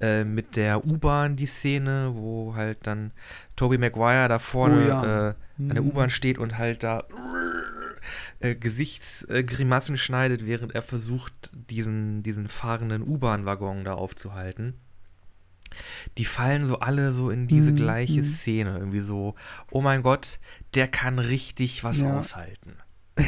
äh, 0.00 0.24
mit 0.24 0.56
der 0.56 0.84
U-Bahn 0.84 1.36
die 1.36 1.46
Szene, 1.46 2.12
wo 2.14 2.54
halt 2.54 2.78
dann 2.86 3.12
Tobey 3.56 3.78
Maguire 3.78 4.28
da 4.28 4.38
vorne 4.38 4.84
oh 4.84 4.88
ja. 4.88 5.28
äh, 5.28 5.34
an 5.58 5.68
der 5.68 5.78
hm. 5.78 5.88
U-Bahn 5.88 6.10
steht 6.10 6.38
und 6.38 6.58
halt 6.58 6.82
da 6.82 7.04
äh, 8.40 8.54
Gesichtsgrimassen 8.54 9.98
schneidet, 9.98 10.46
während 10.46 10.74
er 10.74 10.82
versucht, 10.82 11.50
diesen, 11.52 12.22
diesen 12.22 12.48
fahrenden 12.48 13.02
U-Bahn-Waggon 13.02 13.84
da 13.84 13.94
aufzuhalten. 13.94 14.74
Die 16.18 16.24
fallen 16.24 16.66
so 16.66 16.80
alle 16.80 17.12
so 17.12 17.30
in 17.30 17.46
diese 17.46 17.70
mhm. 17.72 17.76
gleiche 17.76 18.22
mhm. 18.22 18.24
Szene. 18.24 18.78
Irgendwie 18.78 19.00
so, 19.00 19.34
oh 19.70 19.82
mein 19.82 20.02
Gott, 20.02 20.40
der 20.74 20.88
kann 20.88 21.18
richtig 21.18 21.84
was 21.84 22.00
ja. 22.00 22.18
aushalten. 22.18 22.76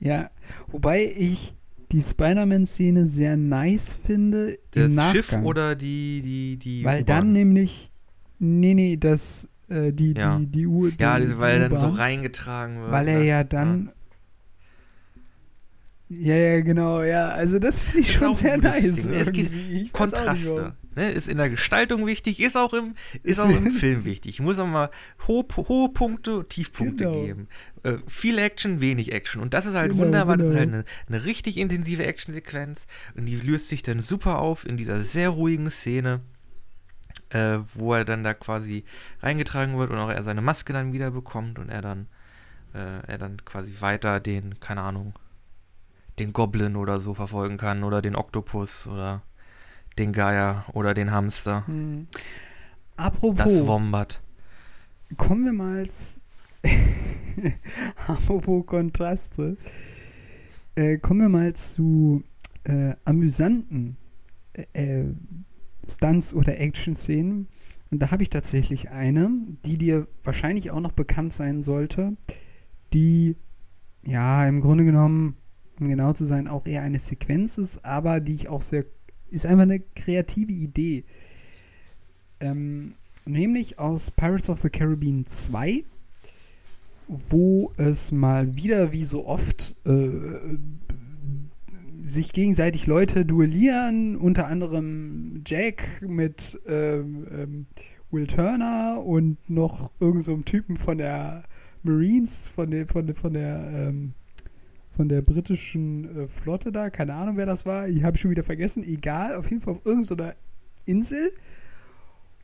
ja, 0.00 0.30
wobei 0.66 1.04
ich 1.04 1.54
die 1.92 2.00
Spider-Man-Szene 2.00 3.06
sehr 3.06 3.36
nice 3.36 3.94
finde. 3.94 4.58
Das 4.70 4.90
Nachgang. 4.90 5.14
Schiff 5.14 5.32
oder 5.44 5.76
die, 5.76 6.22
die, 6.22 6.56
die. 6.56 6.84
Weil 6.84 7.04
dann 7.04 7.32
nämlich. 7.32 7.90
Nee, 8.38 8.74
nee, 8.74 8.96
das 8.96 9.48
äh, 9.68 9.92
die, 9.92 10.14
ja. 10.14 10.38
die, 10.38 10.46
die 10.46 10.66
Uhr. 10.66 10.92
Ja, 10.98 11.18
die, 11.18 11.38
weil 11.38 11.62
er 11.62 11.68
dann 11.68 11.80
so 11.80 11.88
reingetragen 11.88 12.80
wird. 12.80 12.92
Weil 12.92 13.08
er 13.08 13.18
ne? 13.18 13.24
ja 13.26 13.44
dann. 13.44 13.90
Ja. 16.08 16.34
ja, 16.34 16.54
ja, 16.54 16.60
genau, 16.60 17.02
ja. 17.02 17.28
Also 17.28 17.58
das 17.58 17.84
finde 17.84 18.00
ich 18.00 18.12
schon 18.12 18.34
sehr 18.34 18.58
nice. 18.58 19.06
Es 19.06 19.32
gibt 19.32 19.92
Kontraste. 19.92 20.74
Ne, 20.94 21.10
ist 21.10 21.26
in 21.26 21.38
der 21.38 21.48
Gestaltung 21.48 22.06
wichtig, 22.06 22.38
ist 22.38 22.54
auch 22.54 22.74
im, 22.74 22.94
ist 23.22 23.40
auch 23.40 23.48
im 23.48 23.70
Film 23.70 24.04
wichtig. 24.04 24.34
Ich 24.34 24.40
muss 24.40 24.58
auch 24.58 24.66
mal 24.66 24.90
hohe, 25.26 25.46
hohe 25.56 25.88
Punkte, 25.88 26.44
Tiefpunkte 26.46 27.04
genau. 27.04 27.22
geben. 27.22 27.48
Äh, 27.82 27.94
viel 28.06 28.36
Action, 28.38 28.82
wenig 28.82 29.10
Action. 29.10 29.40
Und 29.40 29.54
das 29.54 29.64
ist 29.64 29.74
halt 29.74 29.92
genau, 29.92 30.04
wunderbar. 30.04 30.36
Genau. 30.36 30.50
Das 30.50 30.54
ist 30.54 30.60
halt 30.60 30.70
genau. 30.70 30.84
eine, 31.08 31.16
eine 31.16 31.24
richtig 31.24 31.56
intensive 31.56 32.04
Actionsequenz. 32.04 32.86
Und 33.14 33.24
die 33.24 33.36
löst 33.36 33.68
sich 33.68 33.82
dann 33.82 34.00
super 34.00 34.38
auf 34.38 34.66
in 34.66 34.76
dieser 34.76 35.00
sehr 35.00 35.30
ruhigen 35.30 35.70
Szene 35.70 36.20
äh, 37.32 37.58
wo 37.74 37.94
er 37.94 38.04
dann 38.04 38.22
da 38.22 38.34
quasi 38.34 38.84
reingetragen 39.20 39.78
wird 39.78 39.90
und 39.90 39.98
auch 39.98 40.10
er 40.10 40.22
seine 40.22 40.42
Maske 40.42 40.72
dann 40.72 40.92
wieder 40.92 41.10
bekommt 41.10 41.58
und 41.58 41.68
er 41.68 41.82
dann, 41.82 42.06
äh, 42.74 43.06
er 43.06 43.18
dann 43.18 43.44
quasi 43.44 43.74
weiter 43.80 44.20
den, 44.20 44.60
keine 44.60 44.82
Ahnung, 44.82 45.14
den 46.18 46.32
Goblin 46.32 46.76
oder 46.76 47.00
so 47.00 47.14
verfolgen 47.14 47.56
kann 47.56 47.84
oder 47.84 48.02
den 48.02 48.16
Oktopus 48.16 48.86
oder 48.86 49.22
den 49.98 50.12
Geier 50.12 50.64
oder 50.72 50.94
den 50.94 51.10
Hamster. 51.10 51.66
Hm. 51.66 52.06
Apropos. 52.96 53.38
Das 53.38 53.66
Wombat. 53.66 54.20
Kommen 55.16 55.44
wir 55.44 55.52
mal 55.52 55.78
als 55.78 56.20
Apropos 58.06 58.66
Kontraste. 58.66 59.56
Äh, 60.74 60.98
kommen 60.98 61.20
wir 61.20 61.28
mal 61.28 61.54
zu 61.54 62.22
äh, 62.64 62.94
amüsanten 63.04 63.96
äh, 64.52 65.04
Stunts 65.86 66.34
oder 66.34 66.58
Action-Szenen. 66.58 67.48
Und 67.90 67.98
da 67.98 68.10
habe 68.10 68.22
ich 68.22 68.30
tatsächlich 68.30 68.90
eine, 68.90 69.30
die 69.64 69.76
dir 69.76 70.08
wahrscheinlich 70.22 70.70
auch 70.70 70.80
noch 70.80 70.92
bekannt 70.92 71.34
sein 71.34 71.62
sollte, 71.62 72.16
die 72.92 73.36
ja 74.02 74.46
im 74.46 74.60
Grunde 74.60 74.84
genommen, 74.84 75.36
um 75.78 75.88
genau 75.88 76.12
zu 76.12 76.24
sein, 76.24 76.48
auch 76.48 76.66
eher 76.66 76.82
eine 76.82 76.98
Sequenz 76.98 77.58
ist, 77.58 77.84
aber 77.84 78.20
die 78.20 78.34
ich 78.34 78.48
auch 78.48 78.62
sehr, 78.62 78.84
ist 79.30 79.46
einfach 79.46 79.64
eine 79.64 79.80
kreative 79.80 80.52
Idee. 80.52 81.04
Ähm, 82.40 82.94
nämlich 83.24 83.78
aus 83.78 84.10
Pirates 84.10 84.48
of 84.48 84.58
the 84.58 84.70
Caribbean 84.70 85.24
2, 85.24 85.84
wo 87.08 87.72
es 87.76 88.10
mal 88.10 88.56
wieder 88.56 88.92
wie 88.92 89.04
so 89.04 89.26
oft 89.26 89.76
äh, 89.86 90.58
sich 92.02 92.32
gegenseitig 92.32 92.86
Leute 92.86 93.24
duellieren, 93.24 94.16
unter 94.16 94.46
anderem 94.46 95.42
Jack 95.46 96.02
mit 96.02 96.60
ähm, 96.66 97.26
ähm, 97.30 97.66
Will 98.10 98.26
Turner 98.26 99.02
und 99.04 99.38
noch 99.48 99.90
irgendeinem 100.00 100.38
so 100.38 100.42
Typen 100.42 100.76
von 100.76 100.98
der 100.98 101.44
Marines, 101.82 102.48
von 102.48 102.70
der, 102.70 102.86
von 102.86 103.06
der, 103.06 103.14
von 103.14 103.32
der, 103.32 103.70
ähm, 103.74 104.14
von 104.94 105.08
der 105.08 105.22
britischen 105.22 106.24
äh, 106.24 106.28
Flotte 106.28 106.72
da, 106.72 106.90
keine 106.90 107.14
Ahnung, 107.14 107.36
wer 107.36 107.46
das 107.46 107.64
war, 107.66 107.88
ich 107.88 108.02
habe 108.04 108.18
schon 108.18 108.30
wieder 108.30 108.44
vergessen, 108.44 108.82
egal, 108.82 109.34
auf 109.34 109.50
jeden 109.50 109.62
Fall 109.62 109.74
auf 109.74 109.86
irgendeiner 109.86 110.30
so 110.30 110.90
Insel. 110.90 111.32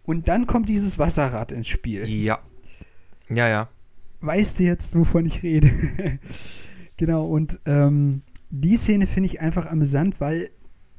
Und 0.04 0.28
dann 0.28 0.46
kommt 0.46 0.68
dieses 0.68 0.98
Wasserrad 0.98 1.52
ins 1.52 1.68
Spiel. 1.68 2.08
Ja. 2.08 2.38
Ja, 3.28 3.46
ja. 3.46 3.68
Weißt 4.20 4.58
du 4.58 4.64
jetzt, 4.64 4.96
wovon 4.96 5.26
ich 5.26 5.42
rede? 5.42 5.70
genau, 6.96 7.26
und 7.26 7.60
ähm, 7.66 8.22
die 8.50 8.76
Szene 8.76 9.06
finde 9.06 9.28
ich 9.28 9.40
einfach 9.40 9.66
amüsant, 9.66 10.20
weil, 10.20 10.50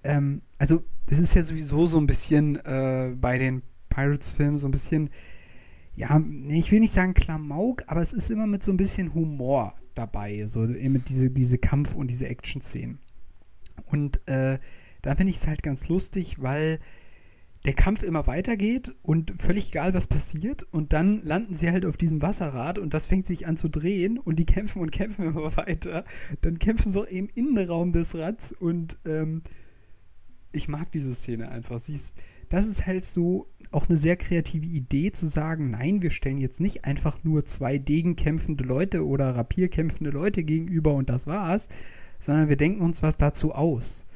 ähm, 0.03 0.41
also, 0.57 0.83
es 1.07 1.19
ist 1.19 1.33
ja 1.33 1.43
sowieso 1.43 1.85
so 1.85 1.97
ein 1.97 2.07
bisschen 2.07 2.55
äh, 2.57 3.15
bei 3.19 3.37
den 3.37 3.63
Pirates-Filmen 3.89 4.57
so 4.57 4.67
ein 4.67 4.71
bisschen, 4.71 5.09
ja, 5.95 6.21
ich 6.49 6.71
will 6.71 6.79
nicht 6.79 6.93
sagen 6.93 7.13
Klamauk, 7.13 7.83
aber 7.87 8.01
es 8.01 8.13
ist 8.13 8.29
immer 8.29 8.45
mit 8.45 8.63
so 8.63 8.71
ein 8.71 8.77
bisschen 8.77 9.13
Humor 9.13 9.75
dabei, 9.95 10.45
so 10.47 10.65
eben 10.65 11.03
diese, 11.03 11.29
diese 11.31 11.57
Kampf- 11.57 11.95
und 11.95 12.07
diese 12.07 12.27
Action-Szenen. 12.27 12.99
Und 13.85 14.25
äh, 14.27 14.59
da 15.01 15.15
finde 15.15 15.31
ich 15.31 15.37
es 15.37 15.47
halt 15.47 15.63
ganz 15.63 15.87
lustig, 15.89 16.41
weil 16.41 16.79
der 17.65 17.73
Kampf 17.73 18.03
immer 18.03 18.25
weitergeht 18.25 18.95
und 19.01 19.33
völlig 19.37 19.69
egal, 19.69 19.93
was 19.93 20.07
passiert. 20.07 20.63
Und 20.71 20.93
dann 20.93 21.21
landen 21.23 21.55
sie 21.55 21.71
halt 21.71 21.85
auf 21.85 21.97
diesem 21.97 22.21
Wasserrad 22.21 22.77
und 22.77 22.93
das 22.93 23.07
fängt 23.07 23.25
sich 23.25 23.47
an 23.47 23.57
zu 23.57 23.67
drehen 23.67 24.17
und 24.17 24.37
die 24.37 24.45
kämpfen 24.45 24.81
und 24.81 24.91
kämpfen 24.91 25.25
immer 25.27 25.55
weiter. 25.57 26.05
Dann 26.41 26.59
kämpfen 26.59 26.91
sie 26.91 27.03
im 27.09 27.27
Innenraum 27.33 27.91
des 27.91 28.15
Rads 28.15 28.53
und 28.53 28.97
ähm, 29.05 29.41
ich 30.51 30.67
mag 30.67 30.91
diese 30.91 31.13
Szene 31.13 31.49
einfach. 31.49 31.79
Sie 31.79 31.93
ist, 31.93 32.15
das 32.49 32.65
ist 32.65 32.87
halt 32.87 33.05
so 33.05 33.47
auch 33.71 33.87
eine 33.87 33.97
sehr 33.97 34.15
kreative 34.15 34.65
Idee 34.65 35.11
zu 35.11 35.27
sagen, 35.27 35.69
nein, 35.69 36.01
wir 36.01 36.09
stellen 36.09 36.39
jetzt 36.39 36.61
nicht 36.61 36.85
einfach 36.85 37.23
nur 37.23 37.45
zwei 37.45 37.77
degenkämpfende 37.77 38.63
Leute 38.63 39.05
oder 39.05 39.35
rapierkämpfende 39.35 40.11
Leute 40.11 40.43
gegenüber 40.43 40.95
und 40.95 41.09
das 41.09 41.27
war's, 41.27 41.67
sondern 42.19 42.49
wir 42.49 42.57
denken 42.57 42.81
uns 42.81 43.03
was 43.03 43.17
dazu 43.17 43.53
aus. 43.53 44.07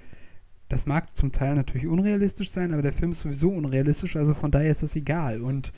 Das 0.74 0.88
mag 0.88 1.16
zum 1.16 1.32
Teil 1.32 1.54
natürlich 1.54 1.86
unrealistisch 1.86 2.50
sein, 2.50 2.74
aber 2.74 2.82
der 2.82 2.94
Film 2.94 3.12
ist 3.12 3.22
sowieso 3.22 3.52
unrealistisch, 3.52 4.16
also 4.16 4.34
von 4.34 4.50
daher 4.50 4.72
ist 4.72 4.82
das 4.82 4.96
egal. 4.96 5.44
Und 5.44 5.72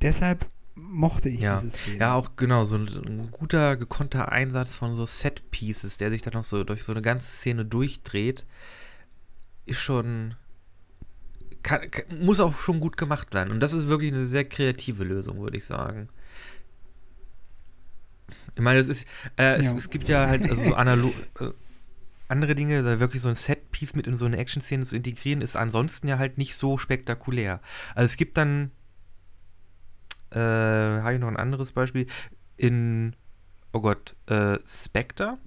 deshalb 0.00 0.48
mochte 0.76 1.28
ich 1.28 1.40
ja. 1.40 1.56
diese 1.56 1.70
Szene. 1.70 1.98
Ja, 1.98 2.14
auch 2.14 2.36
genau, 2.36 2.62
so 2.62 2.76
ein, 2.76 2.86
ein 2.86 3.28
guter, 3.32 3.76
gekonnter 3.76 4.30
Einsatz 4.30 4.76
von 4.76 4.94
so 4.94 5.06
Set-Pieces, 5.06 5.98
der 5.98 6.10
sich 6.10 6.22
dann 6.22 6.34
noch 6.34 6.44
so 6.44 6.62
durch 6.62 6.84
so 6.84 6.92
eine 6.92 7.02
ganze 7.02 7.32
Szene 7.32 7.64
durchdreht, 7.64 8.46
ist 9.64 9.80
schon. 9.80 10.36
Kann, 11.64 11.90
kann, 11.90 12.20
muss 12.20 12.38
auch 12.38 12.56
schon 12.60 12.78
gut 12.78 12.96
gemacht 12.96 13.34
werden. 13.34 13.50
Und 13.50 13.58
das 13.58 13.72
ist 13.72 13.88
wirklich 13.88 14.12
eine 14.12 14.26
sehr 14.26 14.44
kreative 14.44 15.02
Lösung, 15.02 15.40
würde 15.40 15.56
ich 15.56 15.64
sagen. 15.64 16.10
Ich 18.54 18.62
meine, 18.62 18.78
es 18.78 18.86
ist, 18.86 19.04
äh, 19.36 19.60
ja. 19.60 19.72
es, 19.72 19.72
es, 19.72 19.90
gibt 19.90 20.06
ja 20.08 20.28
halt 20.28 20.48
also 20.48 20.62
so 20.62 20.74
analog, 20.76 21.12
äh, 21.40 21.50
andere 22.28 22.54
Dinge, 22.54 22.82
da 22.82 23.00
wirklich 23.00 23.22
so 23.22 23.28
ein 23.28 23.36
Set-Piece 23.36 23.94
mit 23.94 24.06
in 24.06 24.16
so 24.16 24.24
eine 24.24 24.36
Action-Szene 24.36 24.84
zu 24.84 24.96
integrieren, 24.96 25.42
ist 25.42 25.56
ansonsten 25.56 26.08
ja 26.08 26.18
halt 26.18 26.38
nicht 26.38 26.56
so 26.56 26.78
spektakulär. 26.78 27.60
Also 27.94 28.06
es 28.06 28.16
gibt 28.16 28.36
dann, 28.36 28.72
äh, 30.30 30.38
habe 30.38 31.14
ich 31.14 31.20
noch 31.20 31.28
ein 31.28 31.36
anderes 31.36 31.72
Beispiel, 31.72 32.06
in, 32.56 33.14
oh 33.72 33.80
Gott, 33.80 34.16
äh, 34.26 34.58
Spectre, 34.66 35.38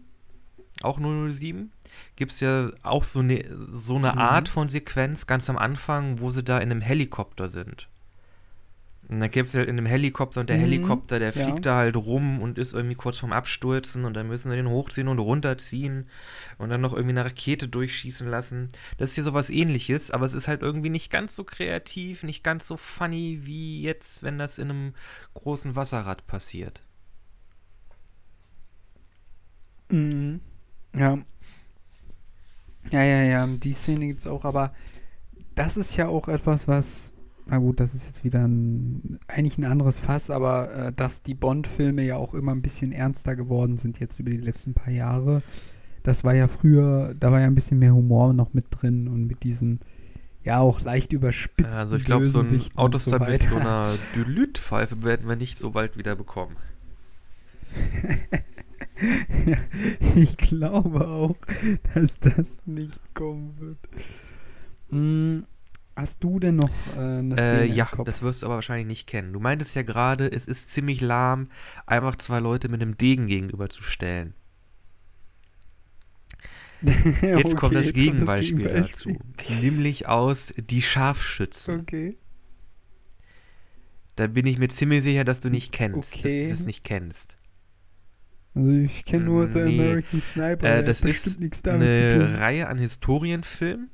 auch 0.82 1.00
007, 1.00 1.72
gibt 2.16 2.32
es 2.32 2.40
ja 2.40 2.72
auch 2.84 3.04
so 3.04 3.20
eine, 3.20 3.44
so 3.58 3.98
eine 3.98 4.14
mhm. 4.14 4.20
Art 4.20 4.48
von 4.48 4.70
Sequenz 4.70 5.28
ganz 5.28 5.50
am 5.50 5.58
Anfang, 5.58 6.20
wo 6.20 6.32
sie 6.32 6.44
da 6.44 6.60
in 6.60 6.72
einem 6.72 6.82
Helikopter 6.82 7.50
sind. 7.50 7.89
Und 9.10 9.22
dann 9.22 9.32
kämpft 9.32 9.54
sie 9.54 9.58
halt 9.58 9.68
in 9.68 9.78
einem 9.78 9.88
Helikopter 9.88 10.42
und 10.42 10.52
der 10.52 10.58
mhm, 10.58 10.62
Helikopter, 10.62 11.18
der 11.18 11.32
ja. 11.32 11.44
fliegt 11.44 11.66
da 11.66 11.78
halt 11.78 11.96
rum 11.96 12.44
und 12.44 12.60
ist 12.60 12.76
irgendwie 12.76 12.94
kurz 12.94 13.18
vorm 13.18 13.34
Abstürzen 13.34 14.06
und 14.06 14.14
dann 14.14 14.28
müssen 14.28 14.52
sie 14.52 14.56
den 14.56 14.70
hochziehen 14.70 15.08
und 15.08 15.18
runterziehen 15.18 16.08
und 16.60 16.70
dann 16.70 16.80
noch 16.82 16.94
irgendwie 16.94 17.18
eine 17.18 17.26
Rakete 17.26 17.68
durchschießen 17.68 18.28
lassen. 18.28 18.70
Das 19.00 19.10
ist 19.10 19.16
hier 19.16 19.24
sowas 19.24 19.50
ähnliches, 19.50 20.12
aber 20.12 20.28
es 20.28 20.36
ist 20.36 20.48
halt 20.48 20.62
irgendwie 20.62 20.92
nicht 20.92 21.10
ganz 21.10 21.36
so 21.36 21.44
kreativ, 21.44 22.22
nicht 22.22 22.44
ganz 22.44 22.68
so 22.68 22.78
funny 22.78 23.40
wie 23.46 23.82
jetzt, 23.82 24.22
wenn 24.22 24.38
das 24.38 24.60
in 24.60 24.70
einem 24.70 24.94
großen 25.34 25.76
Wasserrad 25.76 26.28
passiert. 26.28 26.84
Mhm. 29.92 30.40
Ja. 30.94 31.18
Ja, 32.92 33.04
ja, 33.04 33.24
ja, 33.24 33.48
die 33.48 33.74
Szene 33.74 34.06
gibt 34.06 34.20
es 34.20 34.28
auch, 34.28 34.46
aber 34.46 34.72
das 35.56 35.78
ist 35.78 35.98
ja 35.98 36.08
auch 36.08 36.28
etwas, 36.28 36.68
was 36.68 37.12
na 37.50 37.58
gut, 37.58 37.80
das 37.80 37.94
ist 37.94 38.08
jetzt 38.08 38.24
wieder 38.24 38.48
ein, 38.48 39.20
eigentlich 39.28 39.58
ein 39.58 39.66
anderes 39.66 40.00
Fass, 40.00 40.30
aber 40.30 40.74
äh, 40.74 40.94
dass 40.94 41.24
die 41.24 41.34
Bond-Filme 41.34 42.04
ja 42.04 42.16
auch 42.16 42.34
immer 42.34 42.54
ein 42.54 42.62
bisschen 42.62 42.92
ernster 42.92 43.36
geworden 43.36 43.78
sind 43.78 44.00
jetzt 44.00 44.20
über 44.20 44.30
die 44.30 44.38
letzten 44.38 44.74
paar 44.74 44.94
Jahre. 44.94 45.42
Das 46.04 46.24
war 46.24 46.34
ja 46.34 46.48
früher, 46.48 47.16
da 47.20 47.32
war 47.32 47.40
ja 47.40 47.48
ein 47.48 47.56
bisschen 47.56 47.80
mehr 47.80 47.94
Humor 47.94 48.34
noch 48.34 48.54
mit 48.54 48.66
drin 48.70 49.08
und 49.08 49.26
mit 49.26 49.44
diesen 49.44 49.80
ja 50.44 50.60
auch 50.60 50.82
leicht 50.82 51.12
überspitzten 51.14 51.76
Also 51.76 51.96
ich 51.96 52.06
glaube, 52.06 52.30
so 52.30 52.40
ein 52.40 52.62
Autostyle 52.76 53.20
so 53.20 53.26
mit 53.26 53.42
so 53.44 53.56
einer 53.56 53.94
Dylüt-Pfeife 54.16 55.04
werden 55.04 55.28
wir 55.28 55.36
nicht 55.36 55.60
so 55.60 55.72
bald 55.72 55.98
wieder 55.98 56.16
bekommen. 56.16 56.56
ja, 59.46 59.58
ich 60.16 60.38
glaube 60.38 61.08
auch, 61.08 61.36
dass 61.94 62.20
das 62.20 62.66
nicht 62.66 63.00
kommen 63.14 63.60
wird. 63.60 63.80
Mm, 64.92 65.46
Hast 66.00 66.24
du 66.24 66.40
denn 66.40 66.56
noch 66.56 66.70
äh, 66.96 67.00
eine 67.00 67.36
Szene 67.36 67.62
äh, 67.64 67.66
Ja, 67.66 67.90
das 68.06 68.22
wirst 68.22 68.42
du 68.42 68.46
aber 68.46 68.56
wahrscheinlich 68.56 68.88
nicht 68.88 69.06
kennen. 69.08 69.34
Du 69.34 69.42
meintest 69.42 69.76
ja 69.76 69.82
gerade, 69.82 70.32
es 70.32 70.46
ist 70.46 70.72
ziemlich 70.72 71.02
lahm, 71.02 71.50
einfach 71.86 72.16
zwei 72.16 72.40
Leute 72.40 72.70
mit 72.70 72.82
einem 72.82 72.98
Degen 72.98 73.28
gegenüberzustellen. 73.28 74.34
Jetzt 76.82 77.26
okay, 77.26 77.56
kommt 77.56 77.76
das, 77.76 77.88
jetzt 77.88 77.96
Gegenbeispiel, 77.96 78.64
kommt 78.64 78.78
das 78.78 79.04
Gegenbeispiel 79.04 79.14
dazu. 79.44 79.62
Nämlich 79.62 80.08
aus 80.08 80.54
Die 80.56 80.82
Scharfschützen. 80.82 81.82
Okay. 81.82 82.18
Da 84.16 84.28
bin 84.28 84.46
ich 84.46 84.58
mir 84.58 84.70
ziemlich 84.70 85.04
sicher, 85.04 85.26
dass 85.26 85.42
du 85.42 85.50
nicht 85.50 85.74
kennst. 85.74 85.98
Okay. 85.98 86.44
Dass 86.44 86.52
du 86.52 86.56
das 86.60 86.66
nicht 86.66 86.86
kennst. 86.86 87.36
Also 88.56 88.70
ich 88.70 89.04
kenne 89.04 89.26
nur 89.26 89.48
nee. 89.48 89.52
The 89.52 89.60
American 89.64 90.22
Sniper. 90.22 90.78
Äh, 90.78 90.84
das 90.86 91.02
ist 91.02 91.68
eine 91.68 92.40
Reihe 92.40 92.70
an 92.70 92.78
Historienfilmen 92.78 93.90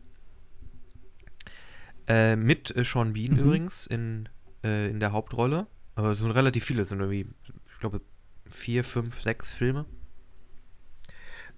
äh, 2.08 2.36
mit 2.36 2.76
äh, 2.76 2.84
Sean 2.84 3.14
Bean 3.14 3.34
mhm. 3.34 3.40
übrigens 3.40 3.88
in, 3.88 4.30
äh, 4.64 4.90
in 4.90 5.00
der 5.00 5.12
Hauptrolle. 5.12 5.68
Aber 5.96 6.12
es 6.12 6.20
sind 6.20 6.32
relativ 6.32 6.66
viele, 6.66 6.82
es 6.82 6.90
sind 6.90 7.00
irgendwie, 7.00 7.28
ich 7.72 7.80
glaube, 7.80 8.02
vier, 8.50 8.84
fünf, 8.84 9.22
sechs 9.22 9.54
Filme. 9.54 9.86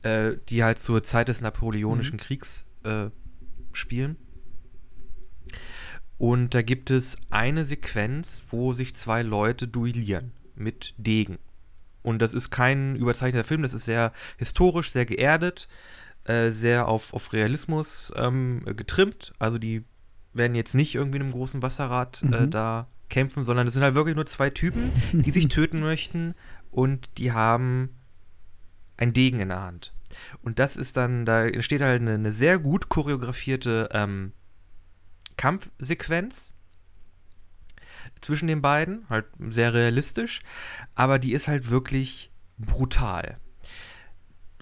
Äh, 0.04 0.38
die 0.50 0.64
halt 0.64 0.78
zur 0.80 1.02
Zeit 1.04 1.28
des 1.28 1.42
Napoleonischen 1.42 2.18
mhm. 2.18 2.22
Kriegs 2.22 2.66
äh, 2.84 3.10
spielen. 3.74 4.16
Und 6.20 6.54
da 6.54 6.62
gibt 6.62 6.92
es 6.92 7.18
eine 7.32 7.66
Sequenz, 7.66 8.44
wo 8.50 8.74
sich 8.74 8.96
zwei 8.96 9.24
Leute 9.24 9.68
duellieren 9.68 10.34
mit 10.56 10.94
Degen. 10.98 11.40
Und 12.04 12.20
das 12.20 12.34
ist 12.34 12.52
kein 12.52 12.96
überzeichneter 12.96 13.44
Film, 13.44 13.64
das 13.64 13.74
ist 13.74 13.86
sehr 13.86 14.14
historisch, 14.38 14.92
sehr 14.92 15.06
geerdet, 15.06 15.68
äh, 16.26 16.52
sehr 16.52 16.88
auf, 16.88 17.14
auf 17.14 17.34
Realismus 17.34 18.14
ähm, 18.16 18.64
getrimmt. 18.66 19.34
Also 19.40 19.58
die 19.58 19.84
werden 20.38 20.56
jetzt 20.56 20.76
nicht 20.76 20.96
irgendwie 20.96 21.18
in 21.18 21.24
einem 21.24 21.32
großen 21.32 21.62
Wasserrad 21.62 22.22
äh, 22.24 22.26
mhm. 22.26 22.34
äh, 22.34 22.48
da 22.48 22.88
kämpfen, 23.10 23.46
sondern 23.46 23.68
es 23.68 23.74
sind 23.74 23.84
halt 23.84 23.96
wirklich 23.96 24.16
nur 24.16 24.26
zwei 24.26 24.50
Typen, 24.50 24.92
die 25.14 25.32
sich 25.32 25.48
töten 25.50 25.80
möchten 25.80 26.36
und 26.72 27.10
die 27.18 27.32
haben 27.32 27.96
ein 28.98 29.14
Degen 29.14 29.40
in 29.40 29.50
der 29.50 29.62
Hand. 29.62 29.94
Und 30.42 30.60
das 30.60 30.76
ist 30.76 30.98
dann, 30.98 31.26
da 31.26 31.46
entsteht 31.46 31.82
halt 31.82 32.02
eine, 32.02 32.16
eine 32.16 32.32
sehr 32.32 32.60
gut 32.60 32.90
choreografierte 32.90 33.90
ähm, 33.92 34.34
Kampfsequenz 35.38 36.54
zwischen 38.22 38.48
den 38.48 38.62
beiden, 38.62 39.06
halt 39.10 39.26
sehr 39.50 39.74
realistisch, 39.74 40.42
aber 40.96 41.20
die 41.20 41.34
ist 41.34 41.48
halt 41.48 41.70
wirklich 41.70 42.32
brutal 42.58 43.38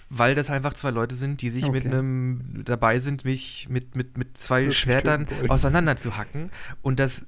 weil 0.08 0.34
das 0.34 0.50
einfach 0.50 0.74
zwei 0.74 0.90
Leute 0.90 1.16
sind, 1.16 1.42
die 1.42 1.50
sich 1.50 1.64
okay. 1.64 1.72
mit 1.72 1.86
einem 1.86 2.62
dabei 2.64 3.00
sind, 3.00 3.24
mich 3.24 3.66
mit, 3.68 3.96
mit, 3.96 4.16
mit 4.16 4.38
zwei 4.38 4.64
das 4.64 4.76
Schwertern 4.76 5.26
auseinanderzuhacken. 5.48 6.50
Und 6.82 7.00
das 7.00 7.26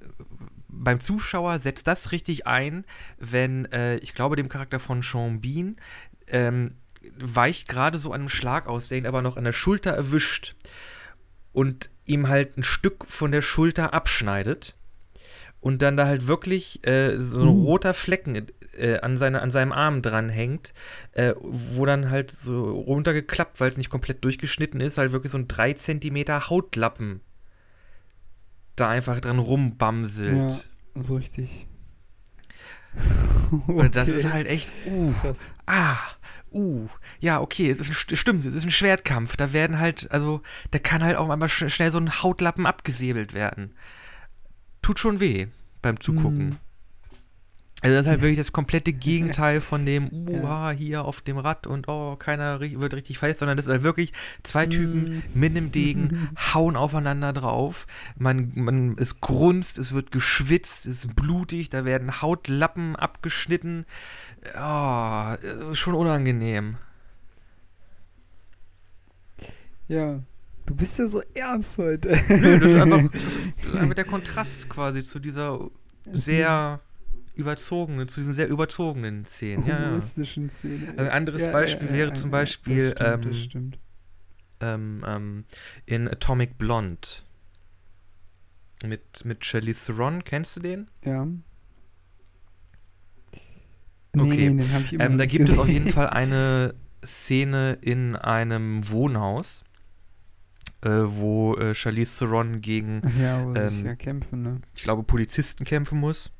beim 0.68 1.01
Zuschauer 1.01 1.59
setzt 1.59 1.87
das 1.87 2.12
richtig 2.12 2.47
ein, 2.47 2.85
wenn, 3.18 3.64
äh, 3.66 3.97
ich 3.97 4.14
glaube, 4.14 4.37
dem 4.37 4.49
Charakter 4.49 4.79
von 4.79 5.03
Sean 5.03 5.41
Bean 5.41 5.76
ähm, 6.29 6.74
weicht 7.18 7.68
gerade 7.68 7.99
so 7.99 8.12
einem 8.12 8.29
Schlag 8.29 8.66
aus, 8.66 8.89
der 8.89 8.99
ihn 8.99 9.07
aber 9.07 9.22
noch 9.22 9.37
an 9.37 9.45
der 9.45 9.53
Schulter 9.53 9.91
erwischt 9.91 10.55
und 11.53 11.91
ihm 12.05 12.29
halt 12.29 12.57
ein 12.57 12.62
Stück 12.62 13.07
von 13.09 13.33
der 13.33 13.43
Schulter 13.43 13.93
abschneidet 13.93 14.76
und 15.61 15.83
dann 15.83 15.97
da 15.97 16.07
halt 16.07 16.26
wirklich 16.26 16.87
äh, 16.87 17.18
so 17.18 17.41
ein 17.41 17.49
uh. 17.49 17.64
roter 17.64 17.95
Flecken 17.95 18.47
äh, 18.79 19.01
an, 19.01 19.18
seine, 19.18 19.43
an 19.43 19.51
seinem 19.51 19.72
Arm 19.72 20.03
dranhängt, 20.03 20.72
äh, 21.12 21.35
wo 21.41 21.85
dann 21.87 22.11
halt 22.11 22.31
so 22.31 22.70
runtergeklappt, 22.70 23.61
weil 23.61 23.70
es 23.70 23.79
nicht 23.79 23.91
komplett 23.91 24.24
durchgeschnitten 24.24 24.81
ist, 24.81 24.99
halt 24.99 25.12
wirklich 25.12 25.33
so 25.33 25.39
ein 25.39 25.49
3 25.49 25.74
cm 25.74 26.49
Hautlappen 26.49 27.20
da 28.76 28.89
einfach 28.89 29.20
dran 29.20 29.39
rumbamselt. 29.39 30.35
Ja, 30.95 31.03
so 31.03 31.16
richtig. 31.16 31.66
okay. 33.53 33.72
Und 33.72 33.97
das 33.97 34.09
ist 34.09 34.31
halt 34.31 34.47
echt, 34.47 34.70
uh, 34.87 35.12
Krass. 35.20 35.51
ah, 35.66 35.97
uh, 36.53 36.89
ja, 37.20 37.41
okay, 37.41 37.70
es 37.70 37.81
ist 37.81 38.11
ein, 38.11 38.16
stimmt, 38.16 38.47
es 38.47 38.55
ist 38.55 38.64
ein 38.64 38.70
Schwertkampf. 38.70 39.37
Da 39.37 39.53
werden 39.53 39.79
halt, 39.79 40.11
also, 40.11 40.43
da 40.70 40.79
kann 40.79 41.03
halt 41.03 41.16
auch 41.16 41.29
einmal 41.29 41.49
sch 41.49 41.68
schnell 41.68 41.93
so 41.93 41.99
ein 41.99 42.22
Hautlappen 42.22 42.66
abgesäbelt 42.66 43.35
werden. 43.35 43.74
Tut 44.83 44.99
schon 44.99 45.20
weh 45.20 45.49
beim 45.83 46.01
Zugucken. 46.01 46.51
Mm. 46.51 46.57
Also 47.81 47.95
das 47.95 48.07
ist 48.07 48.11
halt 48.11 48.20
wirklich 48.22 48.39
das 48.39 48.53
komplette 48.53 48.93
Gegenteil 48.93 49.61
von 49.62 49.87
dem, 49.87 50.11
uha, 50.11 50.70
hier 50.70 51.05
auf 51.05 51.20
dem 51.20 51.39
Rad 51.39 51.66
und 51.66 51.89
oh, 51.89 52.16
keiner 52.16 52.61
wird 52.61 52.95
richtig 52.95 53.18
verletzt, 53.18 53.41
sondern 53.41 53.57
das 53.57 53.66
ist 53.66 53.72
halt 53.72 53.85
wirklich 53.85 54.12
zwei 54.43 54.66
Typen 54.66 55.18
mm. 55.18 55.22
mit 55.39 55.57
einem 55.57 55.70
Degen, 55.70 56.31
hauen 56.55 56.76
aufeinander 56.76 57.33
drauf. 57.33 57.87
Man, 58.16 58.53
man, 58.55 58.97
es 58.99 59.20
grunzt, 59.20 59.79
es 59.79 59.93
wird 59.93 60.11
geschwitzt, 60.11 60.87
es 60.87 61.05
ist 61.05 61.16
blutig, 61.16 61.70
da 61.70 61.85
werden 61.85 62.20
Hautlappen 62.20 62.97
abgeschnitten. 62.97 63.87
Oh, 64.57 65.74
schon 65.74 65.95
unangenehm. 65.95 66.79
Ja, 69.87 70.20
Du 70.66 70.74
bist 70.76 70.99
ja 70.99 71.07
so 71.07 71.22
ernst 71.33 71.79
heute. 71.79 72.09
Nö, 72.29 72.59
das 72.61 72.68
ist 72.68 72.83
einfach, 72.83 73.74
einfach 73.81 73.95
der 73.95 74.05
Kontrast 74.05 74.68
quasi 74.68 75.03
zu 75.03 75.18
dieser 75.18 75.59
sehr 76.05 76.83
überzogenen, 77.39 78.09
zu 78.09 78.20
diesen 78.20 78.34
sehr 78.34 78.49
überzogenen 78.49 79.24
Szenen. 79.24 79.64
Ja, 79.66 79.78
ja. 79.80 79.86
humoristischen 79.86 80.51
Szene. 80.51 80.95
Ein 80.99 81.09
anderes 81.09 81.43
Ja, 81.43 81.53
Beispiel 81.53 81.91
wäre 81.93 82.12
zum 82.14 82.30
Beispiel 82.30 82.91
Das 82.91 83.01
stimmt, 83.01 83.24
ähm, 83.24 83.30
das 83.30 83.39
stimmt. 83.39 83.78
ähm, 84.61 85.05
ähm, 85.07 85.45
in 85.86 86.09
Atomic 86.09 86.59
Blonde. 86.59 87.09
Mit, 88.84 89.24
mit 89.24 89.45
Charlize 89.45 89.86
Theron, 89.86 90.22
kennst 90.24 90.57
du 90.57 90.61
den? 90.61 90.89
Ja. 91.05 91.24
Nee, 91.24 91.43
Okay. 94.22 94.51
nee, 94.51 94.62
den 94.64 94.84
ich 94.84 94.93
immer 94.93 95.05
Ähm, 95.05 95.18
da 95.18 95.26
gibt 95.26 95.43
es 95.45 95.51
gesehen. 95.51 95.61
auf 95.62 95.68
jeden 95.68 95.89
Fall 95.91 96.09
eine 96.11 96.74
Szene 97.05 97.78
in 97.80 98.16
einem 98.16 98.89
Wohnhaus, 98.89 99.62
äh, 100.82 100.89
wo 100.91 101.55
äh, 101.57 101.74
Charlize 101.74 102.18
Theron 102.18 102.61
gegen, 102.61 103.03
ja, 103.20 103.41
ähm, 103.55 103.84
ja 103.84 103.95
kämpfen, 103.97 104.43
ne? 104.43 104.61
ich 104.74 104.82
glaube, 104.82 105.03
Polizisten 105.03 105.64
kämpfen 105.64 105.99
muss. 106.01 106.30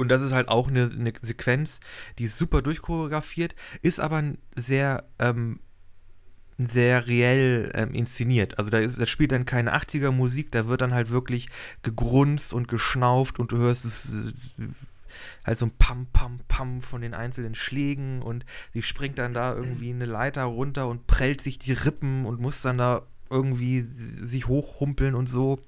Und 0.00 0.08
das 0.08 0.22
ist 0.22 0.32
halt 0.32 0.48
auch 0.48 0.68
eine, 0.68 0.90
eine 0.90 1.12
Sequenz, 1.22 1.80
die 2.18 2.24
ist 2.24 2.36
super 2.38 2.62
durchchoreografiert, 2.62 3.54
ist 3.82 4.00
aber 4.00 4.22
sehr, 4.56 5.04
ähm, 5.18 5.60
sehr 6.58 7.06
reell 7.06 7.70
ähm, 7.74 7.94
inszeniert. 7.94 8.58
Also 8.58 8.70
da, 8.70 8.78
ist, 8.78 9.00
da 9.00 9.06
spielt 9.06 9.32
dann 9.32 9.46
keine 9.46 9.74
80er 9.74 10.10
Musik, 10.10 10.50
da 10.52 10.66
wird 10.66 10.82
dann 10.82 10.92
halt 10.92 11.10
wirklich 11.10 11.48
gegrunzt 11.82 12.52
und 12.52 12.68
geschnauft 12.68 13.38
und 13.38 13.52
du 13.52 13.56
hörst 13.58 13.84
es 13.86 14.12
äh, 14.58 14.68
halt 15.44 15.58
so 15.58 15.66
ein 15.66 15.72
Pam, 15.78 16.06
Pam, 16.12 16.40
Pam 16.48 16.82
von 16.82 17.00
den 17.00 17.14
einzelnen 17.14 17.54
Schlägen 17.54 18.20
und 18.22 18.44
sie 18.74 18.82
springt 18.82 19.18
dann 19.18 19.32
da 19.34 19.54
irgendwie 19.54 19.90
eine 19.90 20.04
Leiter 20.06 20.44
runter 20.44 20.86
und 20.88 21.06
prellt 21.06 21.40
sich 21.40 21.58
die 21.58 21.72
Rippen 21.72 22.26
und 22.26 22.40
muss 22.40 22.60
dann 22.62 22.76
da 22.78 23.02
irgendwie 23.30 23.80
sich 23.80 24.46
hochhumpeln 24.48 25.14
und 25.14 25.28
so. 25.28 25.60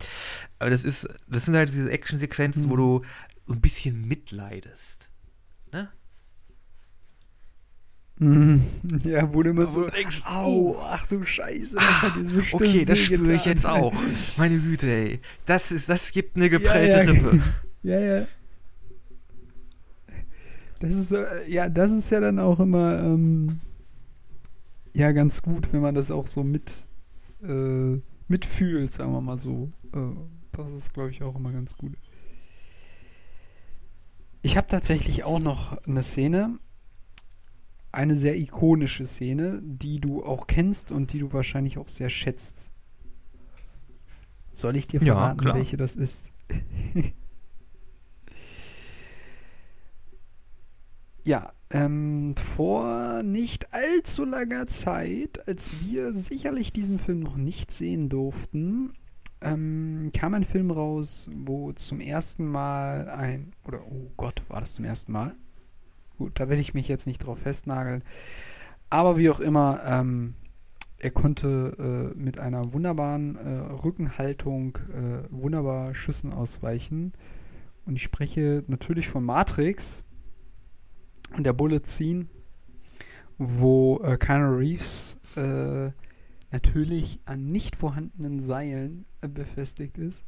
Aber 0.58 0.70
das 0.70 0.84
ist, 0.84 1.08
das 1.28 1.44
sind 1.46 1.54
halt 1.56 1.68
diese 1.70 1.90
Actionsequenzen, 1.90 2.68
wo 2.68 2.74
Mhm. 2.74 2.78
du 2.78 3.02
so 3.46 3.54
ein 3.54 3.60
bisschen 3.60 4.06
mitleidest. 4.06 5.08
Mhm. 8.22 8.62
Ja, 9.04 9.34
wo 9.34 9.42
du 9.42 9.50
immer 9.50 9.66
so, 9.66 9.88
denkst, 9.88 10.22
au, 10.26 10.78
ach 10.78 11.06
du 11.08 11.24
Scheiße, 11.24 11.74
das 11.74 11.84
Ah, 11.84 12.02
hat 12.02 12.16
jetzt 12.16 12.32
bestimmt 12.32 12.62
Okay, 12.62 12.84
das 12.84 12.98
spüre 13.00 13.34
ich 13.34 13.44
jetzt 13.44 13.66
auch. 13.66 13.92
Meine 14.36 14.58
Güte, 14.58 14.86
ey. 14.86 15.20
Das, 15.44 15.72
ist, 15.72 15.88
das 15.88 16.12
gibt 16.12 16.36
eine 16.36 16.48
geprellte 16.48 16.98
Ja, 16.98 17.02
ja. 17.02 17.10
Rippe. 17.10 17.42
Ja, 17.82 17.98
ja. 17.98 18.26
Das 20.78 20.94
ist, 20.94 21.10
äh, 21.10 21.48
ja, 21.48 21.68
das 21.68 21.90
ist 21.90 22.10
ja 22.10 22.20
dann 22.20 22.38
auch 22.38 22.60
immer, 22.60 23.00
ähm, 23.00 23.60
ja, 24.94 25.10
ganz 25.12 25.42
gut, 25.42 25.72
wenn 25.72 25.80
man 25.80 25.94
das 25.94 26.10
auch 26.12 26.28
so 26.28 26.44
mit, 26.44 26.86
äh, 27.42 28.00
mitfühlt, 28.28 28.92
sagen 28.92 29.12
wir 29.12 29.20
mal 29.20 29.38
so. 29.38 29.72
Äh, 29.94 29.98
das 30.52 30.70
ist, 30.70 30.94
glaube 30.94 31.10
ich, 31.10 31.22
auch 31.22 31.34
immer 31.34 31.50
ganz 31.50 31.76
gut. 31.76 31.94
Ich 34.42 34.56
habe 34.56 34.66
tatsächlich 34.66 35.24
auch 35.24 35.38
noch 35.38 35.76
eine 35.86 36.02
Szene, 36.02 36.58
eine 37.92 38.16
sehr 38.16 38.36
ikonische 38.36 39.04
Szene, 39.04 39.60
die 39.62 40.00
du 40.00 40.24
auch 40.24 40.46
kennst 40.46 40.90
und 40.92 41.12
die 41.12 41.18
du 41.18 41.32
wahrscheinlich 41.32 41.78
auch 41.78 41.88
sehr 41.88 42.10
schätzt. 42.10 42.70
Soll 44.52 44.76
ich 44.76 44.86
dir 44.86 45.00
Ja, 45.02 45.14
verraten, 45.14 45.38
klar. 45.40 45.54
welche 45.56 45.76
das 45.76 45.96
ist? 45.96 46.30
Ja, 51.24 51.52
ähm, 51.70 52.34
vor 52.36 53.22
nicht 53.22 53.72
allzu 53.72 54.24
langer 54.24 54.66
Zeit, 54.66 55.46
als 55.46 55.74
wir 55.80 56.14
sicherlich 56.16 56.72
diesen 56.72 56.98
Film 56.98 57.20
noch 57.20 57.36
nicht 57.36 57.70
sehen 57.70 58.08
durften, 58.08 58.92
ähm, 59.42 60.10
kam 60.14 60.34
ein 60.34 60.44
Film 60.44 60.70
raus, 60.70 61.28
wo 61.34 61.72
zum 61.72 62.00
ersten 62.00 62.46
Mal 62.46 63.08
ein, 63.08 63.52
oder 63.64 63.82
oh 63.86 64.10
Gott, 64.16 64.42
war 64.48 64.60
das 64.60 64.74
zum 64.74 64.84
ersten 64.84 65.12
Mal? 65.12 65.34
Gut, 66.18 66.38
da 66.38 66.48
will 66.48 66.58
ich 66.58 66.74
mich 66.74 66.88
jetzt 66.88 67.06
nicht 67.06 67.18
drauf 67.18 67.40
festnageln. 67.40 68.02
Aber 68.90 69.16
wie 69.16 69.30
auch 69.30 69.40
immer, 69.40 69.80
ähm, 69.86 70.34
er 70.98 71.10
konnte 71.10 72.12
äh, 72.14 72.18
mit 72.18 72.38
einer 72.38 72.72
wunderbaren 72.72 73.36
äh, 73.36 73.72
Rückenhaltung 73.72 74.78
äh, 74.92 75.26
wunderbar 75.30 75.94
Schüssen 75.94 76.32
ausweichen. 76.32 77.12
Und 77.84 77.96
ich 77.96 78.04
spreche 78.04 78.62
natürlich 78.68 79.08
von 79.08 79.24
Matrix 79.24 80.04
und 81.36 81.44
der 81.44 81.54
Bullet 81.54 81.80
Scene, 81.84 82.26
wo 83.38 84.00
äh, 84.04 84.16
Keanu 84.16 84.56
Reeves 84.56 85.18
äh, 85.34 85.90
natürlich 86.52 87.20
an 87.24 87.46
nicht 87.46 87.76
vorhandenen 87.76 88.40
Seilen 88.40 89.06
befestigt 89.20 89.98
ist 89.98 90.24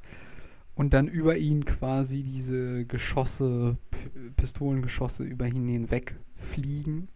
und 0.75 0.95
dann 0.95 1.07
über 1.07 1.37
ihn 1.37 1.64
quasi 1.64 2.22
diese 2.22 2.85
Geschosse, 2.87 3.79
P 3.91 4.31
Pistolengeschosse 4.37 5.22
über 5.22 5.47
ihn 5.47 5.68
hinweg 5.68 6.18
fliegen 6.35 7.09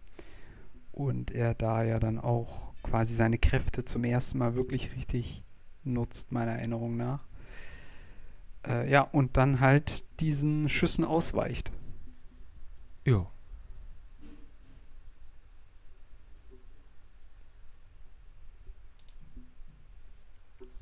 und 0.91 1.31
er 1.31 1.53
da 1.53 1.83
ja 1.83 1.99
dann 1.99 2.17
auch 2.19 2.73
quasi 2.83 3.13
seine 3.15 3.37
Kräfte 3.37 3.85
zum 3.85 4.03
ersten 4.03 4.37
Mal 4.37 4.55
wirklich 4.55 4.95
richtig 4.95 5.43
nutzt, 5.83 6.31
meiner 6.31 6.51
Erinnerung 6.51 6.97
nach. 6.97 7.25
Äh, 8.65 8.91
ja, 8.91 9.01
und 9.01 9.37
dann 9.37 9.59
halt 9.59 10.05
diesen 10.19 10.69
Schüssen 10.69 11.05
ausweicht. 11.05 11.71
Ja. 13.05 13.27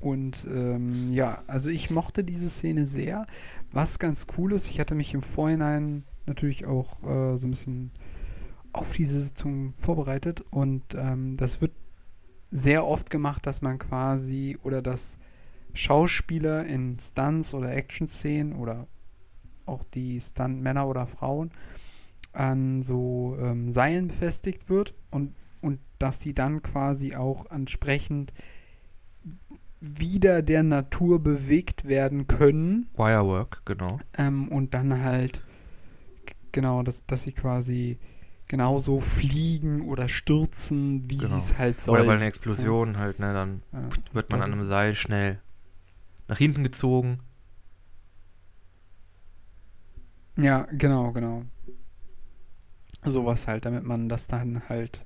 Und 0.00 0.46
ähm, 0.48 1.08
ja, 1.10 1.42
also 1.46 1.70
ich 1.70 1.90
mochte 1.90 2.22
diese 2.22 2.48
Szene 2.48 2.86
sehr. 2.86 3.26
Was 3.72 3.98
ganz 3.98 4.26
cool 4.36 4.52
ist, 4.52 4.70
ich 4.70 4.78
hatte 4.78 4.94
mich 4.94 5.12
im 5.14 5.22
Vorhinein 5.22 6.04
natürlich 6.26 6.66
auch 6.66 7.02
äh, 7.04 7.36
so 7.36 7.48
ein 7.48 7.50
bisschen 7.50 7.90
auf 8.72 8.92
diese 8.92 9.20
Sitzung 9.20 9.72
vorbereitet 9.72 10.44
und 10.50 10.94
ähm, 10.94 11.36
das 11.36 11.60
wird 11.60 11.72
sehr 12.50 12.86
oft 12.86 13.10
gemacht, 13.10 13.46
dass 13.46 13.60
man 13.60 13.78
quasi 13.78 14.56
oder 14.62 14.82
dass 14.82 15.18
Schauspieler 15.74 16.64
in 16.64 16.98
Stunts 16.98 17.54
oder 17.54 17.74
Action-Szenen 17.74 18.54
oder 18.54 18.86
auch 19.66 19.84
die 19.94 20.20
Stunt-Männer 20.20 20.86
oder 20.86 21.06
Frauen 21.06 21.50
an 22.32 22.82
so 22.82 23.36
ähm, 23.40 23.70
Seilen 23.70 24.08
befestigt 24.08 24.68
wird 24.70 24.94
und, 25.10 25.34
und 25.60 25.80
dass 25.98 26.20
die 26.20 26.34
dann 26.34 26.62
quasi 26.62 27.14
auch 27.14 27.46
entsprechend 27.50 28.32
wieder 29.80 30.42
der 30.42 30.62
Natur 30.62 31.22
bewegt 31.22 31.86
werden 31.86 32.26
können 32.26 32.88
Wirework, 32.94 33.62
genau. 33.64 34.02
ähm, 34.16 34.48
und 34.48 34.74
dann 34.74 35.02
halt 35.02 35.42
genau, 36.52 36.82
dass, 36.82 37.06
dass 37.06 37.22
sie 37.22 37.32
quasi 37.32 37.98
genauso 38.48 39.00
fliegen 39.00 39.82
oder 39.82 40.08
stürzen, 40.08 41.08
wie 41.10 41.18
Genau. 41.18 41.28
sie 41.28 41.36
es 41.36 41.58
halt 41.58 41.76
Oder 41.88 42.04
sollen. 42.04 42.06
bei 42.06 42.14
einer 42.14 42.24
Explosion 42.26 42.98
halt, 42.98 43.18
ne, 43.18 43.32
dann 43.32 43.62
Ja, 43.72 43.88
wird 44.12 44.30
man 44.30 44.40
das 44.40 44.46
an 44.46 44.52
einem 44.52 44.66
Seil 44.66 44.94
schnell 44.94 45.40
nach 46.28 46.38
hinten 46.38 46.64
gezogen. 46.64 47.20
ja, 50.36 50.66
genau, 50.72 51.12
genau. 51.12 51.44
Sowas 53.04 53.48
halt, 53.48 53.64
damit 53.64 53.82
man 53.84 54.08
das 54.08 54.26
dann 54.28 54.68
halt 54.68 55.04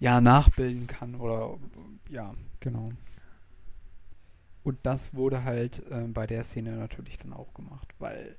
ja 0.00 0.20
nachbilden 0.20 0.86
kann 0.86 1.14
oder 1.16 1.56
ja, 2.10 2.34
genau. 2.60 2.92
Und 4.68 4.78
das 4.82 5.14
wurde 5.14 5.44
halt 5.44 5.82
äh, 5.90 6.06
bei 6.08 6.26
der 6.26 6.44
Szene 6.44 6.72
natürlich 6.72 7.16
dann 7.16 7.32
auch 7.32 7.54
gemacht, 7.54 7.94
weil 7.98 8.36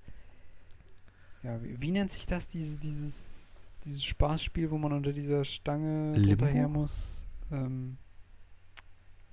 ja, 1.41 1.59
wie, 1.63 1.81
wie 1.81 1.89
nennt 1.89 2.11
sich 2.11 2.27
das, 2.27 2.47
diese, 2.47 2.79
dieses, 2.79 3.71
dieses 3.83 4.03
Spaßspiel, 4.03 4.69
wo 4.69 4.77
man 4.77 4.93
unter 4.93 5.11
dieser 5.11 5.43
Stange 5.43 6.13
Limbo? 6.15 6.45
drunter 6.45 6.53
her 6.53 6.67
muss? 6.67 7.27
Ähm, 7.51 7.97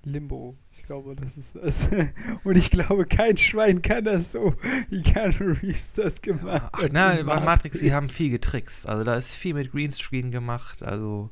Limbo. 0.05 0.57
Ich 0.73 0.85
glaube, 0.85 1.15
das 1.17 1.37
ist 1.37 1.57
das. 1.57 1.91
Und 2.45 2.57
ich 2.57 2.71
glaube, 2.71 3.05
kein 3.05 3.37
Schwein 3.37 3.83
kann 3.83 4.05
das 4.05 4.33
so, 4.33 4.55
wie 4.89 5.03
Keanu 5.03 5.53
Reeves 5.61 5.95
das 5.95 6.23
gemacht 6.23 6.71
Ach, 6.73 6.83
hat. 6.83 6.93
na, 6.95 7.13
in 7.13 7.27
bei 7.27 7.41
Matrix, 7.41 7.81
die 7.81 7.93
haben 7.93 8.09
viel 8.09 8.31
getrickst. 8.31 8.89
Also 8.89 9.05
da 9.05 9.17
ist 9.17 9.35
viel 9.35 9.53
mit 9.53 9.71
Greenscreen 9.71 10.31
gemacht. 10.31 10.83
Also 10.83 11.29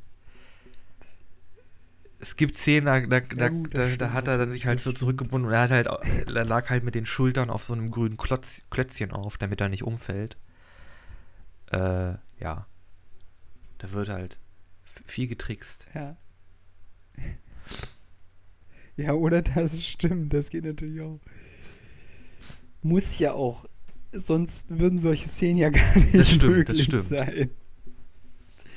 es 2.25 2.35
gibt 2.37 2.57
Szenen, 2.57 2.85
da, 2.85 2.99
da, 3.01 3.19
da, 3.19 3.49
gut, 3.49 3.75
das 3.75 3.91
da, 3.91 4.07
da 4.07 4.13
hat 4.13 4.27
er 4.27 4.39
dann 4.39 4.51
sich 4.51 4.65
halt 4.65 4.79
so 4.81 4.91
das 4.91 4.99
zurückgebunden 4.99 5.47
und 5.47 5.53
er 5.53 5.61
hat 5.61 5.69
halt, 5.71 5.85
er 5.87 6.45
lag 6.45 6.69
halt 6.71 6.83
mit 6.83 6.95
den 6.95 7.05
Schultern 7.05 7.51
auf 7.51 7.63
so 7.63 7.73
einem 7.73 7.91
grünen 7.91 8.17
Klotz, 8.17 8.61
Klötzchen 8.71 9.11
auf, 9.11 9.37
damit 9.37 9.61
er 9.61 9.69
nicht 9.69 9.83
umfällt. 9.83 10.35
Äh, 11.71 12.13
ja. 12.39 12.65
Da 13.77 13.91
wird 13.91 14.09
halt 14.09 14.37
viel 15.05 15.27
getrickst. 15.27 15.87
Ja. 15.93 16.17
Ja, 18.97 19.11
oder 19.11 19.41
das 19.41 19.85
stimmt, 19.85 20.31
das 20.31 20.49
geht 20.49 20.63
natürlich 20.63 21.01
auch. 21.01 21.19
Muss 22.81 23.19
ja 23.19 23.33
auch, 23.33 23.65
sonst 24.13 24.69
würden 24.69 24.99
solche 24.99 25.27
Szenen 25.27 25.57
ja 25.57 25.69
gar 25.69 25.95
nicht 25.97 26.15
Das 26.15 26.29
stimmt, 26.29 26.43
das 26.69 26.77
möglich 26.77 26.83
stimmt. 26.83 27.03
sein. 27.03 27.49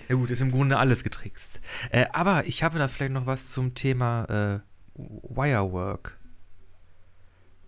Ja 0.08 0.16
gut, 0.16 0.30
ist 0.30 0.40
im 0.40 0.50
Grunde 0.50 0.78
alles 0.78 1.04
getrickst. 1.04 1.60
Äh, 1.90 2.06
aber 2.12 2.46
ich 2.46 2.62
habe 2.62 2.78
da 2.78 2.88
vielleicht 2.88 3.12
noch 3.12 3.26
was 3.26 3.52
zum 3.52 3.74
Thema 3.74 4.24
äh, 4.24 4.60
Wirework. 4.94 6.16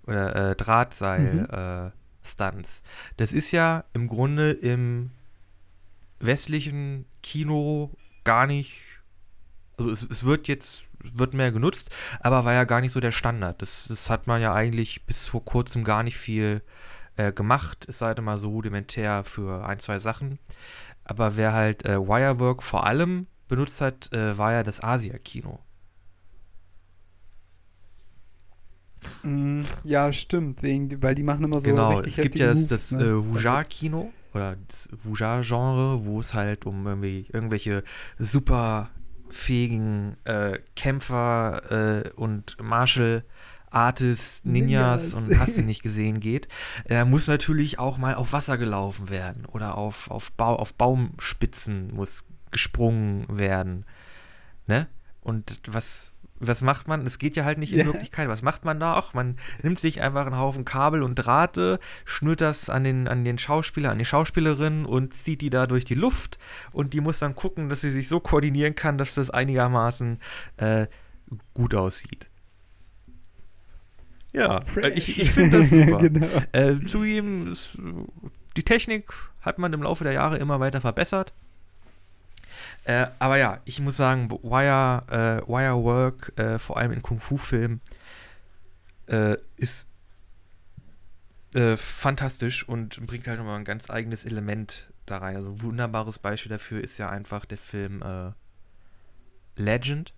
oder 0.06 0.50
äh, 0.50 0.56
Drahtseil-Stunts. 0.56 2.82
das 3.18 3.32
ist 3.32 3.52
ja 3.52 3.84
im 3.92 4.08
Grunde 4.08 4.50
im 4.50 5.10
westlichen 6.18 7.04
Kino 7.22 7.92
gar 8.24 8.46
nicht, 8.46 8.80
also 9.78 9.90
es, 9.90 10.02
es 10.02 10.24
wird 10.24 10.48
jetzt, 10.48 10.84
wird 11.02 11.34
mehr 11.34 11.52
genutzt, 11.52 11.90
aber 12.20 12.44
war 12.44 12.52
ja 12.52 12.64
gar 12.64 12.80
nicht 12.80 12.92
so 12.92 13.00
der 13.00 13.12
Standard. 13.12 13.62
Das, 13.62 13.86
das 13.88 14.10
hat 14.10 14.26
man 14.26 14.40
ja 14.40 14.54
eigentlich 14.54 15.04
bis 15.06 15.28
vor 15.28 15.44
kurzem 15.44 15.84
gar 15.84 16.02
nicht 16.02 16.18
viel 16.18 16.62
äh, 17.16 17.32
gemacht, 17.32 17.86
es 17.88 17.98
sei 17.98 18.14
denn 18.14 18.24
mal 18.24 18.38
so 18.38 18.50
rudimentär 18.50 19.24
für 19.24 19.66
ein, 19.66 19.78
zwei 19.78 19.98
Sachen. 19.98 20.38
Aber 21.10 21.36
wer 21.36 21.52
halt 21.52 21.84
äh, 21.84 21.98
Wirework 21.98 22.62
vor 22.62 22.86
allem 22.86 23.26
benutzt 23.48 23.80
hat, 23.80 24.12
äh, 24.12 24.38
war 24.38 24.52
ja 24.52 24.62
das 24.62 24.80
Asia-Kino. 24.80 25.58
Mm, 29.24 29.62
ja, 29.82 30.12
stimmt, 30.12 30.62
wegen, 30.62 31.02
weil 31.02 31.16
die 31.16 31.24
machen 31.24 31.42
immer 31.42 31.58
so 31.58 31.68
genau, 31.68 31.90
richtig 31.94 32.16
es 32.16 32.22
gibt 32.22 32.36
ja 32.36 32.50
heftige 32.50 32.68
das, 32.68 32.90
das 32.90 32.90
Moves, 32.92 33.04
äh, 33.04 33.08
ne? 33.08 33.34
Wujar-Kino 33.34 34.12
oder 34.34 34.56
das 34.68 34.88
Wujar-Genre, 35.02 36.04
wo 36.04 36.20
es 36.20 36.32
halt 36.32 36.64
um 36.64 36.86
irgendwie 36.86 37.26
irgendwelche 37.32 37.82
super 38.16 38.90
fähigen 39.30 40.16
äh, 40.26 40.60
Kämpfer 40.76 42.04
äh, 42.04 42.10
und 42.10 42.56
Martial 42.62 43.24
Artists, 43.70 44.44
Ninjas, 44.44 45.02
Ninjas. 45.02 45.14
und 45.14 45.38
hast 45.38 45.56
du 45.56 45.62
nicht 45.62 45.82
gesehen 45.82 46.20
geht. 46.20 46.48
Da 46.88 47.04
muss 47.04 47.26
natürlich 47.26 47.78
auch 47.78 47.98
mal 47.98 48.14
auf 48.14 48.32
Wasser 48.32 48.58
gelaufen 48.58 49.08
werden 49.08 49.46
oder 49.46 49.76
auf, 49.78 50.10
auf, 50.10 50.32
Bau, 50.32 50.56
auf 50.56 50.74
Baumspitzen 50.74 51.94
muss 51.94 52.24
gesprungen 52.50 53.26
werden. 53.28 53.84
Ne? 54.66 54.88
Und 55.20 55.60
was, 55.68 56.12
was 56.40 56.62
macht 56.62 56.88
man? 56.88 57.06
Es 57.06 57.18
geht 57.18 57.36
ja 57.36 57.44
halt 57.44 57.58
nicht 57.58 57.72
in 57.72 57.80
Ja. 57.80 57.84
Wirklichkeit. 57.84 58.28
Was 58.28 58.42
macht 58.42 58.64
man 58.64 58.80
da 58.80 58.94
auch? 58.94 59.14
Man 59.14 59.36
nimmt 59.62 59.78
sich 59.78 60.00
einfach 60.00 60.26
einen 60.26 60.38
Haufen 60.38 60.64
Kabel 60.64 61.02
und 61.02 61.14
Drahte, 61.14 61.78
schnürt 62.04 62.40
das 62.40 62.68
an 62.70 62.82
den, 62.82 63.06
an 63.06 63.24
den 63.24 63.38
Schauspieler, 63.38 63.90
an 63.90 63.98
die 63.98 64.04
Schauspielerin 64.04 64.84
und 64.86 65.14
zieht 65.14 65.42
die 65.42 65.50
da 65.50 65.66
durch 65.66 65.84
die 65.84 65.94
Luft 65.94 66.38
und 66.72 66.94
die 66.94 67.00
muss 67.00 67.18
dann 67.18 67.34
gucken, 67.34 67.68
dass 67.68 67.82
sie 67.82 67.90
sich 67.92 68.08
so 68.08 68.18
koordinieren 68.20 68.74
kann, 68.74 68.98
dass 68.98 69.14
das 69.14 69.30
einigermaßen 69.30 70.18
äh, 70.56 70.86
gut 71.54 71.74
aussieht. 71.74 72.29
Ja, 74.32 74.60
äh, 74.76 74.88
ich, 74.90 75.20
ich 75.20 75.30
finde 75.32 75.60
das 75.60 75.70
super. 75.70 75.98
genau. 75.98 76.26
Äh, 76.52 76.78
zugeben, 76.86 77.52
es, 77.52 77.76
die 78.56 78.62
Technik 78.62 79.12
hat 79.40 79.58
man 79.58 79.72
im 79.72 79.82
Laufe 79.82 80.04
der 80.04 80.12
Jahre 80.12 80.38
immer 80.38 80.60
weiter 80.60 80.80
verbessert. 80.80 81.32
Äh, 82.84 83.06
aber 83.18 83.36
ja, 83.36 83.60
ich 83.64 83.80
muss 83.80 83.96
sagen, 83.96 84.30
Wire, 84.30 85.42
äh, 85.46 85.48
Wire 85.48 85.82
Work, 85.82 86.32
äh, 86.38 86.58
vor 86.58 86.76
allem 86.76 86.92
in 86.92 87.02
Kung-Fu-Filmen, 87.02 87.80
äh, 89.06 89.36
ist 89.56 89.86
äh, 91.54 91.76
fantastisch 91.76 92.66
und 92.68 93.04
bringt 93.06 93.26
halt 93.26 93.38
nochmal 93.38 93.58
ein 93.58 93.64
ganz 93.64 93.90
eigenes 93.90 94.24
Element 94.24 94.90
da 95.06 95.18
rein. 95.18 95.36
Also 95.36 95.50
ein 95.50 95.62
wunderbares 95.62 96.18
Beispiel 96.18 96.50
dafür 96.50 96.82
ist 96.82 96.98
ja 96.98 97.08
einfach 97.10 97.44
der 97.44 97.58
Film 97.58 98.02
Legend, 99.56 100.14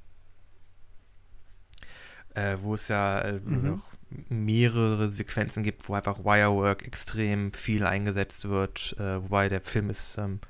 wo 2.62 2.74
es 2.74 2.88
ja 2.88 3.40
Mhm. 3.44 3.82
Mehrere 4.28 5.10
Sequenzen 5.10 5.62
gibt, 5.62 5.88
wo 5.88 5.94
einfach 5.94 6.20
Wirework 6.20 6.86
extrem 6.86 7.52
viel 7.52 7.86
eingesetzt 7.86 8.48
wird, 8.48 8.96
äh, 8.98 9.22
wobei 9.22 9.48
der 9.48 9.60
Film 9.60 9.90
ist 9.90 10.18
ähm, 10.18 10.40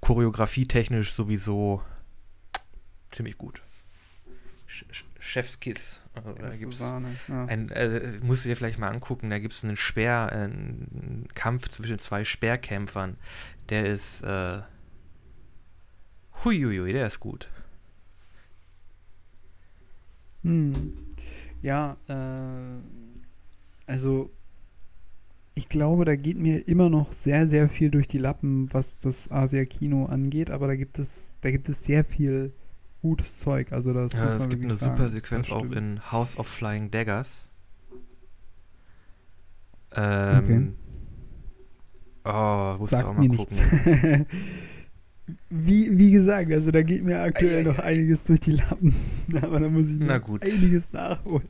choreografietechnisch 0.00 1.12
sowieso 1.12 1.82
ziemlich 3.12 3.38
gut. 3.38 3.62
Sch 4.66 4.84
Chefskiss. 5.20 6.00
Also, 6.14 6.32
da 6.32 6.46
ist 6.46 6.60
so 6.60 6.66
gibt's 6.66 6.78
Sahne. 6.78 7.16
Ja. 7.28 7.44
ein, 7.44 7.70
äh, 7.70 8.18
musst 8.22 8.44
du 8.44 8.48
dir 8.48 8.56
vielleicht 8.56 8.78
mal 8.78 8.88
angucken, 8.88 9.30
da 9.30 9.38
gibt 9.38 9.52
es 9.52 9.62
einen 9.62 9.76
Speer, 9.76 10.30
äh, 10.32 10.34
einen 10.36 11.28
Kampf 11.34 11.68
zwischen 11.68 11.98
zwei 11.98 12.24
Speerkämpfern. 12.24 13.16
Der 13.68 13.86
ist, 13.86 14.22
äh, 14.22 14.62
huiuiui, 16.42 16.92
der 16.92 17.06
ist 17.06 17.20
gut. 17.20 17.50
Hm. 20.42 21.09
Ja, 21.62 21.96
äh, 22.08 22.80
also 23.86 24.30
ich 25.54 25.68
glaube, 25.68 26.04
da 26.04 26.16
geht 26.16 26.38
mir 26.38 26.66
immer 26.68 26.88
noch 26.88 27.12
sehr, 27.12 27.46
sehr 27.46 27.68
viel 27.68 27.90
durch 27.90 28.06
die 28.08 28.18
Lappen, 28.18 28.72
was 28.72 28.98
das 28.98 29.30
Asia-Kino 29.30 30.06
angeht, 30.06 30.50
aber 30.50 30.66
da 30.68 30.76
gibt 30.76 30.98
es, 30.98 31.38
da 31.40 31.50
gibt 31.50 31.68
es 31.68 31.84
sehr 31.84 32.04
viel 32.04 32.52
gutes 33.02 33.38
Zeug. 33.40 33.72
Also 33.72 33.92
das 33.92 34.12
Ja, 34.14 34.24
muss 34.24 34.34
es 34.34 34.38
man 34.38 34.48
gibt 34.48 34.62
eine 34.64 34.74
sagen. 34.74 34.96
super 34.96 35.08
Sequenz 35.08 35.50
auch 35.50 35.70
in 35.72 36.00
House 36.12 36.38
of 36.38 36.46
Flying 36.46 36.90
Daggers. 36.90 37.48
Ähm, 39.92 40.74
Oh, 42.24 42.76
musst 42.78 42.92
du 42.92 43.06
auch 43.06 43.14
mal 43.14 43.24
mir 43.28 43.36
gucken. 43.36 44.26
wie, 45.50 45.98
wie 45.98 46.10
gesagt, 46.10 46.52
also 46.52 46.70
da 46.70 46.82
geht 46.82 47.04
mir 47.04 47.20
aktuell 47.20 47.64
noch 47.64 47.78
einiges 47.78 48.24
durch 48.24 48.40
die 48.40 48.52
Lappen. 48.52 48.92
aber 49.42 49.60
da 49.60 49.68
muss 49.68 49.90
ich 49.90 49.98
noch 49.98 50.40
einiges 50.40 50.92
nachholen. 50.92 51.48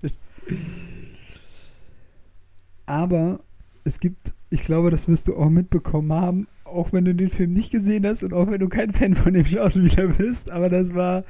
Aber 2.86 3.40
es 3.84 4.00
gibt, 4.00 4.34
ich 4.50 4.62
glaube, 4.62 4.90
das 4.90 5.08
wirst 5.08 5.28
du 5.28 5.36
auch 5.36 5.48
mitbekommen 5.50 6.12
haben, 6.12 6.46
auch 6.64 6.92
wenn 6.92 7.04
du 7.04 7.14
den 7.14 7.30
Film 7.30 7.50
nicht 7.52 7.70
gesehen 7.70 8.06
hast 8.06 8.22
und 8.22 8.32
auch 8.32 8.50
wenn 8.50 8.60
du 8.60 8.68
kein 8.68 8.92
Fan 8.92 9.14
von 9.14 9.32
dem 9.32 9.44
Schauspieler 9.44 10.08
bist, 10.08 10.50
aber 10.50 10.68
das 10.68 10.94
war, 10.94 11.24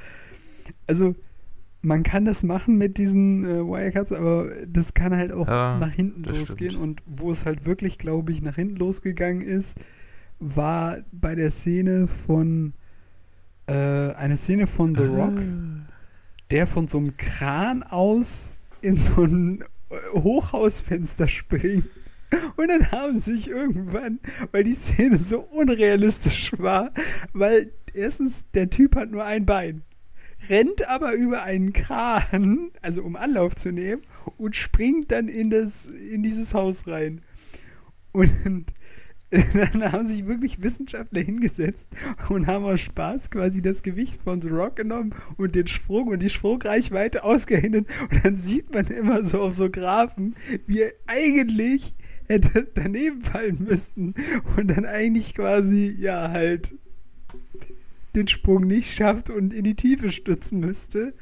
also 0.87 1.15
man 1.83 2.03
kann 2.03 2.25
das 2.25 2.43
machen 2.43 2.77
mit 2.77 2.97
diesen 2.97 3.43
äh, 3.43 3.65
Wirecuts, 3.65 4.11
aber 4.11 4.49
das 4.67 4.93
kann 4.93 5.15
halt 5.15 5.31
auch 5.31 5.47
Ja, 5.47 5.77
nach 5.79 5.91
hinten 5.91 6.23
losgehen 6.23 6.71
stimmt. 6.71 6.83
und 6.83 7.01
wo 7.07 7.31
es 7.31 7.45
halt 7.45 7.65
wirklich, 7.65 7.97
glaube 7.97 8.31
ich, 8.31 8.41
nach 8.41 8.55
hinten 8.55 8.75
losgegangen 8.75 9.41
ist, 9.41 9.77
war 10.41 10.97
bei 11.11 11.35
der 11.35 11.51
Szene 11.51 12.07
von 12.07 12.73
äh, 13.67 13.73
eine 13.73 14.35
Szene 14.35 14.67
von 14.67 14.95
The 14.95 15.03
Rock, 15.03 15.39
Ah. 15.39 15.87
der 16.49 16.67
von 16.67 16.87
so 16.87 16.97
einem 16.97 17.15
Kran 17.15 17.83
aus 17.83 18.57
in 18.81 18.97
so 18.97 19.23
ein 19.23 19.61
äh, 19.61 20.19
Hochhausfenster 20.19 21.27
springt. 21.27 21.87
Und 22.55 22.69
dann 22.69 22.91
haben 22.91 23.19
sie 23.19 23.33
sich 23.35 23.49
irgendwann, 23.49 24.19
weil 24.51 24.63
die 24.63 24.73
Szene 24.73 25.17
so 25.17 25.41
unrealistisch 25.41 26.53
war, 26.57 26.91
weil 27.33 27.71
erstens 27.93 28.45
der 28.53 28.69
Typ 28.69 28.95
hat 28.95 29.11
nur 29.11 29.25
ein 29.25 29.45
Bein, 29.45 29.83
rennt 30.49 30.87
aber 30.87 31.13
über 31.13 31.43
einen 31.43 31.73
Kran, 31.73 32.71
also 32.81 33.03
um 33.03 33.15
Anlauf 33.15 33.55
zu 33.55 33.71
nehmen, 33.71 34.01
und 34.37 34.55
springt 34.55 35.11
dann 35.11 35.27
in, 35.27 35.49
das, 35.49 35.85
in 35.85 36.23
dieses 36.23 36.53
Haus 36.53 36.87
rein. 36.87 37.21
Und 38.13 38.65
dann 39.53 39.91
haben 39.91 40.07
sich 40.07 40.27
wirklich 40.27 40.61
Wissenschaftler 40.61 41.21
hingesetzt 41.21 41.87
und 42.29 42.47
haben 42.47 42.65
aus 42.65 42.81
Spaß 42.81 43.31
quasi 43.31 43.61
das 43.61 43.81
Gewicht 43.81 44.21
von 44.21 44.41
The 44.41 44.49
Rock 44.49 44.75
genommen 44.75 45.15
und 45.37 45.55
den 45.55 45.67
Sprung 45.67 46.09
und 46.09 46.19
die 46.19 46.29
Sprungreichweite 46.29 47.23
ausgerechnet. 47.23 47.87
Und 48.11 48.25
dann 48.25 48.35
sieht 48.35 48.73
man 48.73 48.87
immer 48.87 49.23
so 49.23 49.39
auf 49.41 49.53
so 49.53 49.69
Graphen, 49.69 50.35
wie 50.67 50.81
er 50.81 50.91
eigentlich 51.07 51.95
hätte 52.27 52.67
daneben 52.73 53.21
fallen 53.21 53.65
müssten 53.67 54.15
und 54.57 54.67
dann 54.67 54.85
eigentlich 54.85 55.33
quasi, 55.33 55.95
ja, 55.97 56.29
halt 56.29 56.73
den 58.15 58.27
Sprung 58.27 58.67
nicht 58.67 58.93
schafft 58.93 59.29
und 59.29 59.53
in 59.53 59.63
die 59.63 59.75
Tiefe 59.75 60.11
stützen 60.11 60.59
müsste. 60.59 61.13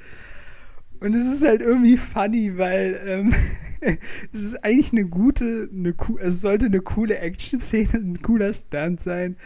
Und 1.01 1.13
es 1.13 1.25
ist 1.25 1.45
halt 1.45 1.61
irgendwie 1.61 1.97
funny, 1.97 2.57
weil 2.57 2.99
ähm, 3.05 3.33
es 4.33 4.41
ist 4.43 4.63
eigentlich 4.63 4.91
eine 4.91 5.05
gute, 5.05 5.69
eine 5.73 5.93
es 6.19 6.41
sollte 6.41 6.65
eine 6.65 6.81
coole 6.81 7.17
Action-Szene, 7.17 7.93
ein 7.93 8.21
cooler 8.21 8.53
Stunt 8.53 9.01
sein, 9.01 9.37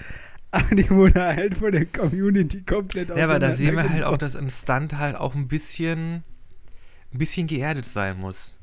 aber 0.51 0.75
die 0.75 0.89
wurde 0.89 1.21
halt 1.21 1.55
von 1.55 1.71
der 1.71 1.85
Community 1.85 2.61
komplett 2.61 3.09
Ja, 3.09 3.25
aber 3.25 3.39
da 3.39 3.53
sehen 3.53 3.75
wir 3.75 3.89
halt 3.89 4.03
auch, 4.03 4.17
dass 4.17 4.35
ein 4.35 4.49
Stunt 4.49 4.97
halt 4.97 5.15
auch 5.15 5.35
ein 5.35 5.47
bisschen, 5.47 6.23
ein 7.11 7.17
bisschen 7.17 7.47
geerdet 7.47 7.85
sein 7.85 8.19
muss. 8.19 8.59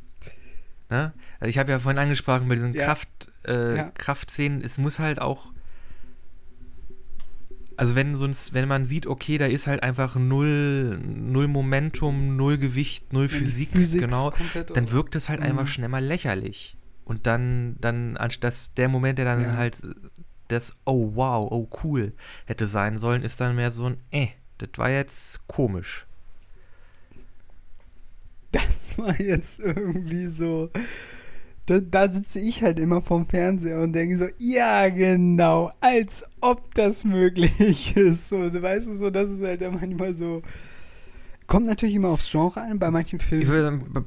Ne? 0.89 1.13
Also 1.39 1.51
ich 1.51 1.59
habe 1.59 1.71
ja 1.71 1.79
vorhin 1.79 1.99
angesprochen 1.99 2.49
bei 2.49 2.57
diesen 2.57 2.75
Ja. 2.75 2.85
Kraft, 2.85 3.31
äh, 3.47 3.77
Ja. 3.77 3.93
Kraftszenen, 3.97 4.63
es 4.63 4.79
muss 4.79 4.99
halt 4.99 5.21
auch, 5.21 5.53
also 7.81 7.95
wenn 7.95 8.15
sonst, 8.15 8.53
wenn 8.53 8.69
man 8.69 8.85
sieht, 8.85 9.07
okay, 9.07 9.39
da 9.39 9.47
ist 9.47 9.67
halt 9.67 9.83
einfach 9.83 10.17
null, 10.17 10.99
null 11.03 11.49
Momentum, 11.49 12.37
null 12.37 12.59
Gewicht, 12.59 13.13
null 13.13 13.29
Physik, 13.29 13.71
Physik 13.71 14.03
genau, 14.03 14.33
dann 14.75 14.91
wirkt 14.93 15.17
es 15.17 15.29
halt 15.29 15.41
einfach 15.41 15.63
Mhm. 15.65 15.69
schnell 15.69 15.89
mal 15.89 16.05
lächerlich. 16.05 16.77
Und 17.05 17.27
dann, 17.27 17.77
dann, 17.81 18.17
anstatt 18.19 18.77
der 18.77 18.89
Moment, 18.89 19.19
der 19.19 19.25
dann 19.25 19.41
Ja. 19.43 19.57
halt 19.57 19.79
das, 20.49 20.77
oh 20.85 21.13
wow, 21.15 21.49
oh 21.51 21.69
cool, 21.83 22.13
hätte 22.45 22.67
sein 22.67 22.99
sollen, 22.99 23.23
ist 23.23 23.41
dann 23.41 23.57
mehr 23.57 23.73
so 23.73 23.87
ein, 23.87 23.97
äh, 24.11 24.29
das 24.59 24.71
war 24.77 24.91
jetzt 24.91 25.47
komisch. 25.49 26.07
das 28.53 28.99
war 28.99 29.19
jetzt 29.21 29.61
irgendwie 29.61 30.27
so. 30.27 30.69
Da, 31.71 31.79
da 31.79 32.09
sitze 32.09 32.41
ich 32.41 32.65
halt 32.65 32.81
immer 32.81 33.01
vorm 33.01 33.27
Fernseher 33.27 33.81
und 33.81 33.93
denke 33.93 34.19
so, 34.19 34.27
ja, 34.39 34.89
genau, 34.89 35.71
als 35.81 36.25
ob 36.41 36.75
das 36.75 37.05
möglich 37.05 37.97
ist. 37.97 38.29
So, 38.29 38.49
so 38.49 38.61
weißt 38.61 38.89
du, 38.89 38.95
so, 38.95 39.11
das 39.11 39.31
ist 39.31 39.41
halt 39.41 39.61
dann 39.63 39.75
manchmal 39.75 40.13
so. 40.13 40.43
Kommt 41.47 41.67
natürlich 41.67 41.95
immer 41.95 42.09
aufs 42.09 42.29
Genre 42.29 42.61
an. 42.61 42.81
Bei 42.81 42.91
manchen 42.91 43.21
Filmen 43.21 43.47
würde 43.47 44.05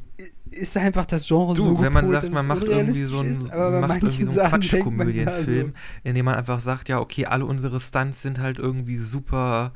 ist 0.51 0.75
einfach 0.75 1.05
das 1.05 1.25
Genre 1.25 1.55
du, 1.55 1.63
so 1.63 1.81
wenn 1.81 1.93
man 1.93 2.03
gepolt, 2.03 2.21
sagt, 2.23 2.33
man 2.33 2.47
macht 2.47 2.63
irgendwie 2.63 3.03
so 3.03 3.19
einen, 3.19 3.31
ist, 3.31 3.49
aber 3.49 3.71
bei 3.71 3.87
macht 3.87 4.03
irgendwie 4.03 4.23
manchen 4.25 4.29
so 4.29 4.41
einen 4.41 4.49
Quatschkomödienfilm, 4.49 5.67
so, 5.69 6.09
in 6.09 6.15
dem 6.15 6.25
man 6.25 6.35
einfach 6.35 6.59
sagt, 6.59 6.89
ja, 6.89 6.99
okay, 6.99 7.27
alle 7.27 7.45
unsere 7.45 7.79
Stunts 7.79 8.21
sind 8.23 8.39
halt 8.39 8.59
irgendwie 8.59 8.97
super, 8.97 9.71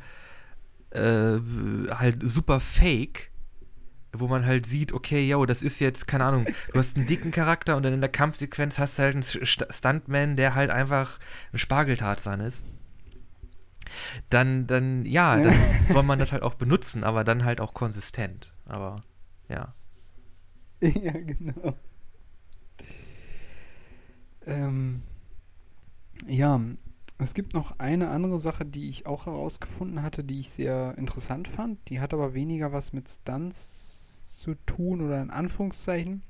äh, 0.90 1.38
halt 1.90 2.18
super 2.22 2.60
fake, 2.60 3.32
wo 4.20 4.28
man 4.28 4.46
halt 4.46 4.66
sieht, 4.66 4.92
okay, 4.94 5.28
yo, 5.28 5.46
das 5.46 5.64
ist 5.64 5.80
jetzt, 5.80 6.08
keine 6.08 6.26
Ahnung, 6.26 6.46
du 6.74 6.80
hast 6.80 6.98
einen 6.98 7.08
dicken 7.08 7.32
Charakter 7.32 7.76
und 7.78 7.84
dann 7.84 7.94
in 7.94 8.02
der 8.02 8.10
Kampfsequenz 8.12 8.80
hast 8.80 8.98
du 9.00 9.04
halt 9.04 9.16
einen 9.16 9.24
St- 9.24 9.72
Stuntman, 9.74 10.36
der 10.36 10.56
halt 10.56 10.70
einfach 10.70 11.20
ein 11.54 11.60
Spargeltarzan 11.60 12.40
ist. 12.42 12.66
Dann, 14.30 14.68
dann, 14.68 15.06
ja, 15.06 15.38
dann 15.40 15.54
soll 15.92 16.04
man 16.04 16.20
das 16.20 16.32
halt 16.32 16.44
auch 16.44 16.56
benutzen, 16.56 17.04
aber 17.04 17.24
dann 17.24 17.46
halt 17.46 17.62
auch 17.62 17.74
konsistent. 17.74 18.54
Aber, 18.66 18.98
ja. 19.50 19.74
ja, 20.82 21.12
genau. 21.12 21.74
Ähm, 24.46 25.02
ja, 26.28 26.60
es 27.20 27.34
gibt 27.34 27.54
noch 27.54 27.80
eine 27.80 28.10
andere 28.10 28.40
Sache, 28.40 28.66
die 28.66 28.90
ich 28.90 29.06
auch 29.06 29.26
herausgefunden 29.26 30.04
hatte, 30.04 30.24
die 30.24 30.40
ich 30.40 30.50
sehr 30.50 30.96
interessant 30.98 31.48
fand. 31.48 31.90
Die 31.90 32.00
hat 32.00 32.14
aber 32.14 32.34
weniger 32.34 32.72
was 32.74 32.94
mit 32.94 33.10
Stunts 33.10 34.07
zu 34.38 34.56
tun 34.66 35.02
oder 35.02 35.22
in 35.22 35.30
Anführungszeichen. 35.30 36.24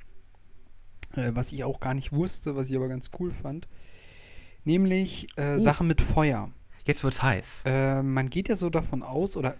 Äh, 1.13 1.31
was 1.33 1.51
ich 1.51 1.63
auch 1.63 1.79
gar 1.79 1.93
nicht 1.93 2.11
wusste, 2.11 2.55
was 2.55 2.69
ich 2.69 2.75
aber 2.75 2.87
ganz 2.87 3.11
cool 3.19 3.31
fand. 3.31 3.67
Nämlich 4.63 5.27
äh, 5.37 5.55
Oh. 5.55 5.57
Sachen 5.59 5.87
mit 5.87 6.01
Feuer. 6.01 6.51
Jetzt 6.85 7.03
wird's 7.03 7.21
heiß. 7.21 7.63
Äh, 7.65 8.01
man 8.03 8.29
geht 8.29 8.49
ja 8.49 8.55
so 8.55 8.69
davon 8.69 9.03
aus, 9.03 9.37
oder 9.37 9.55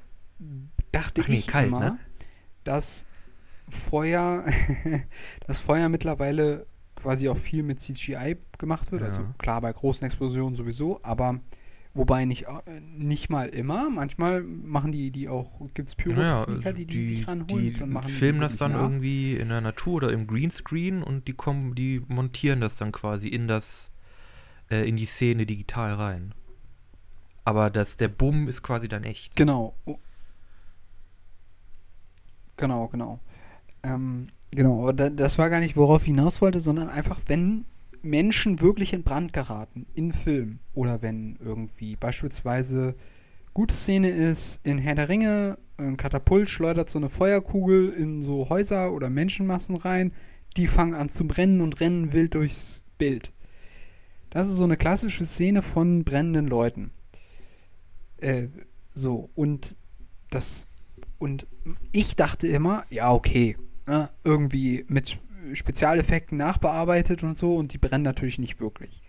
dachte 0.91 1.21
Ach 1.23 1.27
nee, 1.27 1.39
ich 1.39 1.47
kalt, 1.47 1.67
immer, 1.67 1.79
ne? 1.79 1.99
dass 2.63 3.05
Feuer, 3.69 4.45
dass 5.47 5.59
Feuer 5.61 5.89
mittlerweile 5.89 6.65
quasi 6.95 7.29
auch 7.29 7.37
viel 7.37 7.63
mit 7.63 7.79
CGI 7.79 8.37
gemacht 8.57 8.91
wird. 8.91 9.03
Also 9.03 9.21
Ja. 9.21 9.33
klar, 9.37 9.61
bei 9.61 9.71
großen 9.71 10.05
Explosionen 10.05 10.55
sowieso, 10.55 10.99
aber 11.03 11.39
wobei 11.97 12.25
nicht, 12.25 12.43
äh, 12.43 12.79
nicht 12.97 13.29
mal 13.29 13.49
immer. 13.49 13.89
Manchmal 13.89 14.43
machen 14.43 14.91
die, 14.91 15.11
die 15.11 15.27
auch, 15.27 15.59
gibt 15.73 15.89
es 15.89 15.95
Pyrotechniker, 15.95 16.73
die, 16.73 16.85
die, 16.85 17.03
sich 17.03 17.27
ranholen 17.27 17.73
die 17.73 17.83
und 17.83 17.91
machen 17.91 18.07
die 18.07 18.13
filmen 18.13 18.39
das 18.39 18.57
dann 18.57 18.73
nach. 18.73 18.83
irgendwie 18.83 19.35
in 19.35 19.49
der 19.49 19.61
Natur 19.61 19.95
oder 19.95 20.11
im 20.11 20.27
Greenscreen 20.27 21.03
und 21.03 21.27
die 21.27 21.33
kommen, 21.33 21.75
die 21.75 22.01
montieren 22.07 22.61
das 22.61 22.77
dann 22.77 22.91
quasi 22.91 23.27
in 23.27 23.47
das, 23.47 23.91
äh, 24.69 24.87
in 24.87 24.95
die 24.95 25.05
Szene 25.05 25.45
digital 25.45 25.93
rein. 25.95 26.33
Aber 27.43 27.69
das, 27.69 27.97
der 27.97 28.09
Bumm 28.09 28.47
ist 28.47 28.61
quasi 28.61 28.87
dann 28.87 29.03
echt. 29.03 29.35
Genau. 29.35 29.75
Oh. 29.85 29.97
Genau, 32.57 32.87
genau. 32.87 33.19
Ähm, 33.83 34.27
genau, 34.51 34.81
aber 34.83 34.93
da, 34.93 35.09
das 35.09 35.37
war 35.37 35.49
gar 35.49 35.59
nicht, 35.59 35.77
worauf 35.77 36.01
ich 36.01 36.07
hinaus 36.07 36.41
wollte, 36.41 36.59
sondern 36.59 36.89
einfach, 36.89 37.19
wenn 37.27 37.65
Menschen 38.01 38.61
wirklich 38.61 38.93
in 38.93 39.03
Brand 39.03 39.33
geraten, 39.33 39.87
in 39.93 40.11
Film, 40.11 40.59
oder 40.73 41.01
wenn 41.01 41.37
irgendwie 41.43 41.95
beispielsweise 41.95 42.95
gute 43.53 43.73
Szene 43.73 44.09
ist, 44.09 44.59
in 44.63 44.77
Herr 44.77 44.95
der 44.95 45.09
Ringe, 45.09 45.57
ein 45.77 45.97
Katapult 45.97 46.49
schleudert 46.49 46.89
so 46.89 46.99
eine 46.99 47.09
Feuerkugel 47.09 47.89
in 47.89 48.23
so 48.23 48.49
Häuser 48.49 48.91
oder 48.93 49.09
Menschenmassen 49.09 49.75
rein, 49.75 50.11
die 50.55 50.67
fangen 50.67 50.95
an 50.95 51.09
zu 51.09 51.27
brennen 51.27 51.61
und 51.61 51.79
rennen 51.79 52.13
wild 52.13 52.33
durchs 52.33 52.83
Bild. 52.97 53.31
Das 54.29 54.47
ist 54.47 54.55
so 54.55 54.63
eine 54.63 54.77
klassische 54.77 55.25
Szene 55.25 55.61
von 55.61 56.03
brennenden 56.03 56.47
Leuten. 56.47 56.91
Äh, 58.17 58.47
so, 58.93 59.29
und 59.35 59.75
das, 60.29 60.67
und 61.19 61.47
ich 61.91 62.15
dachte 62.15 62.47
immer, 62.47 62.85
ja, 62.89 63.11
okay, 63.11 63.57
ne, 63.85 64.09
irgendwie 64.23 64.85
mit 64.87 65.19
Spezialeffekten 65.53 66.37
nachbearbeitet 66.37 67.23
und 67.23 67.37
so, 67.37 67.55
und 67.55 67.73
die 67.73 67.77
brennen 67.77 68.03
natürlich 68.03 68.39
nicht 68.39 68.59
wirklich. 68.59 69.01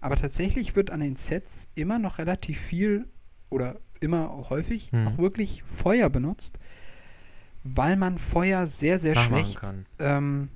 Aber 0.00 0.16
tatsächlich 0.16 0.74
wird 0.74 0.90
an 0.90 1.00
den 1.00 1.16
Sets 1.16 1.68
immer 1.74 1.98
noch 1.98 2.18
relativ 2.18 2.60
viel 2.60 3.06
oder 3.50 3.80
immer 4.00 4.50
häufig 4.50 4.90
Hm. 4.90 5.06
auch 5.06 5.18
wirklich 5.18 5.62
Feuer 5.62 6.10
benutzt, 6.10 6.58
weil 7.62 7.96
man 7.96 8.18
Feuer 8.18 8.66
sehr, 8.66 8.98
sehr 8.98 9.14
schlecht 9.14 9.60
ähm, 10.00 10.48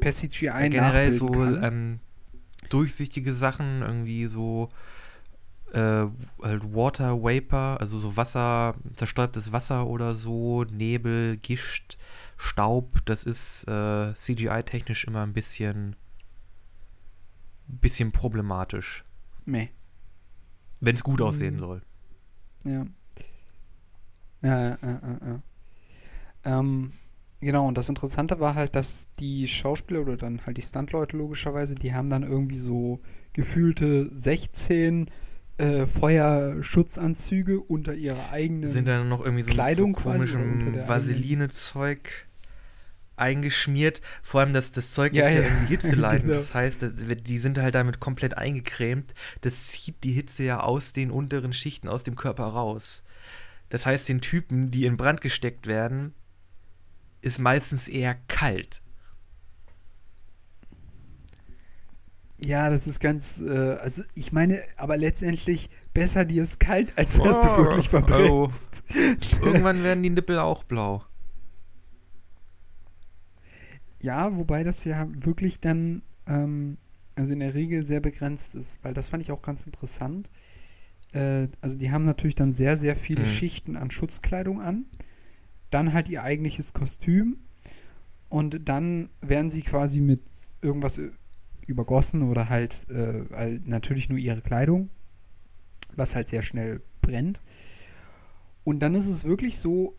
per 0.00 0.12
CGI 0.12 0.46
Ja, 0.46 0.68
generell 0.68 1.12
so 1.14 1.32
ähm, 1.34 2.00
durchsichtige 2.68 3.32
Sachen, 3.32 3.80
irgendwie 3.80 4.26
so 4.26 4.68
äh, 5.72 5.78
halt 6.42 6.74
Water 6.74 7.22
Vapor, 7.22 7.78
also 7.80 7.98
so 7.98 8.16
Wasser, 8.16 8.74
zerstäubtes 8.94 9.52
Wasser 9.52 9.86
oder 9.86 10.14
so, 10.14 10.64
Nebel, 10.64 11.36
Gischt, 11.38 11.96
Staub, 12.42 13.04
das 13.04 13.24
ist 13.24 13.64
äh, 13.68 14.14
CGI-technisch 14.14 15.04
immer 15.04 15.22
ein 15.22 15.34
bisschen, 15.34 15.94
bisschen 17.66 18.12
problematisch, 18.12 19.04
Meh. 19.44 19.68
wenn 20.80 20.96
es 20.96 21.02
gut 21.04 21.20
aussehen 21.20 21.54
Mhm. 21.54 21.58
soll. 21.58 21.82
Ja. 22.64 22.86
Ja, 24.42 24.60
ja, 24.70 24.78
ja, 24.82 25.18
ja. 25.26 25.42
Ähm, 26.44 26.92
genau, 27.40 27.68
und 27.68 27.76
das 27.76 27.90
Interessante 27.90 28.40
war 28.40 28.54
halt, 28.54 28.74
dass 28.74 29.10
die 29.18 29.46
Schauspieler 29.46 30.00
oder 30.00 30.16
dann 30.16 30.46
halt 30.46 30.56
die 30.56 30.62
Stuntleute 30.62 31.18
logischerweise, 31.18 31.74
die 31.74 31.92
haben 31.92 32.08
dann 32.08 32.22
irgendwie 32.22 32.56
so 32.56 33.00
gefühlte 33.34 34.08
16 34.16 35.10
äh, 35.58 35.86
Feuerschutzanzüge 35.86 37.60
unter 37.60 37.92
ihrer 37.94 38.30
eigenen. 38.30 38.70
Sind 38.70 38.86
dann 38.86 39.10
noch 39.10 39.20
irgendwie 39.22 39.42
so 39.44 39.50
Kleidung 39.50 39.94
so 39.94 40.00
komischem 40.04 40.74
Vaseline-Zeug 40.88 42.26
eingeschmiert. 43.20 44.00
Vor 44.22 44.40
allem 44.40 44.52
das, 44.52 44.72
das 44.72 44.92
Zeug 44.92 45.14
Ja, 45.14 45.28
ist 45.28 45.34
ja, 45.34 45.40
ja. 45.42 45.46
irgendwie 45.46 45.66
hitzeleitend. 45.66 46.24
Genau. 46.30 46.40
Das 46.40 46.54
heißt, 46.54 46.84
die 47.26 47.38
sind 47.38 47.58
halt 47.58 47.74
damit 47.74 48.00
komplett 48.00 48.36
eingecremt. 48.36 49.14
Das 49.42 49.68
zieht 49.68 50.02
die 50.04 50.12
Hitze 50.12 50.42
ja 50.44 50.60
aus 50.60 50.92
den 50.92 51.10
unteren 51.10 51.52
Schichten 51.52 51.88
aus 51.88 52.04
dem 52.04 52.16
Körper 52.16 52.44
raus. 52.44 53.02
Das 53.68 53.86
heißt, 53.86 54.08
den 54.08 54.20
Typen, 54.20 54.70
die 54.70 54.86
in 54.86 54.96
Brand 54.96 55.20
gesteckt 55.20 55.66
werden, 55.66 56.14
ist 57.22 57.38
meistens 57.38 57.88
eher 57.88 58.16
kalt. 58.28 58.82
ja, 62.42 62.70
das 62.70 62.86
ist 62.86 63.00
ganz, 63.00 63.40
äh, 63.40 63.76
also 63.80 64.02
ich 64.14 64.32
meine, 64.32 64.62
aber 64.76 64.96
letztendlich 64.96 65.68
besser 65.92 66.24
dir 66.24 66.42
ist 66.42 66.58
kalt, 66.60 66.96
als 66.96 67.20
dass 67.20 67.40
du 67.40 67.48
Oh, 67.48 67.56
wirklich 67.56 67.86
oh. 67.88 67.90
verbrennst. 67.90 68.84
Irgendwann 69.42 69.82
werden 69.82 70.02
die 70.02 70.10
Nippel 70.10 70.38
auch 70.38 70.64
blau. 70.64 71.04
Ja, 74.02 74.36
wobei 74.36 74.62
das 74.62 74.84
ja 74.84 75.06
wirklich 75.12 75.60
dann, 75.60 76.02
ähm, 76.26 76.78
also 77.14 77.32
in 77.32 77.40
der 77.40 77.54
Regel 77.54 77.84
sehr 77.84 78.00
begrenzt 78.00 78.54
ist, 78.54 78.82
weil 78.82 78.94
das 78.94 79.08
fand 79.08 79.22
ich 79.22 79.30
auch 79.30 79.42
ganz 79.42 79.66
interessant. 79.66 80.30
Äh, 81.12 81.48
also 81.60 81.76
die 81.76 81.90
haben 81.90 82.04
natürlich 82.04 82.34
dann 82.34 82.52
sehr, 82.52 82.76
sehr 82.76 82.96
viele 82.96 83.24
Hm. 83.24 83.28
Schichten 83.28 83.76
an 83.76 83.90
Schutzkleidung 83.90 84.60
an, 84.60 84.86
dann 85.70 85.92
halt 85.92 86.08
ihr 86.08 86.22
eigentliches 86.22 86.72
Kostüm 86.72 87.38
und 88.28 88.68
dann 88.68 89.10
werden 89.20 89.50
sie 89.50 89.62
quasi 89.62 90.00
mit 90.00 90.22
irgendwas 90.62 91.00
übergossen 91.66 92.22
oder 92.22 92.48
halt, 92.48 92.86
äh, 92.90 93.24
halt 93.32 93.66
natürlich 93.66 94.08
nur 94.08 94.18
ihre 94.18 94.40
Kleidung, 94.40 94.88
was 95.94 96.14
halt 96.14 96.28
sehr 96.28 96.42
schnell 96.42 96.80
brennt. 97.02 97.40
Und 98.64 98.80
dann 98.80 98.94
ist 98.94 99.08
es 99.08 99.24
wirklich 99.24 99.58
so, 99.58 99.94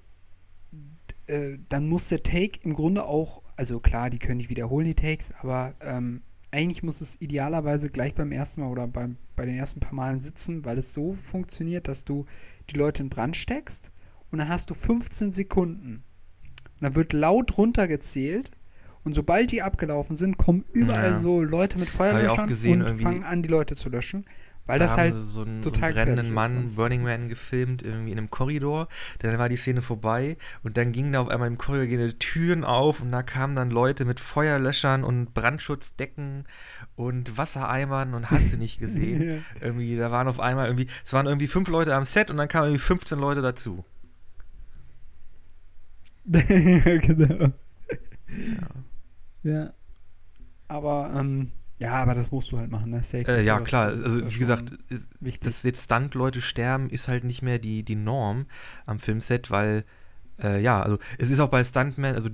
äh, 1.31 1.57
dann 1.69 1.87
muss 1.87 2.09
der 2.09 2.23
Take 2.23 2.59
im 2.63 2.73
Grunde 2.73 3.05
auch, 3.05 3.41
also 3.55 3.79
klar, 3.79 4.09
die 4.09 4.19
können 4.19 4.37
nicht 4.37 4.49
wiederholen, 4.49 4.85
die 4.85 4.95
Takes, 4.95 5.33
aber 5.39 5.73
ähm, 5.81 6.21
eigentlich 6.51 6.83
muss 6.83 6.99
es 6.99 7.19
idealerweise 7.21 7.89
gleich 7.89 8.13
beim 8.13 8.31
ersten 8.31 8.61
Mal 8.61 8.67
oder 8.69 8.85
beim, 8.87 9.15
bei 9.37 9.45
den 9.45 9.55
ersten 9.57 9.79
paar 9.79 9.93
Malen 9.93 10.19
sitzen, 10.19 10.65
weil 10.65 10.77
es 10.77 10.93
so 10.93 11.13
funktioniert, 11.13 11.87
dass 11.87 12.03
du 12.03 12.25
die 12.69 12.75
Leute 12.75 13.03
in 13.03 13.09
Brand 13.09 13.37
steckst 13.37 13.91
und 14.31 14.39
dann 14.39 14.49
hast 14.49 14.69
du 14.69 14.73
15 14.73 15.31
Sekunden. 15.33 16.03
Und 16.75 16.81
dann 16.81 16.95
wird 16.95 17.13
laut 17.13 17.57
runtergezählt 17.57 18.51
und 19.03 19.13
sobald 19.15 19.51
die 19.51 19.61
abgelaufen 19.61 20.15
sind, 20.15 20.37
kommen 20.37 20.65
überall 20.73 21.11
Ja. 21.11 21.17
so 21.19 21.41
Leute 21.41 21.79
mit 21.79 21.89
Feuerlöschern 21.89 22.49
und 22.49 22.89
fangen 23.01 23.23
an, 23.23 23.41
die 23.41 23.49
Leute 23.49 23.75
zu 23.75 23.89
löschen, 23.89 24.25
weil 24.71 24.79
Da 24.79 24.85
das 24.85 24.93
haben 24.93 24.99
halt 25.01 25.13
sie 25.13 25.31
so 25.31 25.41
einen, 25.41 25.61
total 25.61 25.93
so 25.93 25.99
einen 25.99 26.15
brennenden 26.15 26.33
Mann, 26.33 26.49
sonst. 26.51 26.77
Burning 26.77 27.03
Man, 27.03 27.27
gefilmt, 27.27 27.83
irgendwie 27.83 28.13
in 28.13 28.17
einem 28.17 28.29
Korridor. 28.29 28.87
Dann 29.19 29.37
war 29.37 29.49
die 29.49 29.57
Szene 29.57 29.81
vorbei 29.81 30.37
und 30.63 30.77
dann 30.77 30.93
gingen 30.93 31.11
da 31.11 31.19
auf 31.21 31.27
einmal 31.27 31.49
im 31.49 31.57
Korridor 31.57 31.87
gehen 31.87 32.07
die 32.07 32.17
Türen 32.17 32.63
auf 32.63 33.01
und 33.01 33.11
da 33.11 33.21
kamen 33.21 33.55
dann 33.55 33.69
Leute 33.69 34.05
mit 34.05 34.21
Feuerlöschern 34.21 35.03
und 35.03 35.33
Brandschutzdecken 35.33 36.45
und 36.95 37.37
Wassereimern 37.37 38.13
und 38.13 38.31
hast 38.31 38.53
du 38.53 38.57
nicht 38.57 38.79
gesehen. 38.79 39.43
irgendwie, 39.59 39.97
da 39.97 40.09
waren 40.09 40.29
auf 40.29 40.39
einmal 40.39 40.67
irgendwie, 40.67 40.87
es 41.03 41.11
waren 41.11 41.25
irgendwie 41.25 41.47
fünf 41.47 41.67
Leute 41.67 41.93
am 41.93 42.05
Set 42.05 42.31
und 42.31 42.37
dann 42.37 42.47
kamen 42.47 42.67
irgendwie 42.67 42.81
15 42.81 43.19
Leute 43.19 43.41
dazu. 43.41 43.83
ja, 46.25 46.97
genau. 46.97 47.51
Ja. 48.29 48.71
Ja. 49.43 49.73
Aber, 50.69 51.13
ähm, 51.13 51.51
ja, 51.81 51.93
aber 51.93 52.13
das 52.13 52.31
musst 52.31 52.51
du 52.51 52.59
halt 52.59 52.69
machen, 52.69 52.91
ne? 52.91 53.01
Safe 53.01 53.25
Äh, 53.27 53.43
ja, 53.43 53.57
first, 53.57 53.69
klar, 53.69 53.85
das 53.87 53.97
ist 53.97 54.03
also 54.03 54.35
wie 54.35 54.37
gesagt, 54.37 54.71
ist, 55.21 55.45
dass 55.47 55.63
jetzt 55.63 55.83
Stunt-Leute 55.85 56.39
sterben, 56.39 56.91
ist 56.91 57.07
halt 57.07 57.23
nicht 57.23 57.41
mehr 57.41 57.57
die, 57.57 57.81
die 57.81 57.95
Norm 57.95 58.45
am 58.85 58.99
Filmset, 58.99 59.49
weil 59.49 59.83
äh, 60.41 60.61
ja, 60.61 60.79
also 60.81 60.99
es 61.17 61.31
ist 61.31 61.39
auch 61.39 61.49
bei 61.49 61.63
Stuntman, 61.63 62.13
also 62.13 62.29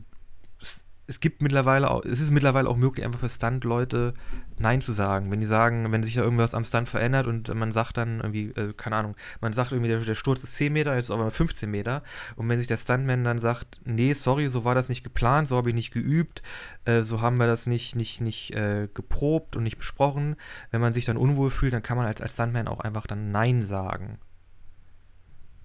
es, 1.07 1.19
gibt 1.19 1.41
mittlerweile 1.41 1.89
auch, 1.89 2.03
es 2.03 2.19
ist 2.19 2.31
mittlerweile 2.31 2.69
auch 2.69 2.75
möglich, 2.75 3.05
einfach 3.05 3.19
für 3.19 3.29
Stunt-Leute 3.29 4.13
Nein 4.59 4.81
zu 4.81 4.91
sagen. 4.91 5.31
Wenn 5.31 5.39
die 5.39 5.45
sagen, 5.45 5.91
wenn 5.91 6.03
sich 6.03 6.15
da 6.15 6.21
irgendwas 6.21 6.53
am 6.53 6.65
Stunt 6.65 6.89
verändert 6.89 7.27
und 7.27 7.53
man 7.53 7.71
sagt 7.71 7.97
dann 7.97 8.19
irgendwie, 8.19 8.49
äh, 8.59 8.73
keine 8.73 8.97
Ahnung, 8.97 9.15
man 9.39 9.53
sagt 9.53 9.71
irgendwie, 9.71 9.89
der, 9.89 9.99
der 9.99 10.15
Sturz 10.15 10.43
ist 10.43 10.55
10 10.55 10.73
Meter, 10.73 10.95
jetzt 10.95 11.05
ist 11.05 11.11
aber 11.11 11.31
15 11.31 11.69
Meter. 11.69 12.03
Und 12.35 12.49
wenn 12.49 12.59
sich 12.59 12.67
der 12.67 12.77
Stuntman 12.77 13.23
dann 13.23 13.39
sagt, 13.39 13.81
nee, 13.85 14.13
sorry, 14.13 14.47
so 14.47 14.65
war 14.65 14.75
das 14.75 14.89
nicht 14.89 15.03
geplant, 15.03 15.47
so 15.47 15.57
habe 15.57 15.69
ich 15.69 15.75
nicht 15.75 15.91
geübt, 15.91 16.41
äh, 16.85 17.01
so 17.01 17.21
haben 17.21 17.37
wir 17.39 17.47
das 17.47 17.67
nicht, 17.67 17.95
nicht, 17.95 18.21
nicht 18.21 18.53
äh, 18.53 18.89
geprobt 18.93 19.55
und 19.55 19.63
nicht 19.63 19.77
besprochen. 19.77 20.35
Wenn 20.71 20.81
man 20.81 20.93
sich 20.93 21.05
dann 21.05 21.17
unwohl 21.17 21.49
fühlt, 21.49 21.73
dann 21.73 21.83
kann 21.83 21.97
man 21.97 22.05
als, 22.05 22.21
als 22.21 22.33
Stuntman 22.33 22.67
auch 22.67 22.79
einfach 22.79 23.07
dann 23.07 23.31
Nein 23.31 23.65
sagen. 23.65 24.19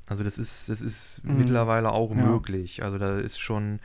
Also 0.06 0.24
das 0.24 0.38
ist, 0.38 0.68
das 0.68 0.80
ist 0.80 1.22
mhm. 1.24 1.38
mittlerweile 1.38 1.90
auch 1.90 2.14
ja. 2.14 2.22
möglich. 2.22 2.82
Also 2.82 2.98
da 2.98 3.18
ist 3.18 3.40
schon 3.40 3.80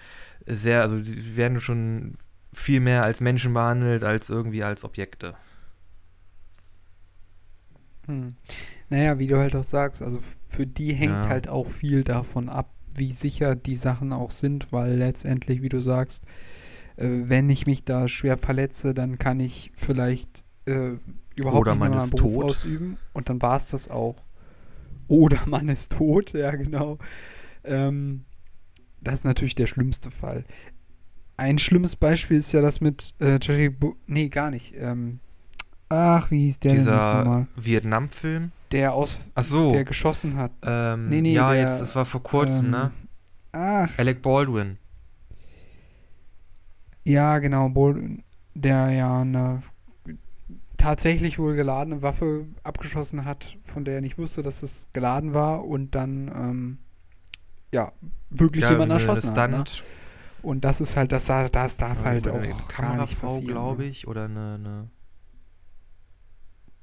sehr, 0.47 0.81
also 0.81 0.99
die 0.99 1.35
werden 1.35 1.61
schon 1.61 2.17
viel 2.53 2.79
mehr 2.79 3.03
als 3.03 3.21
Menschen 3.21 3.53
behandelt, 3.53 4.03
als 4.03 4.29
irgendwie 4.29 4.63
als 4.63 4.83
Objekte. 4.83 5.35
Hm. 8.05 8.35
Naja, 8.89 9.19
wie 9.19 9.27
du 9.27 9.37
halt 9.37 9.55
auch 9.55 9.65
sagst, 9.65 10.01
also 10.01 10.19
für 10.19 10.65
die 10.65 10.93
hängt 10.93 11.25
ja. 11.25 11.27
halt 11.27 11.49
auch 11.49 11.67
viel 11.67 12.03
davon 12.03 12.47
ab, 12.47 12.71
wie 12.95 13.11
sicher 13.11 13.55
die 13.55 13.75
Sachen 13.75 14.13
auch 14.13 14.31
sind, 14.31 14.71
weil 14.71 14.95
letztendlich, 14.95 15.61
wie 15.61 15.69
du 15.69 15.81
sagst, 15.81 16.23
äh, 16.95 17.07
wenn 17.25 17.49
ich 17.49 17.67
mich 17.67 17.83
da 17.83 18.07
schwer 18.07 18.37
verletze, 18.37 18.93
dann 18.93 19.19
kann 19.19 19.39
ich 19.39 19.71
vielleicht 19.75 20.45
äh, 20.65 20.93
überhaupt 21.35 21.61
Oder 21.61 21.71
nicht 21.71 21.79
mehr 21.81 21.89
meinen 21.89 22.09
Beruf 22.09 22.33
tot. 22.33 22.43
ausüben 22.45 22.97
und 23.13 23.29
dann 23.29 23.41
war 23.41 23.57
es 23.57 23.67
das 23.67 23.89
auch. 23.89 24.23
Oder 25.07 25.39
man 25.45 25.69
ist 25.69 25.93
tot, 25.93 26.33
ja 26.33 26.51
genau. 26.51 26.97
Ähm, 27.63 28.25
das 29.07 29.19
ist 29.19 29.25
natürlich 29.25 29.55
der 29.55 29.67
schlimmste 29.67 30.11
Fall. 30.11 30.45
Ein 31.37 31.57
schlimmes 31.57 31.95
Beispiel 31.95 32.37
ist 32.37 32.51
ja 32.51 32.61
das 32.61 32.81
mit 32.81 33.13
äh, 33.19 33.39
Nee, 34.07 34.29
gar 34.29 34.49
nicht. 34.49 34.73
Ähm, 34.75 35.19
ach, 35.89 36.31
wie 36.31 36.45
hieß 36.45 36.59
der 36.59 36.73
Dieser 36.73 36.91
denn 36.91 36.99
jetzt 36.99 37.13
nochmal? 37.13 37.47
Vietnam-Film? 37.55 38.51
Der 38.71 38.93
aus. 38.93 39.27
Ach 39.35 39.43
so. 39.43 39.71
Der 39.71 39.85
geschossen 39.85 40.35
hat. 40.35 40.51
Ähm, 40.63 41.09
nee, 41.09 41.21
nee, 41.21 41.33
ja, 41.33 41.51
der, 41.51 41.61
jetzt, 41.61 41.81
das 41.81 41.95
war 41.95 42.05
vor 42.05 42.23
kurzem, 42.23 42.65
ähm, 42.65 42.71
ne? 42.71 42.91
Ach. 43.51 43.89
Alec 43.97 44.21
Baldwin. 44.21 44.77
Ja, 47.03 47.39
genau, 47.39 47.69
Baldwin. 47.69 48.23
Der 48.53 48.89
ja 48.91 49.21
eine 49.21 49.63
tatsächlich 50.77 51.39
wohl 51.39 51.55
geladene 51.55 52.01
Waffe 52.01 52.47
abgeschossen 52.63 53.25
hat, 53.25 53.57
von 53.61 53.85
der 53.85 53.95
er 53.95 54.01
nicht 54.01 54.17
wusste, 54.17 54.41
dass 54.41 54.63
es 54.63 54.89
geladen 54.93 55.33
war 55.33 55.65
und 55.65 55.95
dann, 55.95 56.27
ähm, 56.27 56.77
ja, 57.71 57.91
wirklich 58.29 58.63
ja, 58.63 58.71
jemanden 58.71 58.91
erschossen 58.91 59.35
hat. 59.35 59.51
Ne? 59.51 59.63
Und 60.41 60.63
das 60.63 60.81
ist 60.81 60.95
halt, 60.95 61.11
das, 61.11 61.25
das 61.25 61.77
darf 61.77 62.05
halt 62.05 62.27
auch 62.29 62.67
Kamerafrau, 62.67 63.41
glaube 63.41 63.83
ne? 63.83 63.89
ich, 63.89 64.07
oder 64.07 64.25
eine, 64.25 64.55
eine, 64.55 64.89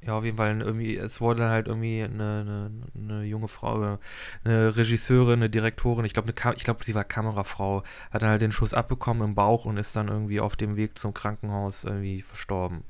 ja, 0.02 0.18
auf 0.18 0.24
jeden 0.24 0.36
Fall 0.36 0.60
irgendwie, 0.60 0.96
es 0.96 1.20
wurde 1.20 1.48
halt 1.48 1.66
irgendwie 1.66 2.02
eine, 2.02 2.40
eine, 2.40 2.70
eine 2.94 3.24
junge 3.24 3.48
Frau, 3.48 3.98
eine 4.44 4.76
Regisseurin, 4.76 5.38
eine 5.38 5.48
Direktorin, 5.48 6.04
ich 6.04 6.12
glaube, 6.12 6.34
ich 6.56 6.64
glaube, 6.64 6.84
sie 6.84 6.94
war 6.94 7.04
Kamerafrau, 7.04 7.84
hat 8.10 8.22
dann 8.22 8.30
halt 8.30 8.42
den 8.42 8.52
Schuss 8.52 8.74
abbekommen 8.74 9.28
im 9.28 9.34
Bauch 9.34 9.64
und 9.64 9.78
ist 9.78 9.96
dann 9.96 10.08
irgendwie 10.08 10.40
auf 10.40 10.56
dem 10.56 10.76
Weg 10.76 10.98
zum 10.98 11.14
Krankenhaus 11.14 11.84
irgendwie 11.84 12.20
verstorben. 12.20 12.84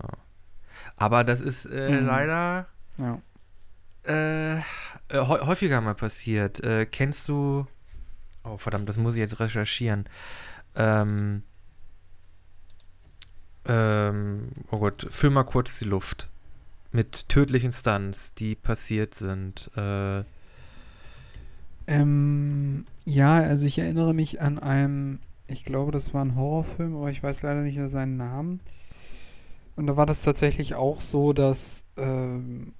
Ja. 0.00 0.08
Aber 0.96 1.24
das 1.24 1.40
ist 1.40 1.66
äh, 1.66 2.00
mhm. 2.00 2.06
leider 2.06 2.66
ja. 2.98 3.18
Äh, 4.06 4.58
äh 4.58 4.62
häufiger 5.12 5.80
mal 5.80 5.94
passiert. 5.94 6.60
Äh, 6.64 6.86
kennst 6.86 7.28
du 7.28 7.66
Oh, 8.44 8.56
verdammt, 8.56 8.88
das 8.88 8.98
muss 8.98 9.14
ich 9.14 9.20
jetzt 9.20 9.40
recherchieren. 9.40 10.04
Ähm, 10.74 11.42
ähm, 13.64 14.48
oh 14.70 14.78
Gott, 14.78 15.06
füll 15.10 15.30
mal 15.30 15.44
kurz 15.44 15.78
die 15.78 15.84
Luft. 15.84 16.28
Mit 16.90 17.28
tödlichen 17.28 17.72
Stunts, 17.72 18.34
die 18.34 18.54
passiert 18.54 19.14
sind. 19.14 19.70
Äh, 19.76 20.24
ähm, 21.86 22.84
ja, 23.04 23.34
also 23.36 23.66
ich 23.66 23.78
erinnere 23.78 24.12
mich 24.12 24.40
an 24.40 24.58
einem, 24.58 25.20
ich 25.46 25.64
glaube, 25.64 25.92
das 25.92 26.12
war 26.12 26.24
ein 26.24 26.36
Horrorfilm, 26.36 26.96
aber 26.96 27.10
ich 27.10 27.22
weiß 27.22 27.42
leider 27.42 27.62
nicht 27.62 27.76
mehr 27.76 27.88
seinen 27.88 28.16
Namen. 28.16 28.60
Und 29.76 29.86
da 29.86 29.96
war 29.96 30.04
das 30.04 30.22
tatsächlich 30.22 30.74
auch 30.74 31.00
so, 31.00 31.32
dass 31.32 31.84
ähm, 31.96 32.74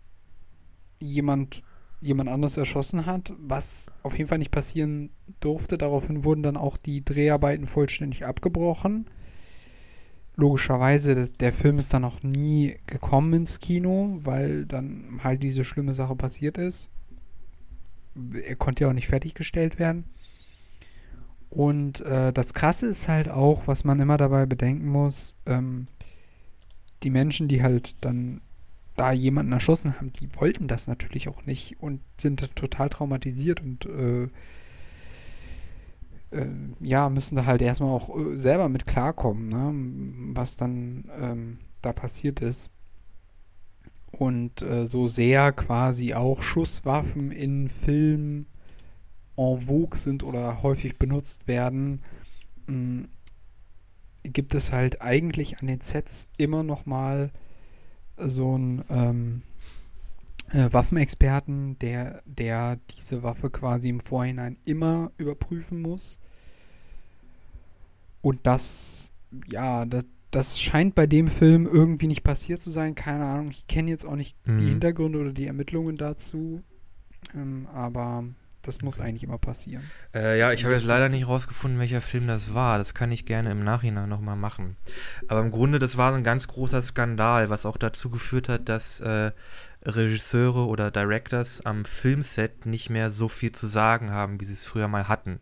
jemand 1.02 1.62
jemand 2.02 2.28
anders 2.28 2.56
erschossen 2.56 3.06
hat, 3.06 3.32
was 3.38 3.92
auf 4.02 4.18
jeden 4.18 4.28
Fall 4.28 4.38
nicht 4.38 4.50
passieren 4.50 5.10
durfte. 5.40 5.78
Daraufhin 5.78 6.24
wurden 6.24 6.42
dann 6.42 6.56
auch 6.56 6.76
die 6.76 7.04
Dreharbeiten 7.04 7.66
vollständig 7.66 8.26
abgebrochen. 8.26 9.06
Logischerweise, 10.34 11.28
der 11.28 11.52
Film 11.52 11.78
ist 11.78 11.94
dann 11.94 12.04
auch 12.04 12.22
nie 12.22 12.76
gekommen 12.86 13.32
ins 13.32 13.60
Kino, 13.60 14.16
weil 14.18 14.66
dann 14.66 15.20
halt 15.22 15.42
diese 15.42 15.62
schlimme 15.62 15.94
Sache 15.94 16.16
passiert 16.16 16.58
ist. 16.58 16.90
Er 18.42 18.56
konnte 18.56 18.84
ja 18.84 18.90
auch 18.90 18.94
nicht 18.94 19.08
fertiggestellt 19.08 19.78
werden. 19.78 20.04
Und 21.50 22.00
äh, 22.00 22.32
das 22.32 22.54
Krasse 22.54 22.86
ist 22.86 23.08
halt 23.08 23.28
auch, 23.28 23.68
was 23.68 23.84
man 23.84 24.00
immer 24.00 24.16
dabei 24.16 24.46
bedenken 24.46 24.88
muss, 24.88 25.36
ähm, 25.46 25.86
die 27.02 27.10
Menschen, 27.10 27.46
die 27.46 27.62
halt 27.62 27.94
dann 28.00 28.40
da 28.96 29.12
jemanden 29.12 29.52
erschossen 29.52 29.96
haben, 29.96 30.12
die 30.12 30.28
wollten 30.36 30.68
das 30.68 30.86
natürlich 30.86 31.28
auch 31.28 31.44
nicht 31.46 31.80
und 31.80 32.00
sind 32.20 32.54
total 32.54 32.88
traumatisiert 32.88 33.60
und 33.60 33.86
äh, 33.86 34.28
äh, 36.32 36.46
ja, 36.80 37.08
müssen 37.08 37.36
da 37.36 37.46
halt 37.46 37.62
erstmal 37.62 37.90
auch 37.90 38.16
äh, 38.16 38.36
selber 38.36 38.68
mit 38.68 38.86
klarkommen, 38.86 39.48
ne? 39.48 40.34
was 40.34 40.56
dann 40.56 41.04
ähm, 41.18 41.58
da 41.80 41.92
passiert 41.92 42.40
ist. 42.40 42.70
Und 44.10 44.60
äh, 44.60 44.86
so 44.86 45.08
sehr 45.08 45.52
quasi 45.52 46.12
auch 46.14 46.42
Schusswaffen 46.42 47.32
in 47.32 47.68
Filmen 47.68 48.46
en 49.36 49.60
vogue 49.60 49.98
sind 49.98 50.22
oder 50.22 50.62
häufig 50.62 50.98
benutzt 50.98 51.48
werden, 51.48 52.02
mh, 52.66 52.76
mm, 52.76 53.08
gibt 54.24 54.54
es 54.54 54.70
halt 54.70 55.02
eigentlich 55.02 55.58
an 55.58 55.66
den 55.66 55.80
Sets 55.80 56.28
immer 56.36 56.62
noch 56.62 56.86
mal 56.86 57.30
so 58.16 58.56
ein 58.56 58.84
ähm, 58.90 59.42
äh, 60.50 60.72
Waffenexperten, 60.72 61.78
der, 61.78 62.22
der 62.26 62.78
diese 62.96 63.22
Waffe 63.22 63.50
quasi 63.50 63.88
im 63.88 64.00
Vorhinein 64.00 64.56
immer 64.64 65.12
überprüfen 65.16 65.80
muss. 65.80 66.18
Und 68.20 68.46
das, 68.46 69.12
ja, 69.48 69.84
das, 69.84 70.04
das 70.30 70.60
scheint 70.60 70.94
bei 70.94 71.06
dem 71.06 71.26
Film 71.26 71.66
irgendwie 71.66 72.06
nicht 72.06 72.22
passiert 72.22 72.60
zu 72.60 72.70
sein. 72.70 72.94
Keine 72.94 73.24
Ahnung, 73.24 73.50
ich 73.50 73.66
kenne 73.66 73.90
jetzt 73.90 74.04
auch 74.04 74.16
nicht 74.16 74.36
mhm. 74.46 74.58
die 74.58 74.66
Hintergründe 74.66 75.18
oder 75.18 75.32
die 75.32 75.46
Ermittlungen 75.46 75.96
dazu. 75.96 76.62
Ähm, 77.34 77.66
aber 77.72 78.24
das 78.62 78.80
muss 78.82 78.98
okay. 78.98 79.08
eigentlich 79.08 79.24
immer 79.24 79.38
passieren. 79.38 79.90
Äh, 80.14 80.38
ja, 80.38 80.52
ich 80.52 80.64
habe 80.64 80.74
jetzt 80.74 80.86
leider 80.86 81.08
nicht 81.08 81.26
rausgefunden, 81.26 81.78
welcher 81.80 82.00
Film 82.00 82.26
das 82.26 82.54
war. 82.54 82.78
Das 82.78 82.94
kann 82.94 83.12
ich 83.12 83.26
gerne 83.26 83.50
im 83.50 83.64
Nachhinein 83.64 84.08
nochmal 84.08 84.36
machen. 84.36 84.76
Aber 85.28 85.40
im 85.40 85.50
Grunde, 85.50 85.78
das 85.78 85.96
war 85.96 86.14
ein 86.14 86.24
ganz 86.24 86.48
großer 86.48 86.80
Skandal, 86.80 87.50
was 87.50 87.66
auch 87.66 87.76
dazu 87.76 88.10
geführt 88.10 88.48
hat, 88.48 88.68
dass 88.68 89.00
äh, 89.00 89.32
Regisseure 89.84 90.66
oder 90.66 90.90
Directors 90.90 91.64
am 91.66 91.84
Filmset 91.84 92.66
nicht 92.66 92.88
mehr 92.88 93.10
so 93.10 93.28
viel 93.28 93.52
zu 93.52 93.66
sagen 93.66 94.12
haben, 94.12 94.40
wie 94.40 94.44
sie 94.44 94.54
es 94.54 94.64
früher 94.64 94.88
mal 94.88 95.08
hatten. 95.08 95.40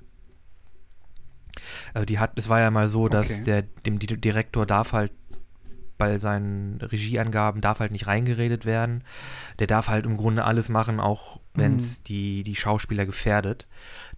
Also 1.94 2.06
die 2.06 2.18
hat, 2.18 2.38
es 2.38 2.48
war 2.48 2.60
ja 2.60 2.70
mal 2.70 2.88
so, 2.88 3.08
dass 3.08 3.30
okay. 3.30 3.44
der, 3.44 3.62
dem 3.62 3.98
Direktor 3.98 4.66
darf 4.66 4.92
halt 4.92 5.12
bei 6.00 6.16
seinen 6.16 6.80
Regieangaben 6.80 7.60
darf 7.60 7.78
halt 7.78 7.92
nicht 7.92 8.06
reingeredet 8.06 8.64
werden. 8.64 9.04
Der 9.58 9.66
darf 9.66 9.88
halt 9.88 10.06
im 10.06 10.16
Grunde 10.16 10.44
alles 10.44 10.70
machen, 10.70 10.98
auch 10.98 11.38
wenn 11.54 11.76
es 11.76 11.98
mhm. 11.98 12.04
die, 12.04 12.42
die 12.42 12.56
Schauspieler 12.56 13.04
gefährdet. 13.04 13.68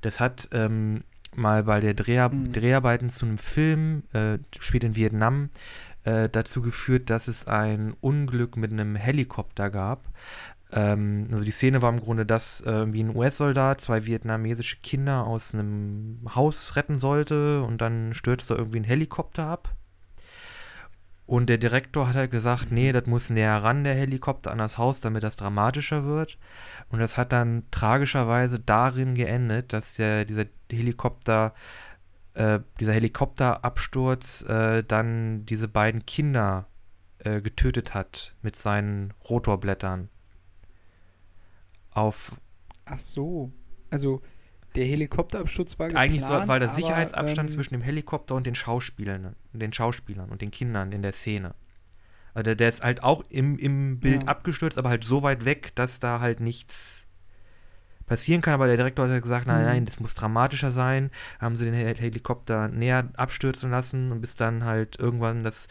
Das 0.01 0.21
hat 0.21 0.49
ähm, 0.53 1.03
mal 1.35 1.65
bei 1.65 1.81
der 1.81 1.95
Dreha 1.95 2.29
mhm. 2.29 2.53
Dreharbeiten 2.53 3.11
zu 3.11 3.27
einem 3.27 3.37
Film, 3.37 4.05
äh, 4.13 4.39
spielt 4.61 4.85
in 4.85 4.95
Vietnam, 4.95 5.51
äh, 6.05 6.29
dazu 6.29 6.63
geführt, 6.63 7.11
dass 7.11 7.27
es 7.27 7.49
ein 7.49 7.95
Unglück 8.01 8.57
mit 8.57 8.71
einem 8.71 8.95
Helikopter 8.95 9.69
gab. 9.69 10.09
Ähm, 10.71 11.27
also 11.33 11.45
die 11.45 11.51
Szene 11.51 11.83
war 11.83 11.91
im 11.91 12.01
Grunde, 12.01 12.25
dass 12.25 12.61
äh, 12.61 12.93
wie 12.93 13.03
ein 13.03 13.17
US-Soldat 13.17 13.81
zwei 13.81 14.07
vietnamesische 14.07 14.77
Kinder 14.77 15.27
aus 15.27 15.53
einem 15.53 16.21
Haus 16.33 16.77
retten 16.77 16.99
sollte 16.99 17.65
und 17.65 17.81
dann 17.81 18.15
stürzte 18.15 18.55
irgendwie 18.55 18.79
ein 18.79 18.85
Helikopter 18.85 19.47
ab. 19.47 19.75
Und 21.33 21.47
der 21.47 21.57
Direktor 21.57 22.09
hat 22.09 22.15
halt 22.15 22.31
gesagt, 22.31 22.73
nee, 22.73 22.93
das 22.93 23.07
muss 23.07 23.31
näher 23.31 23.63
ran, 23.63 23.85
der 23.85 23.95
Helikopter, 23.95 24.51
an 24.51 24.59
das 24.59 24.77
Haus, 24.77 25.01
damit 25.01 25.23
das 25.23 25.35
dramatischer 25.35 26.05
wird. 26.05 26.37
Und 26.91 26.99
das 26.99 27.17
hat 27.17 27.33
dann 27.33 27.63
tragischerweise 27.71 28.61
darin 28.61 29.15
geendet, 29.15 29.73
dass 29.73 29.95
der, 29.95 30.27
dieser 30.27 30.45
Helikopter, 30.71 31.55
äh, 32.35 32.61
dieser 32.81 32.93
Helikopterabsturz 32.93 34.43
äh, 34.43 34.85
dann 34.85 35.47
diese 35.47 35.69
beiden 35.69 36.05
Kinder 36.05 36.67
äh, 37.21 37.41
getötet 37.41 37.95
hat 37.95 38.35
mit 38.43 38.55
seinen 38.55 39.15
Rotorblättern. 39.27 40.11
Auf. 41.93 42.33
Ach 42.85 42.99
so. 42.99 43.51
Also 43.89 44.21
Der 44.75 44.85
Helikopterabsturz 44.87 45.79
war 45.79 45.89
geplant, 45.89 46.11
Eigentlich 46.11 46.25
soll, 46.25 46.49
weil 46.49 46.61
der 46.61 46.71
Sicherheitsabstand 46.71 47.51
ähm, 47.51 47.55
zwischen 47.57 47.75
dem 47.75 47.83
Helikopter 47.83 48.35
und 48.35 48.47
den 48.47 48.55
Schauspielern, 48.55 49.37
den 49.53 49.73
Schauspielern 49.73 50.31
und 50.31 50.41
den 50.41 50.51
Kindern 50.51 50.93
in 50.93 51.03
der 51.03 51.13
Szene. 51.13 51.55
Also 52.35 52.45
der, 52.45 52.55
der 52.55 52.69
ist 52.71 52.83
halt 52.83 53.03
auch 53.03 53.23
im, 53.31 53.59
im 53.59 54.01
Bild 54.01 54.23
Ja. 54.23 54.29
abgestürzt, 54.29 54.79
aber 54.79 54.89
halt 54.89 55.05
so 55.05 55.23
weit 55.23 55.45
weg, 55.45 55.75
dass 55.75 56.01
da 56.01 56.21
halt 56.21 56.41
nichts 56.41 57.07
passieren 58.07 58.41
kann. 58.41 58.55
Aber 58.55 58.67
der 58.67 58.77
Direktor 58.79 59.09
hat 59.09 59.23
gesagt, 59.23 59.47
nein, 59.47 59.61
Mhm. 59.61 59.67
nein, 59.67 59.85
das 59.85 60.01
muss 60.01 60.15
dramatischer 60.15 60.71
sein. 60.71 61.11
Haben 61.39 61.57
sie 61.57 61.67
den 61.67 61.75
Hel 61.75 61.95
Helikopter 61.95 62.69
näher 62.69 63.09
abstürzen 63.17 63.71
lassen 63.71 64.11
und 64.13 64.23
bis 64.23 64.35
dann 64.35 64.65
halt 64.65 64.99
irgendwann 64.99 65.45
das 65.45 65.69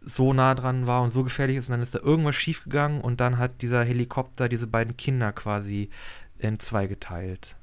so 0.00 0.32
nah 0.32 0.54
dran 0.54 0.86
war 0.88 1.02
und 1.02 1.12
so 1.12 1.22
gefährlich 1.22 1.58
ist 1.58 1.68
und 1.68 1.72
dann 1.72 1.82
ist 1.82 1.94
da 1.94 2.00
irgendwas 2.00 2.34
schiefgegangen 2.34 3.00
und 3.02 3.20
dann 3.20 3.38
hat 3.38 3.62
dieser 3.62 3.84
Helikopter 3.84 4.48
diese 4.48 4.66
beiden 4.66 4.96
Kinder 4.96 5.30
quasi 5.32 5.90
in 6.38 6.58
zwei 6.58 6.86
geteilt. 6.86 7.54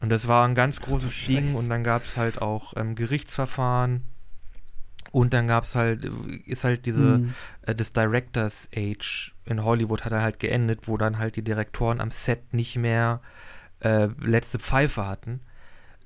Und 0.00 0.10
das 0.10 0.28
war 0.28 0.46
ein 0.46 0.54
ganz 0.54 0.80
großes 0.80 1.26
du 1.26 1.32
Ding 1.32 1.54
und 1.56 1.68
dann 1.68 1.82
gab 1.84 2.04
es 2.04 2.16
halt 2.16 2.40
auch 2.40 2.74
ähm, 2.76 2.94
Gerichtsverfahren 2.94 4.04
und 5.10 5.32
dann 5.32 5.48
gab 5.48 5.64
es 5.64 5.74
halt, 5.74 6.04
ist 6.46 6.64
halt 6.64 6.86
diese, 6.86 7.18
Mhm. 7.18 7.34
äh, 7.62 7.74
das 7.74 7.92
Directors 7.92 8.68
Age 8.76 9.34
in 9.44 9.64
Hollywood 9.64 10.04
hat 10.04 10.12
er 10.12 10.22
halt 10.22 10.38
geendet, 10.38 10.86
wo 10.86 10.96
dann 10.98 11.18
halt 11.18 11.36
die 11.36 11.42
Direktoren 11.42 12.00
am 12.00 12.10
Set 12.10 12.52
nicht 12.54 12.76
mehr 12.76 13.20
äh, 13.80 14.08
letzte 14.20 14.58
Pfeife 14.58 15.06
hatten, 15.06 15.40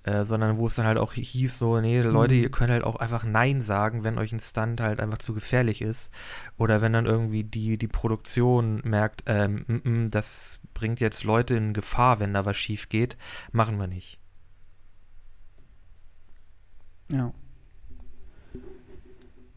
äh, 0.05 0.25
sondern 0.25 0.57
wo 0.59 0.67
es 0.69 0.75
dann 0.77 0.87
halt 0.87 0.99
auch 0.99 1.13
hieß 1.15 1.59
so, 1.59 1.81
nee, 1.81 2.01
Leute, 2.01 2.35
Mhm. 2.35 2.43
ihr 2.43 2.51
könnt 2.51 2.71
halt 2.71 2.85
auch 2.85 2.97
einfach 2.97 3.25
Nein 3.25 3.61
sagen, 3.61 4.05
wenn 4.05 4.19
euch 4.19 4.33
ein 4.33 4.41
Stunt 4.41 4.81
halt 4.81 5.01
einfach 5.01 5.19
zu 5.19 5.35
gefährlich 5.35 5.83
ist 5.83 6.13
oder 6.57 6.81
wenn 6.81 6.93
dann 6.93 7.07
irgendwie 7.07 7.45
die, 7.45 7.77
die 7.79 7.89
Produktion 7.89 8.81
merkt, 8.85 9.25
ähm, 9.27 9.65
mm, 9.67 9.89
mm, 10.07 10.11
das 10.11 10.61
bringt 10.83 10.99
jetzt 10.99 11.23
Leute 11.23 11.55
in 11.55 11.75
Gefahr, 11.75 12.19
wenn 12.19 12.35
da 12.35 12.45
was 12.45 12.57
schief 12.57 12.89
geht, 12.89 13.17
machen 13.53 13.79
wir 13.79 13.87
nicht. 13.87 14.19
Ja. 17.09 17.33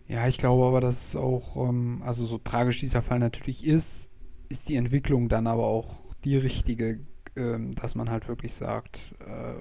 Ja, 0.07 0.27
ich 0.27 0.37
glaube 0.37 0.67
aber, 0.67 0.81
dass 0.81 1.07
es 1.07 1.15
auch, 1.15 1.57
ähm, 1.67 2.03
also 2.05 2.25
so 2.25 2.37
tragisch 2.37 2.79
dieser 2.79 3.01
Fall 3.01 3.17
natürlich 3.17 3.65
ist, 3.65 4.11
ist 4.49 4.69
die 4.69 4.75
Entwicklung 4.75 5.27
dann 5.27 5.47
aber 5.47 5.65
auch 5.65 6.13
die 6.25 6.37
richtige, 6.37 6.99
ähm, 7.35 7.71
dass 7.71 7.95
man 7.95 8.11
halt 8.11 8.27
wirklich 8.27 8.53
sagt, 8.53 9.15
äh, 9.21 9.55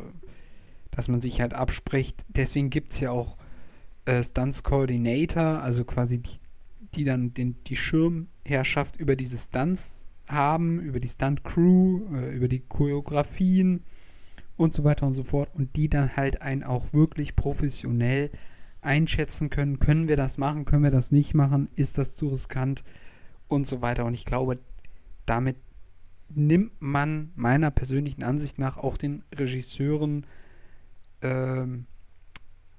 dass 0.90 1.08
man 1.08 1.22
sich 1.22 1.40
halt 1.40 1.54
abspricht. 1.54 2.26
Deswegen 2.28 2.68
gibt 2.68 2.90
es 2.90 3.00
ja 3.00 3.10
auch 3.10 3.38
äh, 4.04 4.22
Stunts 4.22 4.64
Coordinator, 4.64 5.62
also 5.62 5.86
quasi 5.86 6.20
die, 6.20 6.40
die 6.94 7.04
dann 7.04 7.32
den, 7.32 7.56
die 7.64 7.76
Schirmherrschaft 7.76 8.96
über 8.96 9.16
diese 9.16 9.38
Stunts 9.38 10.10
haben, 10.28 10.80
über 10.80 11.00
die 11.00 11.08
Stunt 11.08 11.44
Crew, 11.44 12.02
äh, 12.14 12.34
über 12.34 12.48
die 12.48 12.60
Choreografien 12.60 13.82
und 14.56 14.72
so 14.72 14.84
weiter 14.84 15.06
und 15.06 15.14
so 15.14 15.22
fort. 15.22 15.50
Und 15.54 15.76
die 15.76 15.88
dann 15.88 16.16
halt 16.16 16.42
einen 16.42 16.62
auch 16.62 16.92
wirklich 16.92 17.36
professionell 17.36 18.30
einschätzen 18.80 19.50
können, 19.50 19.78
können 19.78 20.08
wir 20.08 20.16
das 20.16 20.38
machen, 20.38 20.64
können 20.64 20.82
wir 20.84 20.90
das 20.90 21.10
nicht 21.10 21.34
machen, 21.34 21.68
ist 21.74 21.98
das 21.98 22.14
zu 22.14 22.28
riskant? 22.28 22.84
Und 23.46 23.66
so 23.66 23.82
weiter. 23.82 24.06
Und 24.06 24.14
ich 24.14 24.24
glaube, 24.24 24.58
damit 25.26 25.56
nimmt 26.30 26.72
man 26.80 27.30
meiner 27.36 27.70
persönlichen 27.70 28.22
Ansicht 28.22 28.58
nach 28.58 28.78
auch 28.78 28.96
den 28.96 29.22
Regisseuren, 29.34 30.26
ähm, 31.22 31.86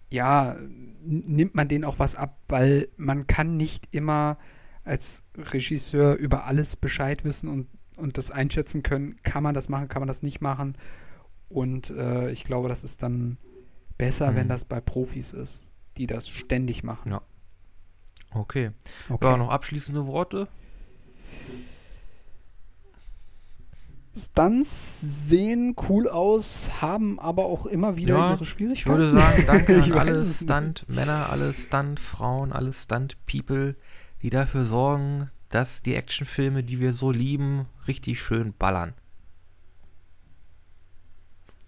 ja, 0.10 0.56
nimmt 1.04 1.56
man 1.56 1.68
denen 1.68 1.84
auch 1.84 2.00
was 2.00 2.16
ab, 2.16 2.38
weil 2.48 2.90
man 2.98 3.28
kann 3.28 3.58
nicht 3.58 3.88
immer 3.92 4.38
als 4.86 5.24
Regisseur 5.38 6.16
über 6.16 6.46
alles 6.46 6.76
Bescheid 6.78 7.26
wissen 7.26 7.50
und, 7.50 7.68
und 7.98 8.18
das 8.18 8.32
einschätzen 8.32 8.84
können, 8.84 9.18
kann 9.24 9.44
man 9.44 9.54
das 9.54 9.68
machen, 9.68 9.88
kann 9.90 10.00
man 10.02 10.08
das 10.08 10.24
nicht 10.24 10.40
machen. 10.42 10.78
Und 11.50 11.90
äh, 11.90 12.30
ich 12.32 12.44
glaube, 12.44 12.70
das 12.70 12.84
ist 12.84 13.04
dann 13.04 13.38
besser, 13.98 14.32
Mhm. 14.32 14.36
wenn 14.36 14.48
das 14.50 14.64
bei 14.66 14.80
Profis 14.80 15.32
ist, 15.34 15.70
die 15.98 16.08
das 16.08 16.30
ständig 16.30 16.84
machen. 16.84 17.12
Ja. 17.12 17.22
Okay. 18.34 18.72
Okay. 19.10 19.26
Ja, 19.26 19.38
noch 19.38 19.50
abschließende 19.50 20.06
Worte? 20.08 20.48
Stunts 24.18 25.28
sehen 25.28 25.76
cool 25.90 26.08
aus, 26.08 26.82
haben 26.82 27.20
aber 27.20 27.46
auch 27.46 27.66
immer 27.66 27.98
wieder 27.98 28.18
Ja, 28.18 28.32
ihre 28.34 28.44
Ich 28.44 28.50
Schwierigkeiten. 28.50 28.98
würde 28.98 29.12
sagen, 29.12 29.44
danke 29.46 29.76
Ich 29.80 29.92
an 29.92 30.00
alle. 30.00 30.26
Stunt-Männer, 30.26 31.30
alle 31.30 31.54
Stunt-Frauen, 31.54 32.54
alle 32.54 32.72
Stunt-People, 32.72 33.76
die 34.26 34.32
dafür 34.32 34.64
sorgen, 34.64 35.30
dass 35.50 35.84
die 35.84 35.94
Actionfilme, 35.94 36.64
die 36.64 36.80
wir 36.80 36.94
so 36.94 37.12
lieben, 37.12 37.68
richtig 37.88 38.20
schön 38.20 38.56
ballern. 38.58 38.96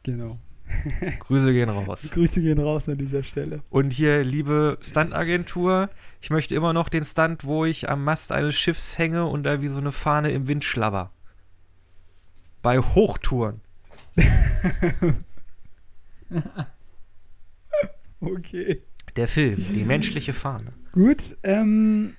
Genau. 0.01 0.39
Grüße 1.19 1.53
gehen 1.53 1.69
raus. 1.69 2.07
Grüße 2.09 2.41
gehen 2.41 2.57
raus 2.57 2.89
an 2.89 2.97
dieser 2.97 3.21
Stelle. 3.21 3.61
Und 3.69 3.91
hier, 3.91 4.23
liebe 4.23 4.79
Stunt-Agentur, 4.81 5.91
ich 6.19 6.31
möchte 6.31 6.55
immer 6.55 6.73
noch 6.73 6.89
den 6.89 7.05
Stunt, 7.05 7.43
wo 7.43 7.63
ich 7.63 7.89
am 7.89 8.03
Mast 8.03 8.31
eines 8.31 8.55
Schiffs 8.55 8.97
hänge 8.97 9.27
und 9.27 9.43
da 9.43 9.61
wie 9.61 9.67
so 9.67 9.77
eine 9.77 9.91
Fahne 9.91 10.31
im 10.31 10.47
Wind 10.47 10.63
schlabber. 10.63 11.11
Bei 12.63 12.79
Hochtouren. 12.79 13.61
Okay. 18.19 18.81
Der 19.15 19.27
Film, 19.27 19.55
die 19.55 19.83
menschliche 19.83 20.33
Fahne. 20.33 20.71
Gut, 20.91 21.37
ähm, 21.43 22.15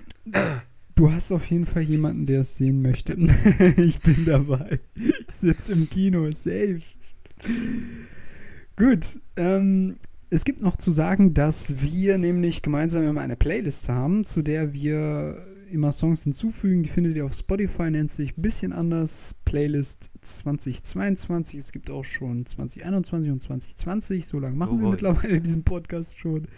du 0.95 1.13
hast 1.13 1.33
auf 1.33 1.47
jeden 1.47 1.67
Fall 1.67 1.83
jemanden, 1.83 2.27
der 2.27 2.41
es 2.41 2.57
sehen 2.57 2.83
möchte. 2.83 3.15
ich 3.77 4.01
bin 4.01 4.25
dabei. 4.25 4.81
Ich 4.95 5.35
sitze 5.35 5.73
im 5.73 5.89
Kino, 5.89 6.31
safe. 6.31 6.81
Gut, 8.77 9.19
ähm, 9.37 9.97
es 10.31 10.45
gibt 10.45 10.61
noch 10.61 10.77
zu 10.77 10.93
sagen, 10.93 11.35
dass 11.35 11.81
wir 11.83 12.19
nämlich 12.19 12.63
gemeinsam 12.63 13.05
immer 13.05 13.21
eine 13.21 13.37
Playlist 13.37 13.89
haben, 13.89 14.25
zu 14.25 14.43
der 14.43 14.73
wir 14.73 15.47
immer 15.71 15.93
Songs 15.93 16.25
hinzufügen. 16.25 16.83
Die 16.83 16.89
findet 16.89 17.17
ihr 17.17 17.25
auf 17.25 17.35
Spotify, 17.35 17.91
nennt 17.91 18.11
sich 18.11 18.35
bisschen 18.37 18.73
anders 18.73 19.35
Playlist 19.45 20.11
2022. 20.23 21.59
Es 21.59 21.73
gibt 21.73 21.91
auch 21.91 22.05
schon 22.05 22.45
2021 22.47 23.31
und 23.31 23.43
2020. 23.43 24.27
So 24.27 24.39
lange 24.39 24.57
machen 24.57 24.75
Oh 24.75 24.77
wir 24.79 24.83
boy. 24.83 24.91
mittlerweile 24.93 25.41
diesen 25.41 25.65
Podcast 25.65 26.19
schon. 26.19 26.49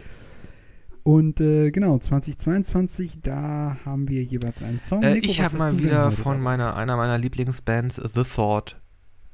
Und 1.03 1.40
äh, 1.40 1.70
genau, 1.70 1.98
2022, 1.98 3.20
da 3.22 3.78
haben 3.84 4.09
wir 4.09 4.22
jeweils 4.22 4.62
einen 4.62 4.78
Song. 4.78 5.03
Äh, 5.03 5.14
Nico, 5.14 5.26
ich 5.26 5.42
habe 5.42 5.57
mal 5.57 5.78
wieder 5.78 6.12
von 6.12 6.40
meiner, 6.40 6.76
einer 6.76 6.96
meiner 6.96 7.18
Lieblingsbands, 7.18 7.96
The 7.96 8.22
Thought, 8.22 8.80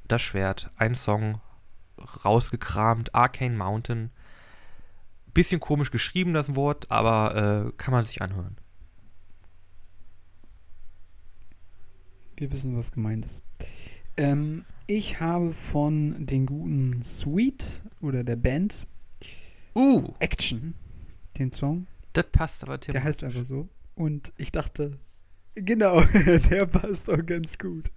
Das 0.07 0.23
Schwert, 0.23 0.71
ein 0.77 0.95
Song 0.95 1.41
rausgekramt, 2.25 3.14
Arcane 3.14 3.57
Mountain. 3.57 4.11
Bisschen 5.35 5.61
komisch 5.61 5.91
geschrieben, 5.91 6.33
das 6.33 6.55
Wort, 6.55 6.91
aber 6.91 7.67
äh, 7.67 7.73
kann 7.77 7.93
man 7.93 8.05
sich 8.05 8.23
anhören. 8.23 8.57
Wir 12.37 12.53
wissen, 12.53 12.77
was 12.77 12.93
gemeint 12.93 13.25
ist. 13.25 13.43
Ähm, 14.17 14.64
ich 14.87 15.21
habe 15.21 15.53
von 15.53 16.27
den 16.27 16.47
guten 16.47 17.03
Sweet 17.03 17.67
oder 18.01 18.25
der 18.25 18.37
Band 18.37 18.87
Uh, 19.75 20.14
Action 20.21 20.75
den 21.39 21.53
Song. 21.53 21.87
das 22.12 22.26
passt 22.32 22.62
aber 22.64 22.78
Der 22.78 23.03
heißt 23.03 23.20
thematisch. 23.20 23.39
einfach 23.39 23.49
so. 23.49 23.68
Und 23.95 24.32
ich 24.37 24.53
dachte, 24.53 24.93
genau, 25.55 26.01
der 26.51 26.66
passt 26.66 27.11
auch 27.11 27.24
ganz 27.24 27.59
gut. 27.59 27.91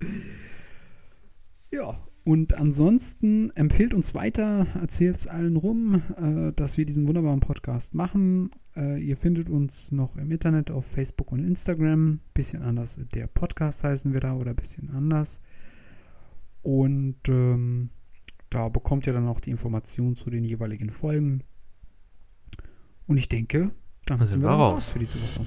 Ja, 1.72 2.00
und 2.24 2.54
ansonsten 2.54 3.50
empfehlt 3.56 3.94
uns 3.94 4.14
weiter, 4.14 4.68
erzählt 4.80 5.16
es 5.16 5.28
allen 5.28 5.56
rum, 5.56 6.04
äh, 6.18 6.54
dass 6.54 6.78
wir 6.78 6.86
diesen 6.86 7.08
wunderbaren 7.08 7.40
Podcast 7.40 7.96
machen. 7.96 8.52
Äh, 8.76 9.02
ihr 9.02 9.18
findet 9.18 9.50
uns 9.50 9.92
noch 9.92 10.16
im 10.16 10.32
Internet 10.32 10.70
auf 10.70 10.86
Facebook 10.86 11.32
und 11.32 11.44
Instagram. 11.44 12.20
Bisschen 12.34 12.62
anders, 12.62 13.00
der 13.14 13.28
Podcast 13.28 13.84
heißen 13.84 14.14
wir 14.14 14.20
da 14.20 14.36
oder 14.36 14.54
bisschen 14.54 14.90
anders. 14.92 15.42
Und 16.62 17.18
ähm, 17.30 17.90
da 18.50 18.70
bekommt 18.70 19.08
ihr 19.08 19.14
dann 19.14 19.28
auch 19.28 19.40
die 19.40 19.52
Informationen 19.52 20.16
zu 20.16 20.30
den 20.30 20.44
jeweiligen 20.44 20.90
Folgen. 20.90 21.44
Und 23.10 23.18
ich 23.18 23.28
denke, 23.28 23.72
damit 24.06 24.22
Dann 24.22 24.30
sind 24.30 24.42
wir 24.44 24.50
raus 24.50 24.92
für 24.92 25.00
diese 25.00 25.16
Woche. 25.16 25.44